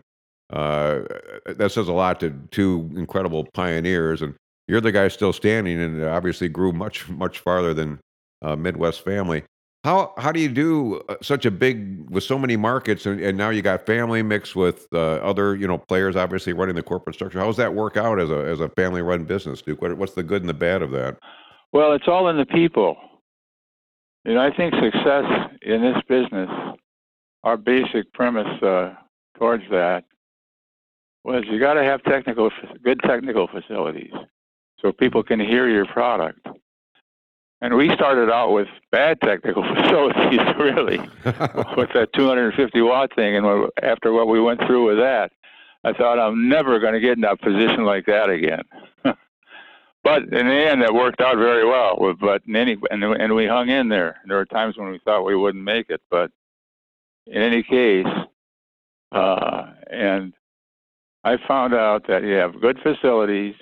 uh, 0.52 1.02
that 1.46 1.72
says 1.72 1.88
a 1.88 1.94
lot 1.94 2.20
to 2.22 2.32
two 2.52 2.90
incredible 2.96 3.48
pioneers. 3.54 4.22
And 4.22 4.36
you're 4.68 4.82
the 4.82 4.92
guy 4.92 5.08
still 5.08 5.34
standing 5.34 5.80
and 5.80 6.04
obviously 6.04 6.50
grew 6.50 6.72
much, 6.72 7.08
much 7.08 7.40
farther 7.40 7.74
than 7.74 8.00
uh, 8.42 8.56
Midwest 8.56 9.04
family. 9.04 9.44
How 9.86 10.14
how 10.18 10.34
do 10.34 10.42
you 10.42 10.50
do 10.50 11.02
uh, 11.08 11.16
such 11.22 11.46
a 11.46 11.52
big 11.52 12.10
with 12.10 12.26
so 12.26 12.38
many 12.38 12.58
markets 12.58 13.06
and, 13.06 13.22
and 13.22 13.38
now 13.38 13.50
you 13.50 13.62
got 13.62 13.86
family 13.86 14.22
mixed 14.22 14.54
with 14.54 14.86
uh, 14.94 14.98
other 14.98 15.56
you 15.56 15.68
know 15.70 15.78
players 15.78 16.18
obviously 16.18 16.52
running 16.52 16.76
the 16.76 16.84
corporate 16.84 17.16
structure. 17.16 17.40
How 17.40 17.46
does 17.46 17.56
that 17.56 17.74
work 17.74 17.96
out 17.96 18.20
as 18.20 18.30
a 18.30 18.40
as 18.40 18.60
a 18.60 18.68
family 18.68 19.02
run 19.02 19.24
business, 19.24 19.62
Duke? 19.62 19.82
What, 19.82 19.98
what's 19.98 20.16
the 20.16 20.24
good 20.24 20.42
and 20.42 20.50
the 20.50 20.54
bad 20.54 20.82
of 20.82 20.92
that? 20.92 21.18
Well, 21.72 21.94
it's 21.94 22.10
all 22.10 22.28
in 22.30 22.38
the 22.38 22.46
people. 22.46 22.98
You 24.30 24.36
know, 24.36 24.42
I 24.42 24.56
think 24.56 24.76
success 24.76 25.26
in 25.64 25.82
this 25.82 25.98
business, 26.08 26.52
our 27.44 27.58
basic 27.58 28.14
premise 28.14 28.62
uh, 28.62 28.94
towards 29.40 29.64
that 29.72 30.04
was 31.24 31.46
you 31.50 31.60
got 31.60 31.74
to 31.74 31.84
have 31.84 32.04
technical, 32.04 32.52
good 32.84 33.00
technical 33.04 33.48
facilities, 33.48 34.12
so 34.80 34.92
people 34.92 35.24
can 35.24 35.40
hear 35.40 35.68
your 35.68 35.88
product. 35.88 36.46
And 37.62 37.76
we 37.76 37.90
started 37.96 38.30
out 38.32 38.52
with 38.52 38.68
bad 38.92 39.20
technical 39.20 39.64
facilities, 39.76 40.42
really, 40.60 41.00
with 41.76 41.90
that 41.96 42.10
250 42.14 42.82
watt 42.84 43.16
thing. 43.16 43.36
And 43.36 43.72
after 43.82 44.14
what 44.14 44.28
we 44.28 44.40
went 44.40 44.60
through 44.68 44.90
with 44.90 45.00
that, 45.00 45.32
I 45.84 45.92
thought 45.92 46.20
I'm 46.20 46.48
never 46.48 46.78
going 46.78 46.94
to 46.94 47.00
get 47.00 47.18
in 47.18 47.24
a 47.24 47.36
position 47.36 47.84
like 47.84 48.06
that 48.06 48.30
again. 48.30 48.62
but 50.10 50.24
in 50.24 50.48
the 50.48 50.54
end, 50.54 50.82
it 50.82 50.94
worked 50.94 51.22
out 51.22 51.38
very 51.38 51.66
well. 51.66 52.16
But 52.20 52.42
in 52.48 52.56
any 52.56 52.78
and, 52.90 53.04
and 53.04 53.36
we 53.36 53.46
hung 53.46 53.70
in 53.70 53.90
there. 53.90 54.18
There 54.26 54.38
were 54.38 54.46
times 54.46 54.78
when 54.78 54.90
we 54.90 55.00
thought 55.06 55.24
we 55.24 55.36
wouldn't 55.36 55.64
make 55.64 55.90
it, 55.90 56.02
but 56.10 56.32
in 57.28 57.42
any 57.42 57.62
case, 57.62 58.08
uh, 59.12 59.68
and 59.90 60.34
I 61.24 61.38
found 61.48 61.74
out 61.74 62.08
that 62.08 62.24
you 62.24 62.34
have 62.34 62.60
good 62.60 62.80
facilities, 62.82 63.56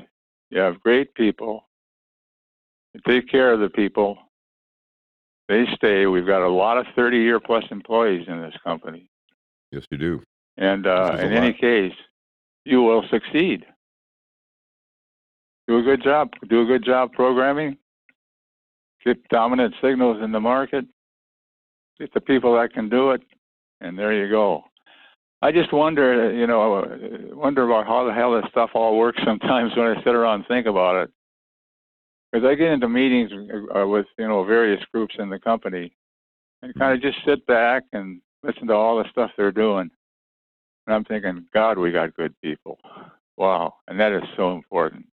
you 0.50 0.60
have 0.60 0.80
great 0.80 1.14
people, 1.16 1.68
you 2.94 3.02
take 3.06 3.30
care 3.30 3.52
of 3.52 3.60
the 3.60 3.70
people. 3.70 4.18
They 5.50 5.66
stay. 5.76 6.06
We've 6.06 6.28
got 6.28 6.42
a 6.42 6.50
lot 6.50 6.78
of 6.78 6.86
30 6.96 7.18
year 7.18 7.40
plus 7.40 7.64
employees 7.72 8.28
in 8.28 8.42
this 8.42 8.56
company. 8.64 9.10
Yes, 9.72 9.86
you 9.90 9.98
do. 9.98 10.24
And 10.58 10.88
uh, 10.88 11.18
in 11.20 11.32
any 11.32 11.54
case, 11.54 11.94
you 12.66 12.82
will 12.82 13.04
succeed. 13.10 13.66
Do 15.68 15.80
a 15.80 15.84
good 15.84 16.02
job. 16.02 16.32
Do 16.50 16.62
a 16.62 16.66
good 16.66 16.86
job 16.86 17.12
programming. 17.12 17.78
Get 19.06 19.28
dominant 19.30 19.74
signals 19.82 20.22
in 20.24 20.32
the 20.32 20.40
market. 20.40 20.86
Get 22.00 22.14
the 22.14 22.22
people 22.22 22.56
that 22.56 22.74
can 22.74 22.90
do 22.90 23.12
it, 23.12 23.22
and 23.82 23.98
there 23.98 24.14
you 24.14 24.30
go. 24.30 24.64
I 25.42 25.52
just 25.52 25.74
wonder, 25.74 26.34
you 26.34 26.48
know, 26.48 26.86
wonder 27.34 27.64
about 27.64 27.86
how 27.86 28.06
the 28.06 28.14
hell 28.14 28.34
this 28.34 28.50
stuff 28.50 28.72
all 28.74 28.98
works 28.98 29.20
sometimes 29.26 29.72
when 29.76 29.88
I 29.88 30.04
sit 30.04 30.16
around 30.16 30.42
and 30.42 30.48
think 30.48 30.68
about 30.68 31.04
it 31.04 31.12
because 32.32 32.46
I 32.46 32.56
get 32.56 32.72
into 32.72 32.90
meetings 32.90 33.32
uh, 33.76 33.88
with 33.88 34.06
you 34.18 34.28
know 34.28 34.44
various 34.44 34.84
groups 34.94 35.16
in 35.20 35.30
the 35.30 35.40
company, 35.40 35.94
and 36.62 36.74
kind 36.76 36.94
of 36.94 37.02
just 37.02 37.18
sit 37.26 37.46
back 37.46 37.84
and 37.94 38.22
listen 38.44 38.68
to 38.68 38.74
all 38.74 38.98
the 38.98 39.10
stuff 39.12 39.32
they're 39.36 39.52
doing, 39.52 39.90
and 40.86 40.96
I'm 40.96 41.04
thinking, 41.04 41.46
God, 41.54 41.78
we 41.78 41.92
got 41.92 42.16
good 42.16 42.34
people. 42.42 42.80
Wow, 43.38 43.76
and 43.88 44.00
that 44.00 44.14
is 44.14 44.24
so 44.36 44.54
important 44.54 45.06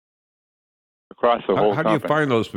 across 1.24 1.42
the 1.46 1.56
whole. 1.56 1.72
How, 1.74 1.82
how 1.82 1.90
do 1.90 1.92
you 1.92 2.08
find 2.08 2.30
those? 2.30 2.54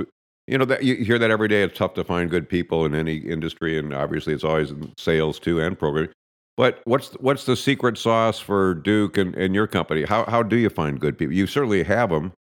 You 0.47 0.57
know 0.57 0.65
that 0.65 0.83
you 0.83 0.95
hear 0.95 1.19
that 1.19 1.31
every 1.31 1.47
day. 1.47 1.63
It's 1.63 1.77
tough 1.77 1.93
to 1.95 2.03
find 2.03 2.29
good 2.29 2.47
people 2.47 2.85
in 2.85 2.95
any 2.95 3.17
industry, 3.17 3.77
and 3.77 3.93
obviously 3.93 4.33
it's 4.33 4.43
always 4.43 4.71
in 4.71 4.93
sales 4.97 5.39
too 5.39 5.59
and 5.59 5.77
programming. 5.77 6.11
But 6.55 6.81
what's 6.85 7.11
what's 7.19 7.45
the 7.45 7.55
secret 7.55 7.97
sauce 7.97 8.39
for 8.39 8.73
Duke 8.73 9.17
and, 9.17 9.35
and 9.35 9.53
your 9.53 9.67
company? 9.67 10.03
How 10.03 10.25
how 10.25 10.43
do 10.43 10.55
you 10.57 10.69
find 10.69 10.99
good 10.99 11.17
people? 11.17 11.33
You 11.33 11.47
certainly 11.47 11.83
have 11.83 12.09
them. 12.09 12.33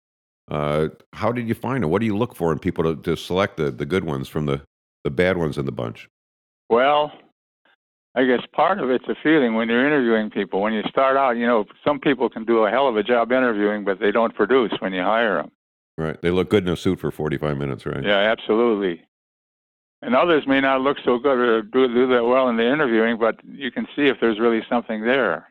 Uh, 0.49 0.89
how 1.12 1.33
did 1.33 1.49
you 1.49 1.55
find 1.55 1.83
them? 1.83 1.91
What 1.91 2.01
do 2.01 2.07
you 2.07 2.17
look 2.17 2.37
for 2.37 2.53
in 2.53 2.61
people 2.61 2.85
to, 2.85 3.03
to 3.03 3.17
select 3.17 3.57
the, 3.57 3.73
the 3.73 3.85
good 3.85 4.05
ones 4.05 4.29
from 4.29 4.47
the, 4.47 4.62
the 5.03 5.11
bad 5.11 5.37
ones 5.37 5.59
in 5.59 5.67
the 5.67 5.73
bunch? 5.73 6.09
Well, 6.71 7.11
I 8.15 8.25
guess 8.25 8.41
part 8.53 8.79
of 8.79 8.89
it's 8.89 9.05
a 9.09 9.17
feeling 9.25 9.55
when 9.55 9.69
you're 9.69 9.85
interviewing 9.85 10.31
people. 10.31 10.62
When 10.62 10.73
you 10.73 10.83
start 10.89 11.17
out, 11.17 11.33
you 11.33 11.49
know, 11.49 11.65
some 11.85 11.99
people 11.99 12.31
can 12.31 12.45
do 12.45 12.65
a 12.65 12.71
hell 12.71 12.87
of 12.87 12.97
a 12.97 13.03
job 13.03 13.33
interviewing, 13.33 13.85
but 13.85 13.99
they 13.99 14.12
don't 14.12 14.35
produce 14.37 14.73
when 14.79 14.93
you 14.93 15.03
hire 15.03 15.43
them. 15.43 15.51
Right. 15.98 16.20
They 16.20 16.30
look 16.30 16.50
good 16.50 16.66
in 16.66 16.72
a 16.72 16.76
suit 16.76 17.00
for 17.00 17.11
45 17.11 17.56
minutes, 17.56 17.87
right? 17.87 18.04
Yeah, 18.04 18.18
absolutely. 18.18 19.02
And 20.02 20.14
others 20.14 20.46
may 20.46 20.61
not 20.61 20.82
look 20.82 20.98
so 21.04 21.18
good 21.18 21.38
or 21.38 21.62
do, 21.62 21.88
do 21.88 22.06
that 22.09 22.24
well 22.24 22.48
in 22.48 22.56
the 22.56 22.70
interviewing, 22.70 23.18
but 23.18 23.37
you 23.44 23.70
can 23.70 23.87
see 23.96 24.06
if 24.06 24.18
there's 24.20 24.38
really 24.38 24.62
something 24.68 25.02
there. 25.02 25.50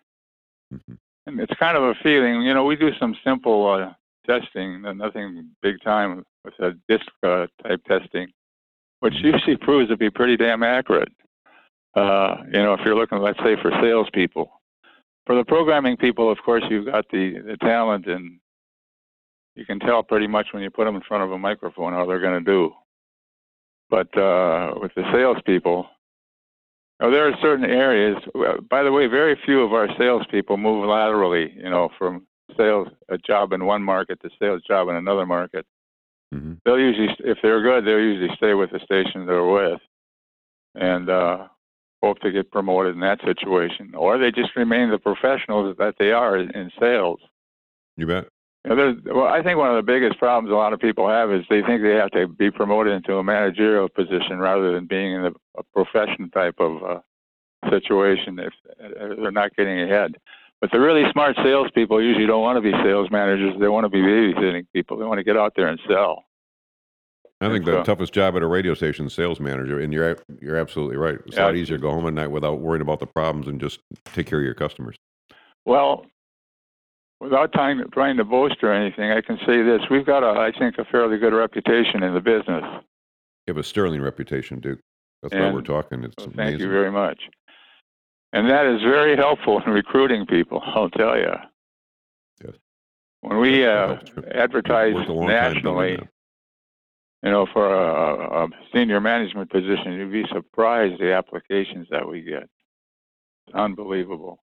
Mm-hmm. 0.73 0.93
And 1.25 1.39
it's 1.39 1.53
kind 1.59 1.75
of 1.75 1.83
a 1.83 1.95
feeling. 2.03 2.43
You 2.43 2.53
know, 2.53 2.63
we 2.63 2.75
do 2.75 2.91
some 2.99 3.15
simple 3.23 3.67
uh, 3.67 3.93
testing, 4.29 4.83
nothing 4.97 5.49
big 5.63 5.81
time 5.83 6.23
with 6.43 6.53
a 6.59 6.73
DISC 6.87 7.05
uh, 7.23 7.47
type 7.63 7.83
testing, 7.85 8.27
which 8.99 9.13
mm-hmm. 9.15 9.33
usually 9.33 9.57
proves 9.57 9.89
to 9.89 9.97
be 9.97 10.11
pretty 10.11 10.37
damn 10.37 10.61
accurate. 10.61 11.11
Uh, 11.95 12.37
you 12.47 12.61
know, 12.61 12.73
if 12.73 12.81
you're 12.85 12.95
looking, 12.95 13.19
let's 13.19 13.39
say, 13.39 13.55
for 13.61 13.71
salespeople. 13.81 14.51
For 15.25 15.35
the 15.35 15.45
programming 15.45 15.97
people, 15.97 16.31
of 16.31 16.37
course, 16.45 16.63
you've 16.69 16.85
got 16.85 17.05
the, 17.09 17.39
the 17.39 17.57
talent, 17.57 18.05
and 18.05 18.39
you 19.55 19.65
can 19.65 19.79
tell 19.79 20.03
pretty 20.03 20.27
much 20.27 20.47
when 20.51 20.63
you 20.63 20.69
put 20.69 20.85
them 20.85 20.95
in 20.95 21.01
front 21.01 21.23
of 21.23 21.31
a 21.31 21.37
microphone 21.37 21.93
how 21.93 22.05
they're 22.05 22.19
going 22.19 22.43
to 22.43 22.51
do. 22.51 22.71
But 23.89 24.15
uh, 24.17 24.73
with 24.81 24.91
the 24.95 25.03
salespeople, 25.13 25.87
oh, 26.99 27.11
there 27.11 27.27
are 27.27 27.33
certain 27.41 27.65
areas. 27.65 28.17
By 28.69 28.83
the 28.83 28.91
way, 28.91 29.07
very 29.07 29.39
few 29.45 29.61
of 29.61 29.73
our 29.73 29.87
salespeople 29.97 30.57
move 30.57 30.87
laterally. 30.87 31.53
You 31.55 31.69
know, 31.69 31.89
from 31.97 32.25
sales 32.57 32.87
a 33.09 33.17
job 33.17 33.53
in 33.53 33.65
one 33.65 33.83
market 33.83 34.21
to 34.21 34.29
sales 34.39 34.61
job 34.67 34.89
in 34.89 34.95
another 34.95 35.25
market. 35.25 35.65
Mm-hmm. 36.33 36.53
They'll 36.65 36.79
usually, 36.79 37.09
if 37.19 37.37
they're 37.41 37.61
good, 37.61 37.85
they'll 37.85 37.99
usually 37.99 38.35
stay 38.35 38.53
with 38.53 38.71
the 38.71 38.79
station 38.79 39.25
they're 39.25 39.45
with, 39.45 39.79
and 40.73 41.09
uh, 41.09 41.47
hope 42.01 42.19
to 42.19 42.31
get 42.31 42.51
promoted 42.51 42.95
in 42.95 43.01
that 43.01 43.19
situation, 43.23 43.93
or 43.95 44.17
they 44.17 44.31
just 44.31 44.55
remain 44.55 44.89
the 44.89 44.97
professionals 44.97 45.75
that 45.77 45.95
they 45.99 46.11
are 46.11 46.37
in 46.37 46.71
sales. 46.79 47.19
You 47.97 48.07
bet. 48.07 48.25
You 48.67 48.75
know, 48.75 48.97
well, 49.13 49.27
I 49.27 49.43
think 49.43 49.59
one 49.59 49.69
of 49.69 49.75
the 49.75 49.91
biggest 49.91 50.17
problems 50.17 50.51
a 50.51 50.55
lot 50.55 50.73
of 50.73 50.79
people 50.79 51.07
have 51.07 51.31
is 51.31 51.43
they 51.49 51.61
think 51.61 51.83
they 51.83 51.93
have 51.93 52.11
to 52.11 52.27
be 52.27 52.49
promoted 52.49 52.93
into 52.93 53.17
a 53.17 53.23
managerial 53.23 53.89
position 53.89 54.39
rather 54.39 54.73
than 54.73 54.87
being 54.87 55.13
in 55.13 55.25
a, 55.25 55.31
a 55.57 55.63
profession 55.73 56.31
type 56.31 56.55
of 56.59 56.83
uh, 56.83 57.69
situation 57.69 58.39
if 58.39 58.53
they're 58.79 59.31
not 59.31 59.55
getting 59.55 59.81
ahead. 59.81 60.15
But 60.61 60.71
the 60.71 60.79
really 60.79 61.03
smart 61.11 61.35
salespeople 61.43 62.01
usually 62.01 62.25
don't 62.25 62.41
want 62.41 62.57
to 62.57 62.61
be 62.61 62.71
sales 62.83 63.11
managers. 63.11 63.53
They 63.59 63.67
want 63.67 63.85
to 63.85 63.89
be 63.89 63.99
babysitting 64.01 64.65
people. 64.73 64.97
They 64.97 65.05
want 65.05 65.19
to 65.19 65.23
get 65.23 65.37
out 65.37 65.53
there 65.55 65.67
and 65.67 65.79
sell. 65.87 66.23
I 67.41 67.49
think 67.49 67.65
the 67.65 67.83
toughest 67.83 68.13
job 68.13 68.35
at 68.37 68.41
a 68.41 68.47
radio 68.47 68.73
station 68.73 69.05
is 69.05 69.13
sales 69.13 69.39
manager, 69.39 69.79
and 69.79 69.93
you're 69.93 70.17
you're 70.41 70.55
absolutely 70.55 70.95
right. 70.95 71.19
It's 71.25 71.35
yeah. 71.35 71.43
a 71.43 71.47
lot 71.47 71.55
easier 71.55 71.77
to 71.77 71.81
go 71.81 71.91
home 71.91 72.07
at 72.07 72.13
night 72.13 72.31
without 72.31 72.61
worrying 72.61 72.81
about 72.81 73.01
the 73.01 73.05
problems 73.05 73.47
and 73.47 73.59
just 73.59 73.81
take 74.05 74.25
care 74.25 74.39
of 74.39 74.45
your 74.45 74.53
customers. 74.53 74.95
Well, 75.65 76.05
without 77.19 77.51
trying 77.53 77.77
to, 77.79 77.85
trying 77.85 78.17
to 78.17 78.23
boast 78.23 78.57
or 78.63 78.73
anything, 78.73 79.11
I 79.11 79.21
can 79.21 79.37
say 79.45 79.61
this: 79.61 79.81
we've 79.89 80.05
got 80.05 80.23
a, 80.23 80.39
I 80.39 80.51
think, 80.57 80.77
a 80.77 80.85
fairly 80.85 81.17
good 81.17 81.33
reputation 81.33 82.03
in 82.03 82.13
the 82.13 82.21
business. 82.21 82.63
You 83.45 83.53
have 83.53 83.57
a 83.57 83.63
sterling 83.63 84.01
reputation, 84.01 84.59
Duke. 84.59 84.79
That's 85.21 85.33
and, 85.33 85.43
why 85.43 85.51
we're 85.51 85.61
talking. 85.61 86.03
It's 86.03 86.15
well, 86.17 86.33
thank 86.35 86.59
you 86.59 86.69
very 86.69 86.91
much. 86.91 87.19
And 88.33 88.49
that 88.49 88.65
is 88.65 88.81
very 88.81 89.15
helpful 89.15 89.61
in 89.65 89.71
recruiting 89.71 90.25
people, 90.25 90.61
I'll 90.65 90.89
tell 90.89 91.17
you. 91.17 91.31
Yes. 92.43 92.55
When 93.21 93.39
we 93.39 93.65
uh, 93.65 93.97
advertise 94.33 94.93
nationally, 95.07 95.97
you 97.23 97.31
know, 97.31 97.47
for 97.51 97.73
a, 97.73 98.43
a, 98.43 98.47
senior 98.73 98.99
management 98.99 99.49
position, 99.49 99.93
you'd 99.93 100.11
be 100.11 100.25
surprised 100.31 100.99
the 100.99 101.13
applications 101.13 101.87
that 101.89 102.07
we 102.07 102.21
get. 102.21 102.43
It's 103.47 103.55
unbelievable. 103.55 104.43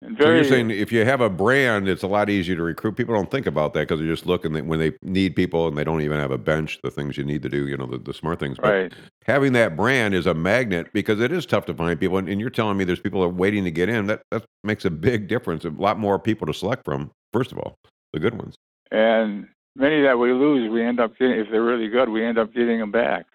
And 0.00 0.16
so 0.20 0.30
you're 0.30 0.44
saying 0.44 0.70
if 0.70 0.92
you 0.92 1.04
have 1.04 1.20
a 1.20 1.28
brand, 1.28 1.88
it's 1.88 2.04
a 2.04 2.06
lot 2.06 2.30
easier 2.30 2.54
to 2.54 2.62
recruit. 2.62 2.92
People 2.92 3.16
don't 3.16 3.30
think 3.32 3.46
about 3.46 3.74
that 3.74 3.80
because 3.80 3.98
they're 3.98 4.08
just 4.08 4.26
looking 4.26 4.54
at 4.54 4.64
when 4.64 4.78
they 4.78 4.92
need 5.02 5.34
people 5.34 5.66
and 5.66 5.76
they 5.76 5.82
don't 5.82 6.02
even 6.02 6.20
have 6.20 6.30
a 6.30 6.38
bench, 6.38 6.78
the 6.84 6.90
things 6.90 7.16
you 7.16 7.24
need 7.24 7.42
to 7.42 7.48
do, 7.48 7.66
you 7.66 7.76
know, 7.76 7.86
the, 7.86 7.98
the 7.98 8.14
smart 8.14 8.38
things. 8.38 8.58
But 8.58 8.72
right. 8.72 8.92
having 9.24 9.54
that 9.54 9.76
brand 9.76 10.14
is 10.14 10.26
a 10.26 10.34
magnet 10.34 10.86
because 10.92 11.20
it 11.20 11.32
is 11.32 11.46
tough 11.46 11.66
to 11.66 11.74
find 11.74 11.98
people. 11.98 12.16
And, 12.16 12.28
and 12.28 12.40
you're 12.40 12.48
telling 12.48 12.76
me 12.76 12.84
there's 12.84 13.00
people 13.00 13.24
are 13.24 13.28
waiting 13.28 13.64
to 13.64 13.72
get 13.72 13.88
in. 13.88 14.06
That, 14.06 14.22
that 14.30 14.44
makes 14.62 14.84
a 14.84 14.90
big 14.90 15.26
difference. 15.26 15.64
A 15.64 15.70
lot 15.70 15.98
more 15.98 16.20
people 16.20 16.46
to 16.46 16.54
select 16.54 16.84
from, 16.84 17.10
first 17.32 17.50
of 17.50 17.58
all, 17.58 17.74
the 18.12 18.20
good 18.20 18.34
ones. 18.34 18.54
And 18.92 19.48
many 19.74 20.00
that 20.02 20.16
we 20.16 20.32
lose, 20.32 20.70
we 20.70 20.80
end 20.80 21.00
up 21.00 21.18
getting, 21.18 21.40
if 21.40 21.48
they're 21.50 21.60
really 21.60 21.88
good, 21.88 22.08
we 22.08 22.24
end 22.24 22.38
up 22.38 22.54
getting 22.54 22.78
them 22.78 22.92
back. 22.92 23.26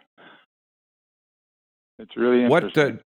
It's 2.00 2.16
really 2.16 2.46
interesting. 2.46 2.84
What, 2.84 2.94
uh, 2.94 2.98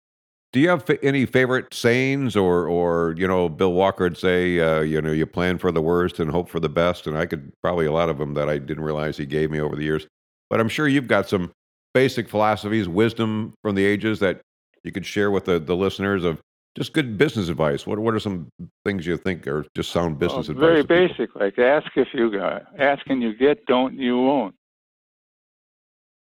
do 0.56 0.62
you 0.62 0.70
have 0.70 0.88
any 1.02 1.26
favorite 1.26 1.74
sayings, 1.74 2.34
or, 2.34 2.66
or 2.66 3.14
you 3.18 3.28
know, 3.28 3.46
Bill 3.46 3.74
Walker 3.74 4.04
would 4.04 4.16
say, 4.16 4.58
uh, 4.58 4.80
you 4.80 5.02
know, 5.02 5.12
you 5.12 5.26
plan 5.26 5.58
for 5.58 5.70
the 5.70 5.82
worst 5.82 6.18
and 6.18 6.30
hope 6.30 6.48
for 6.48 6.60
the 6.60 6.70
best, 6.70 7.06
and 7.06 7.18
I 7.18 7.26
could 7.26 7.52
probably 7.62 7.84
a 7.84 7.92
lot 7.92 8.08
of 8.08 8.16
them 8.16 8.32
that 8.32 8.48
I 8.48 8.56
didn't 8.56 8.82
realize 8.82 9.18
he 9.18 9.26
gave 9.26 9.50
me 9.50 9.60
over 9.60 9.76
the 9.76 9.82
years. 9.82 10.06
But 10.48 10.58
I'm 10.58 10.70
sure 10.70 10.88
you've 10.88 11.08
got 11.08 11.28
some 11.28 11.52
basic 11.92 12.30
philosophies, 12.30 12.88
wisdom 12.88 13.52
from 13.60 13.74
the 13.74 13.84
ages 13.84 14.18
that 14.20 14.40
you 14.82 14.92
could 14.92 15.04
share 15.04 15.30
with 15.30 15.44
the, 15.44 15.58
the 15.58 15.76
listeners 15.76 16.24
of 16.24 16.40
just 16.74 16.94
good 16.94 17.18
business 17.18 17.50
advice. 17.50 17.86
What 17.86 17.98
what 17.98 18.14
are 18.14 18.18
some 18.18 18.48
things 18.82 19.06
you 19.06 19.18
think 19.18 19.46
are 19.46 19.66
just 19.76 19.92
sound 19.92 20.18
business 20.18 20.48
well, 20.48 20.56
advice? 20.56 20.86
Very 20.86 21.08
basic, 21.08 21.36
like 21.36 21.58
ask 21.58 21.94
if 21.96 22.08
you 22.14 22.30
got, 22.32 22.62
ask 22.78 23.06
and 23.10 23.22
you 23.22 23.34
get, 23.34 23.66
don't 23.66 23.92
you 23.98 24.16
won't. 24.16 24.54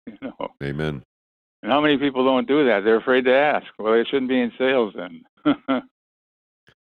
You 0.07 0.17
know. 0.23 0.49
Amen. 0.63 1.03
And 1.67 1.73
how 1.73 1.81
many 1.81 1.99
people 1.99 2.25
don't 2.25 2.47
do 2.47 2.65
that? 2.67 2.85
They're 2.85 2.99
afraid 2.99 3.25
to 3.25 3.35
ask. 3.35 3.67
Well, 3.77 3.93
they 3.93 4.05
shouldn't 4.05 4.29
be 4.29 4.41
in 4.41 4.53
sales 4.57 4.95
then. 4.95 5.25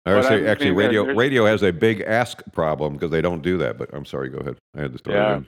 I 0.07 0.15
would 0.15 0.25
say 0.25 0.47
actually 0.47 0.71
radio 0.71 1.05
radio 1.05 1.45
has 1.45 1.63
a 1.63 1.71
big 1.71 2.01
ask 2.01 2.43
problem 2.55 2.95
because 2.95 3.11
they 3.11 3.21
don't 3.21 3.43
do 3.43 3.59
that. 3.59 3.77
But 3.77 3.91
I'm 3.93 4.07
sorry, 4.07 4.31
go 4.31 4.39
ahead. 4.39 4.57
I 4.75 4.81
had 4.81 4.93
to 4.93 4.99
throw 4.99 5.13
Yeah. 5.15 5.33
it 5.33 5.37
in. 5.37 5.47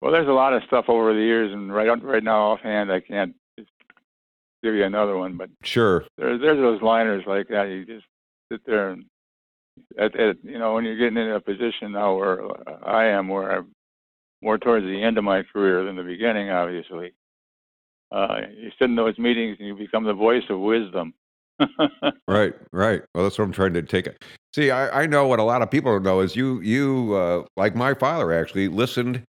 well, 0.00 0.12
there's 0.12 0.28
a 0.28 0.32
lot 0.32 0.52
of 0.52 0.62
stuff 0.62 0.84
over 0.86 1.12
the 1.12 1.18
years, 1.20 1.52
and 1.52 1.74
right 1.74 1.88
right 2.04 2.22
now 2.22 2.52
offhand, 2.52 2.92
I 2.92 3.00
can't 3.00 3.34
give 4.62 4.74
you 4.76 4.84
another 4.84 5.16
one. 5.16 5.36
But 5.36 5.50
Sure. 5.64 6.04
there's 6.16 6.40
there's 6.40 6.58
those 6.58 6.82
liners 6.82 7.24
like 7.26 7.48
that. 7.48 7.64
You 7.64 7.84
just 7.84 8.06
sit 8.52 8.60
there 8.64 8.90
and 8.90 9.06
at, 9.98 10.14
at 10.14 10.36
you 10.44 10.60
know 10.60 10.74
when 10.74 10.84
you're 10.84 10.96
getting 10.96 11.18
in 11.18 11.32
a 11.32 11.40
position 11.40 11.90
now 11.90 12.14
where 12.14 12.44
uh, 12.46 12.78
I 12.84 13.06
am, 13.06 13.26
where 13.26 13.50
I'm 13.50 13.72
more 14.40 14.56
towards 14.56 14.86
the 14.86 15.02
end 15.02 15.18
of 15.18 15.24
my 15.24 15.42
career 15.42 15.82
than 15.82 15.96
the 15.96 16.04
beginning, 16.04 16.48
obviously. 16.50 17.12
Uh, 18.12 18.38
you 18.56 18.70
sit 18.78 18.86
in 18.86 18.96
those 18.96 19.18
meetings 19.18 19.56
and 19.58 19.68
you 19.68 19.74
become 19.74 20.04
the 20.04 20.14
voice 20.14 20.44
of 20.48 20.60
wisdom. 20.60 21.14
Right, 22.28 22.54
right. 22.72 23.02
Well, 23.14 23.24
that's 23.24 23.38
what 23.38 23.44
I'm 23.44 23.52
trying 23.52 23.72
to 23.74 23.82
take 23.82 24.06
it. 24.06 24.22
See, 24.54 24.70
I, 24.70 25.02
I 25.02 25.06
know 25.06 25.28
what 25.28 25.38
a 25.38 25.44
lot 25.44 25.62
of 25.62 25.70
people 25.70 25.98
know 26.00 26.20
is 26.20 26.34
you 26.34 26.60
you 26.60 27.14
uh, 27.14 27.44
like 27.56 27.76
my 27.76 27.94
father 27.94 28.32
actually 28.32 28.68
listened 28.68 29.22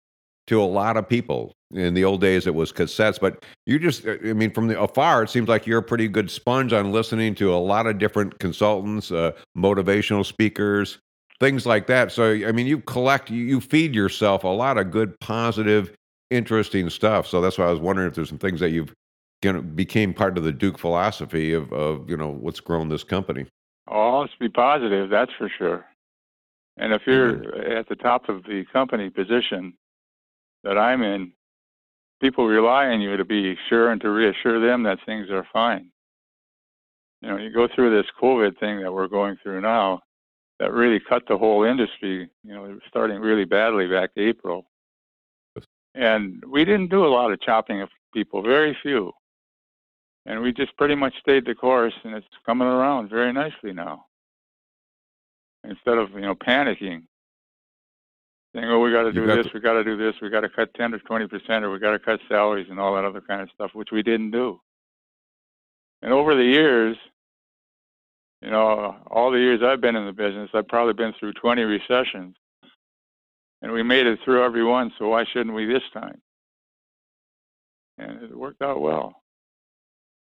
to 0.48 0.60
a 0.60 0.64
lot 0.64 0.96
of 0.96 1.08
people. 1.08 1.52
In 1.72 1.94
the 1.94 2.04
old 2.04 2.20
days, 2.20 2.46
it 2.46 2.54
was 2.54 2.72
cassettes, 2.72 3.20
but 3.20 3.44
you 3.66 3.78
just 3.78 4.06
uh, 4.06 4.16
I 4.24 4.32
mean, 4.32 4.50
from 4.50 4.68
the 4.68 4.80
afar, 4.80 5.22
it 5.22 5.30
seems 5.30 5.48
like 5.48 5.66
you're 5.66 5.78
a 5.78 5.82
pretty 5.82 6.08
good 6.08 6.30
sponge 6.30 6.72
on 6.72 6.92
listening 6.92 7.34
to 7.36 7.54
a 7.54 7.56
lot 7.56 7.86
of 7.86 7.98
different 7.98 8.38
consultants, 8.40 9.12
uh, 9.12 9.32
motivational 9.56 10.24
speakers, 10.24 10.98
things 11.40 11.66
like 11.66 11.86
that. 11.86 12.10
So, 12.10 12.32
I 12.32 12.52
mean, 12.52 12.66
you 12.66 12.80
collect, 12.80 13.30
you 13.30 13.60
feed 13.60 13.94
yourself 13.94 14.44
a 14.44 14.48
lot 14.48 14.78
of 14.78 14.90
good, 14.90 15.18
positive, 15.20 15.94
interesting 16.30 16.90
stuff. 16.90 17.26
So 17.26 17.40
that's 17.40 17.58
why 17.58 17.66
I 17.66 17.70
was 17.70 17.80
wondering 17.80 18.08
if 18.08 18.14
there's 18.14 18.28
some 18.28 18.38
things 18.38 18.60
that 18.60 18.70
you've 18.70 18.92
you 19.42 19.52
know, 19.52 19.62
became 19.62 20.12
part 20.12 20.36
of 20.36 20.44
the 20.44 20.52
Duke 20.52 20.78
philosophy 20.78 21.52
of, 21.52 21.72
of 21.72 22.08
you 22.10 22.16
know 22.16 22.28
what's 22.28 22.60
grown 22.60 22.88
this 22.88 23.04
company. 23.04 23.46
Oh, 23.86 24.20
let's 24.20 24.34
be 24.38 24.48
positive, 24.48 25.08
that's 25.10 25.32
for 25.38 25.50
sure. 25.58 25.86
And 26.76 26.92
if 26.92 27.02
you're 27.06 27.76
at 27.76 27.88
the 27.88 27.96
top 27.96 28.28
of 28.28 28.44
the 28.44 28.64
company 28.72 29.10
position 29.10 29.74
that 30.62 30.78
I'm 30.78 31.02
in, 31.02 31.32
people 32.20 32.46
rely 32.46 32.86
on 32.86 33.00
you 33.00 33.16
to 33.16 33.24
be 33.24 33.56
sure 33.68 33.90
and 33.90 34.00
to 34.00 34.10
reassure 34.10 34.60
them 34.60 34.82
that 34.84 34.98
things 35.06 35.30
are 35.30 35.46
fine. 35.52 35.90
You 37.22 37.28
know, 37.28 37.36
you 37.36 37.52
go 37.52 37.66
through 37.74 37.96
this 37.96 38.10
COVID 38.20 38.60
thing 38.60 38.80
that 38.82 38.92
we're 38.92 39.08
going 39.08 39.36
through 39.42 39.60
now, 39.60 40.02
that 40.60 40.72
really 40.72 41.00
cut 41.00 41.22
the 41.28 41.36
whole 41.36 41.64
industry, 41.64 42.30
you 42.44 42.54
know, 42.54 42.78
starting 42.88 43.20
really 43.20 43.44
badly 43.44 43.88
back 43.88 44.10
April. 44.16 44.66
And 45.98 46.44
we 46.46 46.64
didn't 46.64 46.90
do 46.90 47.04
a 47.04 47.08
lot 47.08 47.32
of 47.32 47.40
chopping 47.40 47.82
of 47.82 47.88
people, 48.14 48.40
very 48.40 48.76
few. 48.82 49.12
And 50.26 50.40
we 50.40 50.52
just 50.52 50.76
pretty 50.76 50.94
much 50.94 51.14
stayed 51.18 51.44
the 51.44 51.56
course, 51.56 51.94
and 52.04 52.14
it's 52.14 52.26
coming 52.46 52.68
around 52.68 53.10
very 53.10 53.32
nicely 53.32 53.72
now. 53.72 54.04
Instead 55.64 55.98
of 55.98 56.12
you 56.12 56.20
know 56.20 56.36
panicking, 56.36 57.02
saying, 58.54 58.66
"Oh, 58.66 58.78
we 58.78 58.92
got 58.92 59.02
to 59.02 59.12
do 59.12 59.26
this, 59.26 59.46
to- 59.46 59.52
we 59.54 59.60
got 59.60 59.72
to 59.72 59.82
do 59.82 59.96
this, 59.96 60.14
we 60.22 60.30
got 60.30 60.42
to 60.42 60.48
cut 60.48 60.72
ten 60.74 60.94
or 60.94 61.00
twenty 61.00 61.26
percent, 61.26 61.64
or 61.64 61.70
we 61.72 61.80
got 61.80 61.90
to 61.90 61.98
cut 61.98 62.20
salaries 62.28 62.68
and 62.70 62.78
all 62.78 62.94
that 62.94 63.04
other 63.04 63.20
kind 63.20 63.42
of 63.42 63.50
stuff," 63.50 63.74
which 63.74 63.90
we 63.90 64.04
didn't 64.04 64.30
do. 64.30 64.60
And 66.02 66.12
over 66.12 66.36
the 66.36 66.44
years, 66.44 66.96
you 68.40 68.50
know, 68.50 68.96
all 69.10 69.32
the 69.32 69.40
years 69.40 69.62
I've 69.64 69.80
been 69.80 69.96
in 69.96 70.06
the 70.06 70.12
business, 70.12 70.50
I've 70.54 70.68
probably 70.68 70.94
been 70.94 71.12
through 71.18 71.32
20 71.32 71.62
recessions, 71.62 72.36
and 73.62 73.72
we 73.72 73.82
made 73.82 74.06
it 74.06 74.18
through 74.24 74.44
every 74.44 74.64
one. 74.64 74.92
So 74.98 75.08
why 75.08 75.24
shouldn't 75.32 75.54
we 75.54 75.66
this 75.66 75.82
time? 75.92 76.20
And 77.98 78.22
it 78.22 78.36
worked 78.36 78.62
out 78.62 78.80
well. 78.80 79.22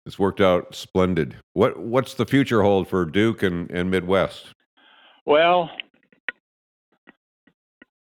It's 0.06 0.18
worked 0.18 0.40
out 0.40 0.74
splendid. 0.74 1.36
What 1.54 1.78
what's 1.80 2.14
the 2.14 2.26
future 2.26 2.62
hold 2.62 2.88
for 2.88 3.04
Duke 3.06 3.44
and, 3.44 3.70
and 3.70 3.92
Midwest? 3.92 4.54
Well, 5.26 5.70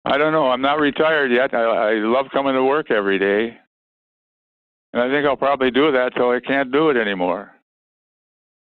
I 0.05 0.18
don't 0.18 0.33
know. 0.33 0.51
I'm 0.51 0.62
not 0.62 0.81
retired 0.81 1.31
yet. 1.31 1.55
I, 1.55 1.62
I 1.62 1.93
love 1.99 2.27
coming 2.33 2.55
to 2.55 2.64
work 2.64 2.91
every 2.91 3.20
day, 3.20 3.57
and 4.93 5.01
I 5.03 5.09
think 5.09 5.25
I'll 5.25 5.37
probably 5.37 5.70
do 5.70 5.93
that 5.93 6.12
till 6.16 6.31
I 6.31 6.41
can't 6.41 6.73
do 6.73 6.91
it 6.91 6.97
anymore. 6.97 7.53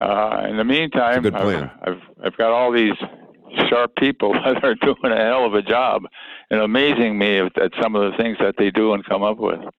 Uh, 0.00 0.46
in 0.48 0.56
the 0.56 0.64
meantime, 0.64 1.20
good 1.20 1.34
I've. 1.34 1.70
I've 1.82 2.00
I've 2.24 2.36
got 2.38 2.52
all 2.52 2.72
these 2.72 2.96
sharp 3.68 3.94
people 3.96 4.32
that 4.44 4.64
are 4.64 4.74
doing 4.76 5.12
a 5.12 5.16
hell 5.16 5.44
of 5.44 5.54
a 5.54 5.62
job 5.62 6.02
and 6.50 6.60
amazing 6.60 7.18
me 7.18 7.38
at, 7.38 7.52
some 7.80 7.94
of 7.94 8.10
the 8.10 8.16
things 8.16 8.36
that 8.40 8.54
they 8.58 8.70
do 8.70 8.94
and 8.94 9.04
come 9.04 9.22
up 9.22 9.38
with. 9.38 9.60
And 9.60 9.72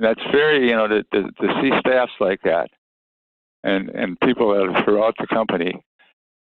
that's 0.00 0.22
very, 0.30 0.68
you 0.68 0.74
know, 0.74 0.88
to, 0.88 1.02
to, 1.02 1.22
to 1.22 1.60
see 1.60 1.70
staffs 1.80 2.12
like 2.20 2.40
that 2.42 2.68
and 3.64 3.90
and 3.90 4.18
people 4.20 4.52
that 4.52 4.68
are 4.68 4.84
throughout 4.84 5.14
the 5.18 5.26
company. 5.26 5.72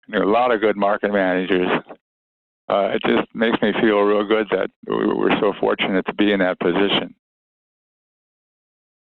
There 0.07 0.21
are 0.21 0.23
a 0.23 0.31
lot 0.31 0.53
of 0.53 0.61
good 0.61 0.77
market 0.77 1.11
managers. 1.11 1.67
Uh, 2.69 2.91
it 2.95 3.01
just 3.05 3.27
makes 3.33 3.61
me 3.61 3.71
feel 3.81 3.99
real 4.01 4.25
good 4.25 4.47
that 4.51 4.69
we- 4.85 5.13
we're 5.13 5.39
so 5.39 5.53
fortunate 5.59 6.05
to 6.05 6.13
be 6.13 6.31
in 6.31 6.39
that 6.39 6.59
position. 6.59 7.15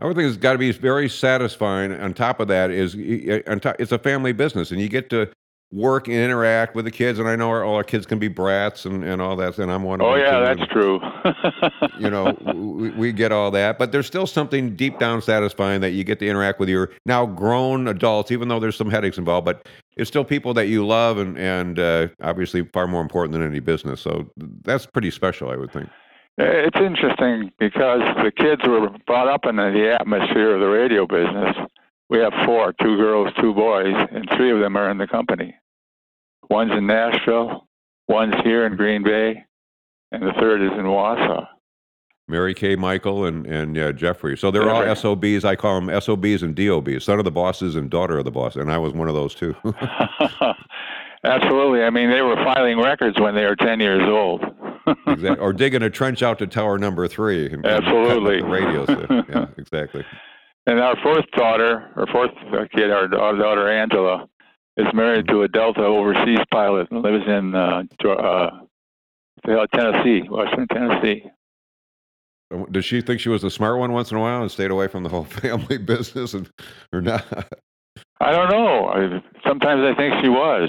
I 0.00 0.06
would 0.06 0.16
think 0.16 0.28
it's 0.28 0.36
got 0.36 0.52
to 0.52 0.58
be 0.58 0.70
very 0.70 1.08
satisfying. 1.08 1.92
On 1.92 2.14
top 2.14 2.38
of 2.38 2.46
that, 2.48 2.70
is 2.70 2.94
it's 2.96 3.92
a 3.92 3.98
family 3.98 4.32
business, 4.32 4.70
and 4.70 4.80
you 4.80 4.88
get 4.88 5.10
to 5.10 5.28
work 5.70 6.08
and 6.08 6.16
interact 6.16 6.74
with 6.74 6.84
the 6.84 6.90
kids. 6.90 7.18
And 7.18 7.28
I 7.28 7.36
know 7.36 7.50
our, 7.50 7.62
all 7.62 7.74
our 7.74 7.84
kids 7.84 8.06
can 8.06 8.18
be 8.18 8.28
brats 8.28 8.86
and, 8.86 9.04
and 9.04 9.20
all 9.20 9.36
that, 9.36 9.58
and 9.58 9.70
I'm 9.70 9.82
one 9.82 10.00
of 10.00 10.06
Oh 10.06 10.14
yeah, 10.14 10.40
that's 10.40 10.60
and, 10.60 10.70
true. 10.70 11.00
You 11.98 12.10
know, 12.10 12.36
we, 12.54 12.90
we 12.90 13.12
get 13.12 13.32
all 13.32 13.50
that, 13.50 13.78
but 13.78 13.90
there's 13.90 14.06
still 14.06 14.26
something 14.26 14.76
deep 14.76 14.98
down 14.98 15.20
satisfying 15.20 15.80
that 15.80 15.90
you 15.90 16.04
get 16.04 16.20
to 16.20 16.28
interact 16.28 16.60
with 16.60 16.68
your 16.68 16.90
now 17.06 17.26
grown 17.26 17.88
adults, 17.88 18.30
even 18.30 18.48
though 18.48 18.60
there's 18.60 18.76
some 18.76 18.90
headaches 18.90 19.18
involved. 19.18 19.44
But 19.44 19.68
it's 19.96 20.08
still 20.08 20.24
people 20.24 20.54
that 20.54 20.68
you 20.68 20.86
love, 20.86 21.18
and 21.18 21.36
and 21.36 21.78
uh, 21.78 22.08
obviously 22.22 22.64
far 22.72 22.86
more 22.86 23.02
important 23.02 23.32
than 23.32 23.42
any 23.42 23.58
business. 23.58 24.00
So 24.00 24.30
that's 24.62 24.86
pretty 24.86 25.10
special, 25.10 25.50
I 25.50 25.56
would 25.56 25.72
think. 25.72 25.88
It's 26.38 26.78
interesting 26.78 27.50
because 27.58 28.00
the 28.22 28.30
kids 28.30 28.62
were 28.64 28.90
brought 29.08 29.26
up 29.26 29.44
in 29.44 29.56
the 29.56 29.96
atmosphere 30.00 30.54
of 30.54 30.60
the 30.60 30.68
radio 30.68 31.04
business. 31.04 31.56
We 32.10 32.18
have 32.18 32.32
four, 32.46 32.72
two 32.80 32.96
girls, 32.96 33.32
two 33.40 33.54
boys, 33.54 33.94
and 34.10 34.28
three 34.36 34.50
of 34.50 34.60
them 34.60 34.76
are 34.76 34.90
in 34.90 34.98
the 34.98 35.06
company. 35.06 35.54
One's 36.48 36.72
in 36.72 36.86
Nashville, 36.86 37.66
one's 38.08 38.34
here 38.42 38.66
in 38.66 38.76
Green 38.76 39.02
Bay, 39.02 39.44
and 40.12 40.22
the 40.22 40.32
third 40.40 40.62
is 40.62 40.72
in 40.72 40.86
Wausau. 40.86 41.46
Mary 42.26 42.54
Kay, 42.54 42.76
Michael, 42.76 43.24
and 43.24 43.46
and 43.46 43.76
uh, 43.78 43.92
Jeffrey. 43.92 44.36
So 44.36 44.50
they're 44.50 44.70
all 44.70 44.94
SOBs. 44.94 45.44
I 45.44 45.56
call 45.56 45.80
them 45.80 46.00
SOBs 46.00 46.42
and 46.42 46.54
DOBs, 46.54 47.04
son 47.04 47.18
of 47.18 47.24
the 47.24 47.30
bosses 47.30 47.74
and 47.74 47.90
daughter 47.90 48.18
of 48.18 48.24
the 48.24 48.30
boss. 48.30 48.56
And 48.56 48.70
I 48.70 48.78
was 48.78 48.92
one 48.92 49.08
of 49.08 49.14
those 49.14 49.34
too. 49.34 49.54
Absolutely. 51.24 51.82
I 51.82 51.90
mean, 51.90 52.10
they 52.10 52.20
were 52.20 52.36
filing 52.36 52.78
records 52.78 53.18
when 53.18 53.34
they 53.34 53.44
were 53.44 53.56
10 53.56 53.80
years 53.80 54.02
old. 54.02 54.44
exactly. 55.06 55.38
Or 55.38 55.52
digging 55.52 55.82
a 55.82 55.90
trench 55.90 56.22
out 56.22 56.38
to 56.38 56.46
tower 56.46 56.78
number 56.78 57.08
three. 57.08 57.46
And, 57.46 57.64
and 57.66 57.84
cutting 57.84 57.88
up 57.88 58.04
Absolutely. 58.04 58.40
The 58.40 58.46
radio. 58.46 58.86
So, 58.86 59.24
yeah, 59.28 59.46
exactly. 59.56 60.04
And 60.68 60.80
our 60.80 60.96
fourth 61.02 61.24
daughter, 61.30 61.90
our 61.96 62.06
fourth 62.08 62.30
kid, 62.72 62.90
our 62.90 63.08
daughter 63.08 63.72
Angela, 63.72 64.28
is 64.76 64.86
married 64.92 65.26
to 65.28 65.40
a 65.40 65.48
Delta 65.48 65.80
overseas 65.80 66.40
pilot 66.52 66.88
and 66.90 67.00
lives 67.00 67.24
in 67.26 67.54
uh, 67.54 67.84
uh, 68.04 68.50
Tennessee, 69.74 70.28
Washington, 70.28 70.66
Tennessee. 70.70 71.24
Uh, 72.54 72.64
Does 72.70 72.84
she 72.84 73.00
think 73.00 73.18
she 73.18 73.30
was 73.30 73.40
the 73.40 73.50
smart 73.50 73.78
one 73.78 73.92
once 73.92 74.10
in 74.10 74.18
a 74.18 74.20
while 74.20 74.42
and 74.42 74.50
stayed 74.50 74.70
away 74.70 74.88
from 74.88 75.04
the 75.04 75.08
whole 75.08 75.24
family 75.40 75.78
business, 75.78 76.34
and 76.34 76.50
or 76.92 77.00
not? 77.00 77.24
I 78.20 78.30
don't 78.30 78.50
know. 78.50 78.88
I, 78.88 79.22
sometimes 79.46 79.80
I 79.82 79.94
think 79.94 80.22
she 80.22 80.28
was. 80.28 80.68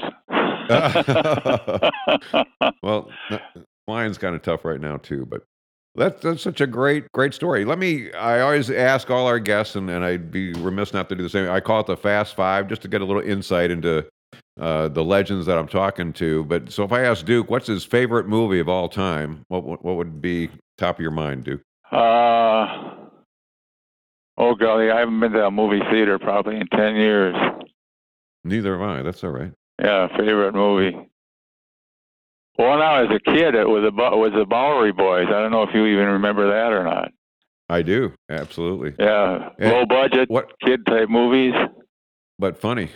well, 2.84 3.10
flying's 3.86 4.18
kind 4.18 4.34
of 4.34 4.43
tough 4.43 4.64
right 4.64 4.80
now 4.80 4.95
too, 4.95 5.26
but 5.26 5.43
that's 6.00 6.22
that's 6.24 6.41
such 6.41 6.62
a 6.62 6.68
great 6.68 7.12
great 7.12 7.34
story. 7.34 7.66
Let 7.66 7.78
me. 7.78 8.12
I 8.14 8.39
always 8.39 8.72
ask 8.72 9.12
all 9.12 9.28
our 9.28 9.39
guests, 9.39 9.76
and, 9.76 9.89
and 9.89 10.04
I'd 10.04 10.32
be 10.32 10.54
remiss 10.54 10.93
not 10.93 11.10
to 11.10 11.16
do 11.16 11.22
the 11.22 11.30
same. 11.30 11.50
I 11.50 11.60
call 11.60 11.82
it 11.82 11.88
the 11.88 11.97
Fast 11.97 12.36
Five, 12.36 12.68
just 12.68 12.82
to 12.84 12.88
get 12.88 13.02
a 13.02 13.06
little 13.06 13.22
insight 13.22 13.70
into 13.70 14.06
uh, 14.60 14.88
the 14.88 15.04
legends 15.04 15.45
that 15.45 15.58
I'm 15.58 15.68
talking 15.68 16.14
to. 16.14 16.45
But 16.45 16.72
so 16.72 16.84
if 16.84 16.91
I 16.91 17.02
ask 17.02 17.26
Duke, 17.26 17.50
what's 17.52 17.68
his 17.68 17.84
favorite 17.84 18.28
movie 18.28 18.60
of 18.60 18.70
all 18.70 18.89
time? 18.89 19.43
What 19.50 19.64
what, 19.64 19.84
what 19.84 19.97
would 19.97 20.22
be 20.22 20.50
top 20.78 20.95
of 20.95 21.02
your 21.02 21.12
mind, 21.12 21.43
Duke? 21.43 21.62
uh, 21.91 22.95
oh, 24.38 24.56
golly, 24.56 24.91
I 24.91 25.00
haven't 25.00 25.20
been 25.20 25.32
to 25.34 25.47
a 25.47 25.52
movie 25.52 25.82
theater 25.91 26.18
probably 26.20 26.58
in 26.58 26.68
10 26.68 26.95
years. 26.95 27.36
Neither 28.43 28.80
have 28.80 28.89
I. 28.89 29.02
That's 29.02 29.24
all 29.24 29.32
right. 29.32 29.52
Yeah, 29.82 30.08
favorite 30.16 30.54
movie. 30.54 31.09
Well, 32.60 32.78
now 32.78 32.95
as 33.03 33.10
a 33.10 33.20
kid, 33.32 33.55
it 33.55 33.68
was 33.68 33.84
the 33.84 33.91
was 33.91 34.34
the 34.36 34.45
Bowery 34.45 34.91
Boys. 34.91 35.28
I 35.30 35.32
don't 35.41 35.51
know 35.51 35.64
if 35.64 35.74
you 35.74 35.86
even 35.86 36.07
remember 36.10 36.45
that 36.49 36.74
or 36.74 36.84
not. 36.84 37.10
I 37.70 37.82
do 37.84 38.12
absolutely, 38.30 38.95
Yeah, 38.99 39.49
Yeah. 39.57 39.72
low 39.72 39.86
budget 39.86 40.30
What? 40.30 40.51
kid 40.60 40.86
type 40.86 41.07
movies. 41.10 41.53
but 42.38 42.57
funny. 42.60 42.89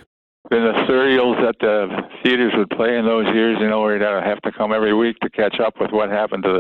Then 0.50 0.64
the 0.66 0.86
serials 0.86 1.38
that 1.38 1.56
the 1.62 1.88
theaters 2.24 2.52
would 2.58 2.70
play 2.72 2.98
in 2.98 3.06
those 3.06 3.26
years, 3.34 3.58
you 3.62 3.70
know, 3.70 3.82
where 3.82 3.94
you'd 3.94 4.02
have 4.02 4.42
to 4.42 4.52
come 4.52 4.74
every 4.74 4.94
week 4.94 5.18
to 5.22 5.30
catch 5.30 5.60
up 5.62 5.80
with 5.80 5.92
what 5.92 6.10
happened 6.10 6.44
to 6.44 6.52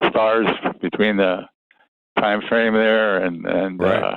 the 0.00 0.08
stars 0.08 0.46
between 0.80 1.18
the 1.18 1.46
time 2.18 2.40
frame 2.48 2.72
there 2.72 3.18
and 3.18 3.44
and 3.46 3.78
Right. 3.78 4.02
uh, 4.02 4.16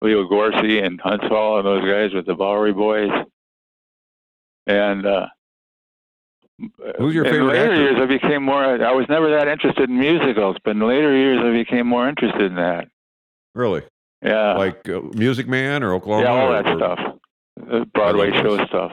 Leo 0.00 0.24
Gorcey 0.28 0.78
and 0.80 1.00
Huntz 1.02 1.26
Hall 1.28 1.58
and 1.58 1.66
those 1.66 1.84
guys 1.84 2.14
with 2.14 2.26
the 2.26 2.34
Bowery 2.36 2.72
Boys. 2.72 3.10
And 4.68 5.04
uh, 5.06 5.26
Who's 6.98 7.14
your 7.14 7.24
in 7.24 7.30
favorite 7.32 7.46
later 7.52 7.70
actor? 7.72 7.82
years, 7.82 7.96
I 8.00 8.06
became 8.06 8.42
more. 8.42 8.64
I 8.64 8.92
was 8.92 9.06
never 9.08 9.30
that 9.30 9.46
interested 9.48 9.88
in 9.88 9.98
musicals, 9.98 10.56
but 10.64 10.72
in 10.72 10.80
later 10.80 11.16
years, 11.16 11.38
I 11.44 11.52
became 11.52 11.86
more 11.86 12.08
interested 12.08 12.42
in 12.42 12.56
that. 12.56 12.88
Really? 13.54 13.82
Yeah, 14.22 14.54
like 14.54 14.88
uh, 14.88 15.00
Music 15.14 15.46
Man 15.46 15.82
or 15.84 15.94
Oklahoma? 15.94 16.24
yeah, 16.26 16.32
all 16.32 16.50
that 16.50 16.66
or- 16.66 16.76
stuff, 16.76 16.98
the 17.56 17.86
Broadway 17.94 18.32
show 18.32 18.64
stuff. 18.66 18.92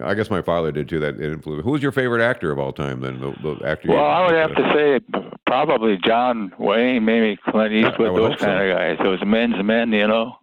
I 0.00 0.14
guess 0.14 0.30
my 0.30 0.40
father 0.40 0.70
did 0.70 0.88
too. 0.88 1.00
That 1.00 1.16
it 1.20 1.32
influenced. 1.32 1.64
Who's 1.64 1.82
your 1.82 1.90
favorite 1.90 2.22
actor 2.22 2.52
of 2.52 2.60
all 2.60 2.72
time? 2.72 3.00
Then 3.00 3.20
the, 3.20 3.32
the 3.42 3.66
actor. 3.66 3.88
Well, 3.88 4.04
I 4.06 4.24
would 4.24 4.34
have 4.36 4.54
to 4.54 4.72
say 4.72 5.00
probably 5.46 5.98
John 6.04 6.52
Wayne, 6.58 7.04
maybe 7.04 7.36
Clint 7.48 7.72
Eastwood, 7.72 8.16
those 8.16 8.30
hope 8.30 8.38
so. 8.38 8.46
kind 8.46 8.70
of 8.70 8.76
guys. 8.76 8.98
Those 9.02 9.18
men's 9.26 9.62
men, 9.64 9.92
you 9.92 10.06
know. 10.06 10.36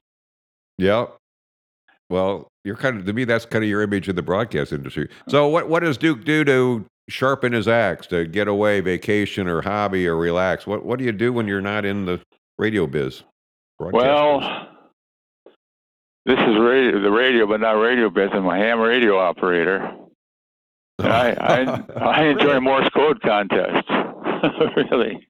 Yeah. 0.78 1.06
Well, 2.10 2.52
you're 2.68 2.76
kind 2.76 3.00
of 3.00 3.06
to 3.06 3.14
me. 3.14 3.24
That's 3.24 3.46
kind 3.46 3.64
of 3.64 3.70
your 3.70 3.82
image 3.82 4.10
in 4.10 4.16
the 4.18 4.22
broadcast 4.22 4.74
industry. 4.74 5.10
So, 5.30 5.48
what 5.48 5.70
what 5.70 5.80
does 5.80 5.98
Duke 5.98 6.26
do 6.26 6.44
to 6.44 6.86
sharpen 7.10 7.54
his 7.54 7.68
axe, 7.68 8.06
to 8.08 8.26
get 8.26 8.50
away, 8.50 8.82
vacation, 8.82 9.48
or 9.48 9.62
hobby, 9.62 10.06
or 10.06 10.18
relax? 10.18 10.68
What 10.68 10.86
what 10.86 11.00
do 11.00 11.06
you 11.06 11.14
do 11.14 11.32
when 11.32 11.48
you're 11.48 11.62
not 11.62 11.86
in 11.86 12.06
the 12.06 12.22
radio 12.60 12.86
biz? 12.86 13.24
Well, 13.80 14.42
this 16.26 16.40
is 16.40 16.60
radio, 16.60 17.02
the 17.02 17.12
radio, 17.12 17.48
but 17.48 17.62
not 17.62 17.72
radio 17.72 18.10
biz. 18.10 18.30
I'm 18.34 18.46
a 18.46 18.58
ham 18.58 18.82
radio 18.82 19.18
operator. 19.18 19.96
And 21.00 21.14
I, 21.14 21.30
I, 21.40 21.84
I 21.96 22.24
enjoy 22.26 22.48
Really? 22.48 22.60
Morse 22.60 22.90
code 22.90 23.22
contests. 23.22 23.90
really. 24.92 25.26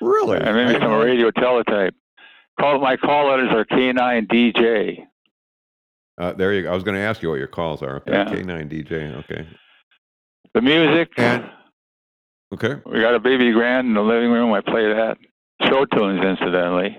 really. 0.00 0.38
And 0.38 0.56
maybe 0.56 0.80
some 0.80 0.92
radio 0.92 1.30
teletype. 1.30 1.94
Call 2.58 2.78
my 2.78 2.96
call 2.96 3.28
letters 3.28 3.50
are 3.52 3.64
K9DJ. 3.64 5.06
Uh, 6.18 6.32
there 6.32 6.52
you 6.52 6.62
go. 6.64 6.70
I 6.70 6.74
was 6.74 6.84
going 6.84 6.96
to 6.96 7.00
ask 7.02 7.22
you 7.22 7.30
what 7.30 7.38
your 7.38 7.46
calls 7.48 7.82
are. 7.82 7.96
Okay. 7.96 8.12
Yeah. 8.12 8.24
K9 8.26 8.68
DJ. 8.70 9.16
Okay. 9.24 9.46
The 10.54 10.60
music. 10.62 11.10
And- 11.16 11.50
Okay. 12.52 12.80
we 12.84 13.00
got 13.00 13.14
a 13.14 13.20
baby 13.20 13.52
grand 13.52 13.86
in 13.86 13.94
the 13.94 14.02
living 14.02 14.28
room. 14.30 14.52
I 14.52 14.60
play 14.60 14.82
that. 14.92 15.18
Show 15.62 15.84
tunes, 15.84 16.20
incidentally. 16.24 16.98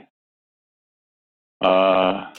Uh, 1.59 2.31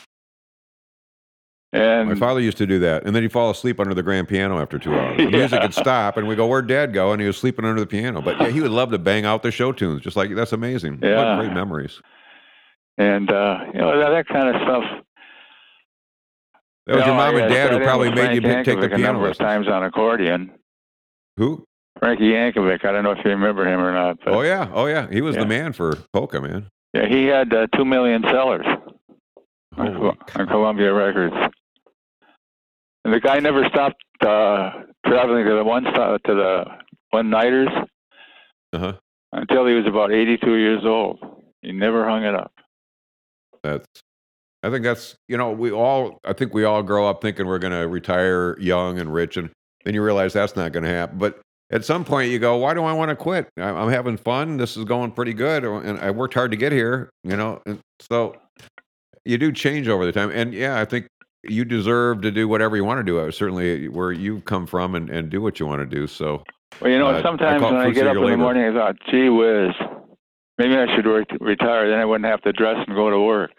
and 1.74 2.08
My 2.08 2.14
father 2.14 2.40
used 2.40 2.56
to 2.58 2.66
do 2.66 2.78
that, 2.80 3.04
and 3.04 3.14
then 3.14 3.22
he'd 3.22 3.32
fall 3.32 3.50
asleep 3.50 3.80
under 3.80 3.92
the 3.94 4.02
grand 4.02 4.28
piano 4.28 4.58
after 4.60 4.78
two 4.78 4.94
hours. 4.94 5.16
The 5.18 5.26
music 5.30 5.60
would 5.62 5.74
stop, 5.74 6.16
and 6.16 6.26
we 6.26 6.36
go, 6.36 6.46
"Where'd 6.46 6.66
Dad 6.68 6.92
go?" 6.92 7.12
And 7.12 7.20
he 7.20 7.26
was 7.26 7.36
sleeping 7.36 7.64
under 7.64 7.80
the 7.80 7.86
piano. 7.86 8.20
But 8.22 8.40
yeah, 8.40 8.48
he 8.48 8.60
would 8.60 8.70
love 8.70 8.90
to 8.92 8.98
bang 8.98 9.24
out 9.26 9.42
the 9.42 9.50
show 9.50 9.72
tunes, 9.72 10.02
just 10.02 10.16
like 10.16 10.34
that's 10.34 10.52
amazing. 10.52 10.98
Yeah. 11.02 11.36
What 11.36 11.44
great 11.44 11.54
memories. 11.54 12.00
and 12.98 13.30
uh, 13.30 13.58
you 13.72 13.78
know 13.80 13.98
that, 13.98 14.08
that 14.10 14.26
kind 14.28 14.54
of 14.54 14.62
stuff. 14.62 14.84
That 16.86 16.96
was 16.96 17.04
You 17.04 17.12
your 17.12 17.16
mom 17.16 17.34
and 17.36 17.44
uh, 17.44 17.48
dad 17.48 17.70
who 17.72 17.78
probably 17.80 18.10
made 18.10 18.34
you 18.34 18.40
Frank 18.40 18.64
take 18.66 18.80
the 18.80 18.86
Yankovic 18.88 18.92
a 18.92 18.96
piano 18.96 19.12
number 19.12 19.28
of 19.28 19.38
lessons. 19.38 19.46
times 19.46 19.68
on 19.68 19.84
accordion. 19.84 20.50
Who? 21.36 21.64
Frankie 21.98 22.30
Yankovic. 22.30 22.84
I 22.84 22.90
don't 22.92 23.04
know 23.04 23.12
if 23.12 23.24
you 23.24 23.30
remember 23.30 23.66
him 23.66 23.80
or 23.80 23.92
not, 23.92 24.18
Oh 24.26 24.42
yeah, 24.42 24.68
oh 24.72 24.86
yeah. 24.86 25.06
He 25.10 25.20
was 25.20 25.36
Yeah. 25.36 25.42
the 25.42 25.48
man 25.48 25.72
for 25.72 25.96
polka, 26.12 26.40
man. 26.40 26.66
yeah, 26.94 27.06
he 27.08 27.26
had 27.26 27.52
uh, 27.54 27.68
two 27.76 27.84
million 27.84 28.22
sellers 28.24 28.66
on, 29.76 29.96
on 30.36 30.46
Columbia 30.48 30.92
Records. 30.92 31.34
And 33.04 33.12
the 33.14 33.20
guy 33.20 33.38
never 33.40 33.64
stopped 33.68 34.02
uh, 34.20 34.70
traveling 35.06 35.44
to 35.46 35.54
the 35.54 35.64
one 35.64 35.84
stop, 35.90 36.22
to 36.24 36.34
the 36.34 36.64
one 37.10 37.30
nighters 37.30 37.68
Uh-huh. 38.72 38.94
until 39.32 39.66
he 39.66 39.74
was 39.74 39.86
about 39.86 40.12
82 40.12 40.54
years 40.56 40.82
old. 40.84 41.18
He 41.62 41.72
never 41.72 42.08
hung 42.08 42.24
it 42.24 42.34
up. 42.34 42.52
That's. 43.62 43.86
I 44.62 44.70
think 44.70 44.84
that's 44.84 45.16
you 45.28 45.36
know 45.36 45.50
we 45.50 45.70
all 45.72 46.18
I 46.24 46.32
think 46.32 46.54
we 46.54 46.64
all 46.64 46.82
grow 46.82 47.08
up 47.08 47.20
thinking 47.22 47.46
we're 47.46 47.58
going 47.58 47.72
to 47.72 47.88
retire 47.88 48.58
young 48.60 48.98
and 48.98 49.12
rich, 49.12 49.36
and 49.36 49.50
then 49.84 49.94
you 49.94 50.02
realize 50.02 50.32
that's 50.32 50.56
not 50.56 50.72
going 50.72 50.84
to 50.84 50.90
happen. 50.90 51.18
But 51.18 51.40
at 51.70 51.84
some 51.84 52.04
point 52.04 52.30
you 52.30 52.38
go, 52.38 52.56
why 52.58 52.74
do 52.74 52.84
I 52.84 52.92
want 52.92 53.08
to 53.08 53.16
quit? 53.16 53.48
I- 53.56 53.62
I'm 53.62 53.90
having 53.90 54.16
fun. 54.16 54.56
This 54.58 54.76
is 54.76 54.84
going 54.84 55.10
pretty 55.12 55.32
good, 55.32 55.64
and 55.64 55.98
I 55.98 56.10
worked 56.10 56.34
hard 56.34 56.50
to 56.52 56.56
get 56.56 56.70
here. 56.72 57.10
You 57.24 57.36
know, 57.36 57.60
and 57.66 57.80
so 58.00 58.36
you 59.24 59.38
do 59.38 59.52
change 59.52 59.88
over 59.88 60.04
the 60.06 60.12
time, 60.12 60.30
and 60.30 60.52
yeah, 60.54 60.80
I 60.80 60.84
think 60.84 61.06
you 61.44 61.64
deserve 61.64 62.20
to 62.22 62.30
do 62.30 62.46
whatever 62.46 62.76
you 62.76 62.84
want 62.84 62.98
to 63.00 63.04
do. 63.04 63.18
Uh, 63.18 63.30
Certainly, 63.32 63.88
where 63.88 64.12
you've 64.12 64.44
come 64.44 64.66
from, 64.66 64.94
and, 64.94 65.10
and 65.10 65.28
do 65.28 65.40
what 65.42 65.58
you 65.58 65.66
want 65.66 65.80
to 65.80 65.86
do. 65.96 66.06
So 66.06 66.44
Well, 66.80 66.90
you 66.90 66.98
know, 67.00 67.08
Uh, 67.08 67.22
sometimes 67.22 67.60
it 67.62 67.64
when 67.64 67.76
I 67.76 67.90
get 67.90 68.06
up 68.06 68.16
in 68.16 68.22
the 68.30 68.36
morning, 68.36 68.64
I 68.64 68.72
thought, 68.72 68.96
gee 69.10 69.28
whiz, 69.28 69.72
maybe 70.58 70.76
I 70.76 70.86
should 70.94 71.06
re- 71.06 71.24
retire. 71.40 71.90
Then 71.90 71.98
I 71.98 72.04
wouldn't 72.04 72.30
have 72.30 72.42
to 72.42 72.52
dress 72.52 72.76
and 72.86 72.94
go 72.94 73.10
to 73.10 73.18
work. 73.18 73.50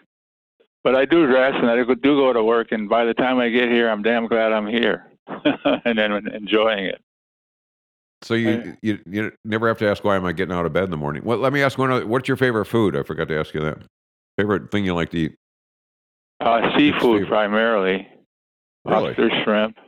But 0.84 0.94
I 0.94 1.06
do 1.06 1.26
dress 1.26 1.54
and 1.56 1.68
I 1.68 1.76
do 1.76 1.86
do 1.94 2.16
go 2.16 2.32
to 2.34 2.44
work, 2.44 2.70
and 2.70 2.88
by 2.88 3.04
the 3.06 3.14
time 3.14 3.38
I 3.38 3.48
get 3.48 3.70
here, 3.70 3.88
I'm 3.88 4.02
damn 4.02 4.26
glad 4.26 4.52
I'm 4.52 4.66
here 4.66 5.10
and 5.84 5.98
then 5.98 6.12
enjoying 6.28 6.84
it. 6.84 7.00
So 8.20 8.34
you, 8.34 8.76
you 8.82 8.98
you 9.10 9.32
never 9.44 9.66
have 9.68 9.78
to 9.78 9.88
ask 9.88 10.04
why 10.04 10.16
am 10.16 10.24
I 10.26 10.32
getting 10.32 10.54
out 10.54 10.66
of 10.66 10.72
bed 10.72 10.84
in 10.84 10.90
the 10.90 10.96
morning. 10.96 11.22
Well, 11.24 11.38
let 11.38 11.52
me 11.52 11.62
ask 11.62 11.78
one 11.78 11.90
other. 11.90 12.06
What's 12.06 12.28
your 12.28 12.36
favorite 12.36 12.66
food? 12.66 12.96
I 12.96 13.02
forgot 13.02 13.28
to 13.28 13.38
ask 13.38 13.54
you 13.54 13.60
that. 13.62 13.78
Favorite 14.36 14.70
thing 14.70 14.84
you 14.84 14.94
like 14.94 15.10
to 15.10 15.18
eat? 15.18 15.34
Uh, 16.40 16.76
seafood 16.76 17.28
primarily, 17.28 18.06
Really? 18.84 19.04
lobster, 19.08 19.30
shrimp, 19.44 19.78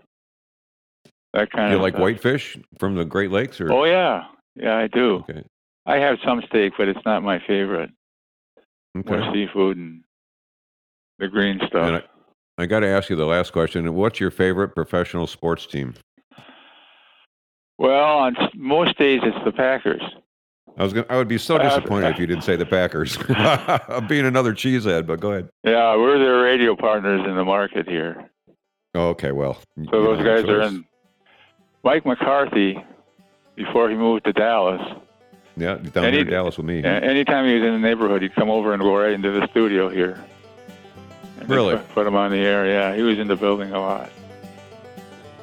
that 1.34 1.50
kind 1.50 1.68
Do 1.68 1.72
you 1.72 1.76
of 1.76 1.82
like 1.82 1.94
stuff. 1.94 2.02
whitefish 2.02 2.56
from 2.78 2.94
the 2.94 3.04
Great 3.04 3.30
Lakes? 3.30 3.60
Or 3.60 3.70
Oh 3.72 3.84
yeah, 3.84 4.24
yeah, 4.54 4.76
I 4.76 4.86
do. 4.86 5.24
okay, 5.28 5.42
I 5.84 5.96
have 5.98 6.18
some 6.24 6.42
steak, 6.48 6.74
but 6.78 6.88
it's 6.88 7.04
not 7.04 7.22
my 7.22 7.38
favorite. 7.46 7.90
More 8.94 9.18
okay. 9.20 9.32
seafood 9.32 9.76
and 9.76 10.02
the 11.18 11.28
green 11.28 11.58
stuff. 11.66 11.86
And 11.86 11.96
I, 11.96 12.02
I 12.58 12.66
got 12.66 12.80
to 12.80 12.86
ask 12.88 13.10
you 13.10 13.16
the 13.16 13.26
last 13.26 13.52
question. 13.52 13.92
What's 13.94 14.20
your 14.20 14.30
favorite 14.30 14.74
professional 14.74 15.26
sports 15.26 15.66
team? 15.66 15.94
well, 17.78 18.18
on 18.18 18.36
most 18.54 18.96
days 18.98 19.20
it's 19.22 19.44
the 19.44 19.52
Packers. 19.52 20.02
I 20.78 20.82
was 20.82 20.92
gonna, 20.92 21.06
I 21.08 21.16
would 21.16 21.28
be 21.28 21.38
so 21.38 21.56
Uh, 21.56 21.62
disappointed 21.68 22.10
if 22.10 22.18
you 22.18 22.26
didn't 22.26 22.44
say 22.44 22.56
the 22.56 22.66
Packers. 22.66 23.18
I'm 23.28 24.06
being 24.06 24.26
another 24.26 24.52
cheesehead, 24.54 25.06
but 25.06 25.20
go 25.20 25.32
ahead. 25.32 25.48
Yeah, 25.64 25.96
we're 25.96 26.18
their 26.18 26.42
radio 26.42 26.74
partners 26.76 27.20
in 27.26 27.34
the 27.36 27.44
market 27.44 27.88
here. 27.88 28.30
Oh, 28.94 29.08
okay, 29.10 29.32
well. 29.32 29.58
So 29.90 30.02
those 30.02 30.22
guys 30.24 30.44
are 30.44 30.62
in. 30.62 30.84
Mike 31.84 32.04
McCarthy, 32.06 32.82
before 33.54 33.88
he 33.90 33.94
moved 33.96 34.24
to 34.24 34.32
Dallas, 34.32 34.80
Yeah, 35.56 35.76
down 35.76 36.04
and 36.06 36.14
here 36.14 36.24
in 36.24 36.30
Dallas 36.30 36.56
with 36.56 36.66
me. 36.66 36.82
anytime 36.82 37.46
he 37.46 37.54
was 37.54 37.62
in 37.62 37.72
the 37.74 37.78
neighborhood, 37.78 38.22
he'd 38.22 38.34
come 38.34 38.50
over 38.50 38.72
and 38.72 38.82
go 38.82 38.96
right 38.96 39.12
into 39.12 39.30
the 39.30 39.46
studio 39.50 39.88
here. 39.88 40.22
And 41.40 41.48
Really? 41.48 41.76
Put, 41.76 41.88
put 41.90 42.06
him 42.06 42.14
on 42.16 42.30
the 42.30 42.38
air. 42.38 42.66
Yeah, 42.66 42.94
he 42.94 43.02
was 43.02 43.18
in 43.18 43.28
the 43.28 43.36
building 43.36 43.72
a 43.72 43.80
lot. 43.80 44.10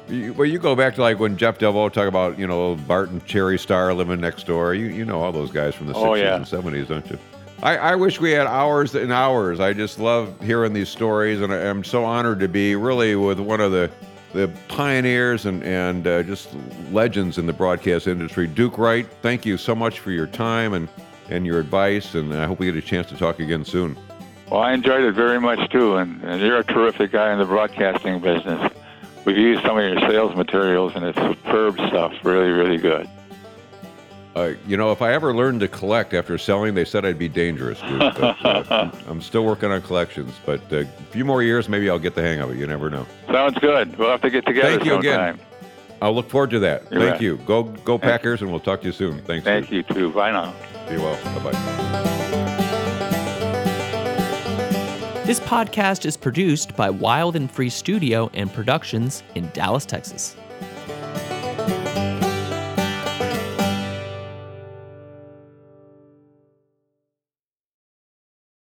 You, 0.08 0.34
well, 0.34 0.46
you 0.46 0.58
go 0.58 0.74
back 0.76 0.94
to 0.96 1.00
like 1.00 1.18
when 1.18 1.36
Jeff 1.38 1.58
Devo 1.58 1.90
talk 1.90 2.08
about 2.08 2.38
you 2.38 2.46
know 2.46 2.74
Bart 2.86 3.08
and 3.10 3.24
Cherry 3.24 3.58
Starr 3.58 3.94
living 3.94 4.20
next 4.20 4.46
door. 4.46 4.74
You 4.74 4.86
you 4.86 5.04
know 5.04 5.22
all 5.22 5.32
those 5.32 5.50
guys 5.50 5.74
from 5.74 5.86
the 5.86 5.94
Oh, 5.94 6.10
60s 6.10 6.18
yeah. 6.22 6.36
and 6.36 6.44
70s, 6.44 6.88
don't 6.88 7.10
you? 7.10 7.18
I, 7.62 7.76
I 7.78 7.94
wish 7.94 8.20
we 8.20 8.32
had 8.32 8.46
hours 8.46 8.94
and 8.94 9.10
hours. 9.10 9.60
I 9.60 9.72
just 9.72 9.98
love 9.98 10.38
hearing 10.42 10.74
these 10.74 10.90
stories, 10.90 11.40
and 11.40 11.52
I, 11.54 11.58
I'm 11.70 11.82
so 11.84 12.04
honored 12.04 12.40
to 12.40 12.48
be 12.48 12.76
really 12.76 13.16
with 13.16 13.38
one 13.40 13.60
of 13.60 13.72
the 13.72 13.90
the 14.34 14.50
pioneers 14.68 15.46
and 15.46 15.62
and 15.64 16.06
uh, 16.06 16.22
just 16.24 16.50
legends 16.90 17.38
in 17.38 17.46
the 17.46 17.52
broadcast 17.54 18.06
industry. 18.06 18.46
Duke 18.46 18.76
Wright, 18.76 19.06
thank 19.22 19.46
you 19.46 19.56
so 19.56 19.74
much 19.74 20.00
for 20.00 20.10
your 20.10 20.26
time 20.26 20.74
and 20.74 20.86
and 21.30 21.46
your 21.46 21.58
advice, 21.60 22.14
and 22.14 22.34
I 22.34 22.44
hope 22.44 22.58
we 22.58 22.66
get 22.66 22.76
a 22.76 22.82
chance 22.86 23.08
to 23.08 23.16
talk 23.16 23.38
again 23.40 23.64
soon. 23.64 23.96
Well, 24.50 24.60
I 24.60 24.72
enjoyed 24.72 25.04
it 25.04 25.12
very 25.12 25.40
much 25.40 25.70
too, 25.70 25.96
and, 25.96 26.22
and 26.22 26.40
you're 26.40 26.58
a 26.58 26.64
terrific 26.64 27.12
guy 27.12 27.32
in 27.32 27.38
the 27.38 27.44
broadcasting 27.44 28.20
business. 28.20 28.72
We've 29.24 29.38
used 29.38 29.62
some 29.62 29.78
of 29.78 29.84
your 29.84 29.98
sales 30.00 30.36
materials, 30.36 30.92
and 30.94 31.04
it's 31.04 31.18
superb 31.18 31.76
stuff. 31.76 32.12
Really, 32.22 32.50
really 32.50 32.76
good. 32.76 33.08
Uh, 34.36 34.54
you 34.66 34.76
know, 34.76 34.90
if 34.90 35.00
I 35.00 35.12
ever 35.12 35.32
learned 35.32 35.60
to 35.60 35.68
collect 35.68 36.12
after 36.12 36.36
selling, 36.38 36.74
they 36.74 36.84
said 36.84 37.04
I'd 37.04 37.18
be 37.18 37.28
dangerous. 37.28 37.80
But, 37.80 38.44
uh, 38.44 38.90
I'm 39.08 39.22
still 39.22 39.44
working 39.44 39.70
on 39.70 39.80
collections, 39.82 40.34
but 40.44 40.60
uh, 40.72 40.78
a 40.78 40.84
few 41.10 41.24
more 41.24 41.42
years, 41.42 41.68
maybe 41.68 41.88
I'll 41.88 42.00
get 42.00 42.16
the 42.16 42.22
hang 42.22 42.40
of 42.40 42.50
it. 42.50 42.56
You 42.56 42.66
never 42.66 42.90
know. 42.90 43.06
Sounds 43.28 43.56
good. 43.58 43.96
We'll 43.96 44.10
have 44.10 44.22
to 44.22 44.30
get 44.30 44.44
together 44.44 44.70
Thank 44.70 44.84
you 44.84 44.96
again. 44.96 45.38
I'll 46.02 46.14
look 46.14 46.28
forward 46.28 46.50
to 46.50 46.58
that. 46.58 46.82
You 46.92 46.98
Thank 46.98 47.12
bet. 47.12 47.22
you. 47.22 47.36
Go 47.46 47.62
go 47.62 47.96
Packers, 47.96 48.42
and 48.42 48.50
we'll 48.50 48.60
talk 48.60 48.80
to 48.80 48.86
you 48.86 48.92
soon. 48.92 49.22
Thanks. 49.22 49.44
Thank 49.44 49.70
you 49.70 49.84
too. 49.84 50.10
Bye 50.10 50.32
now. 50.32 50.52
Be 50.88 50.96
well. 50.96 51.16
Bye 51.38 51.52
bye. 51.52 52.10
This 55.24 55.40
podcast 55.40 56.04
is 56.04 56.18
produced 56.18 56.76
by 56.76 56.90
Wild 56.90 57.34
and 57.34 57.50
Free 57.50 57.70
Studio 57.70 58.30
and 58.34 58.52
Productions 58.52 59.22
in 59.34 59.48
Dallas, 59.54 59.86
Texas. 59.86 60.36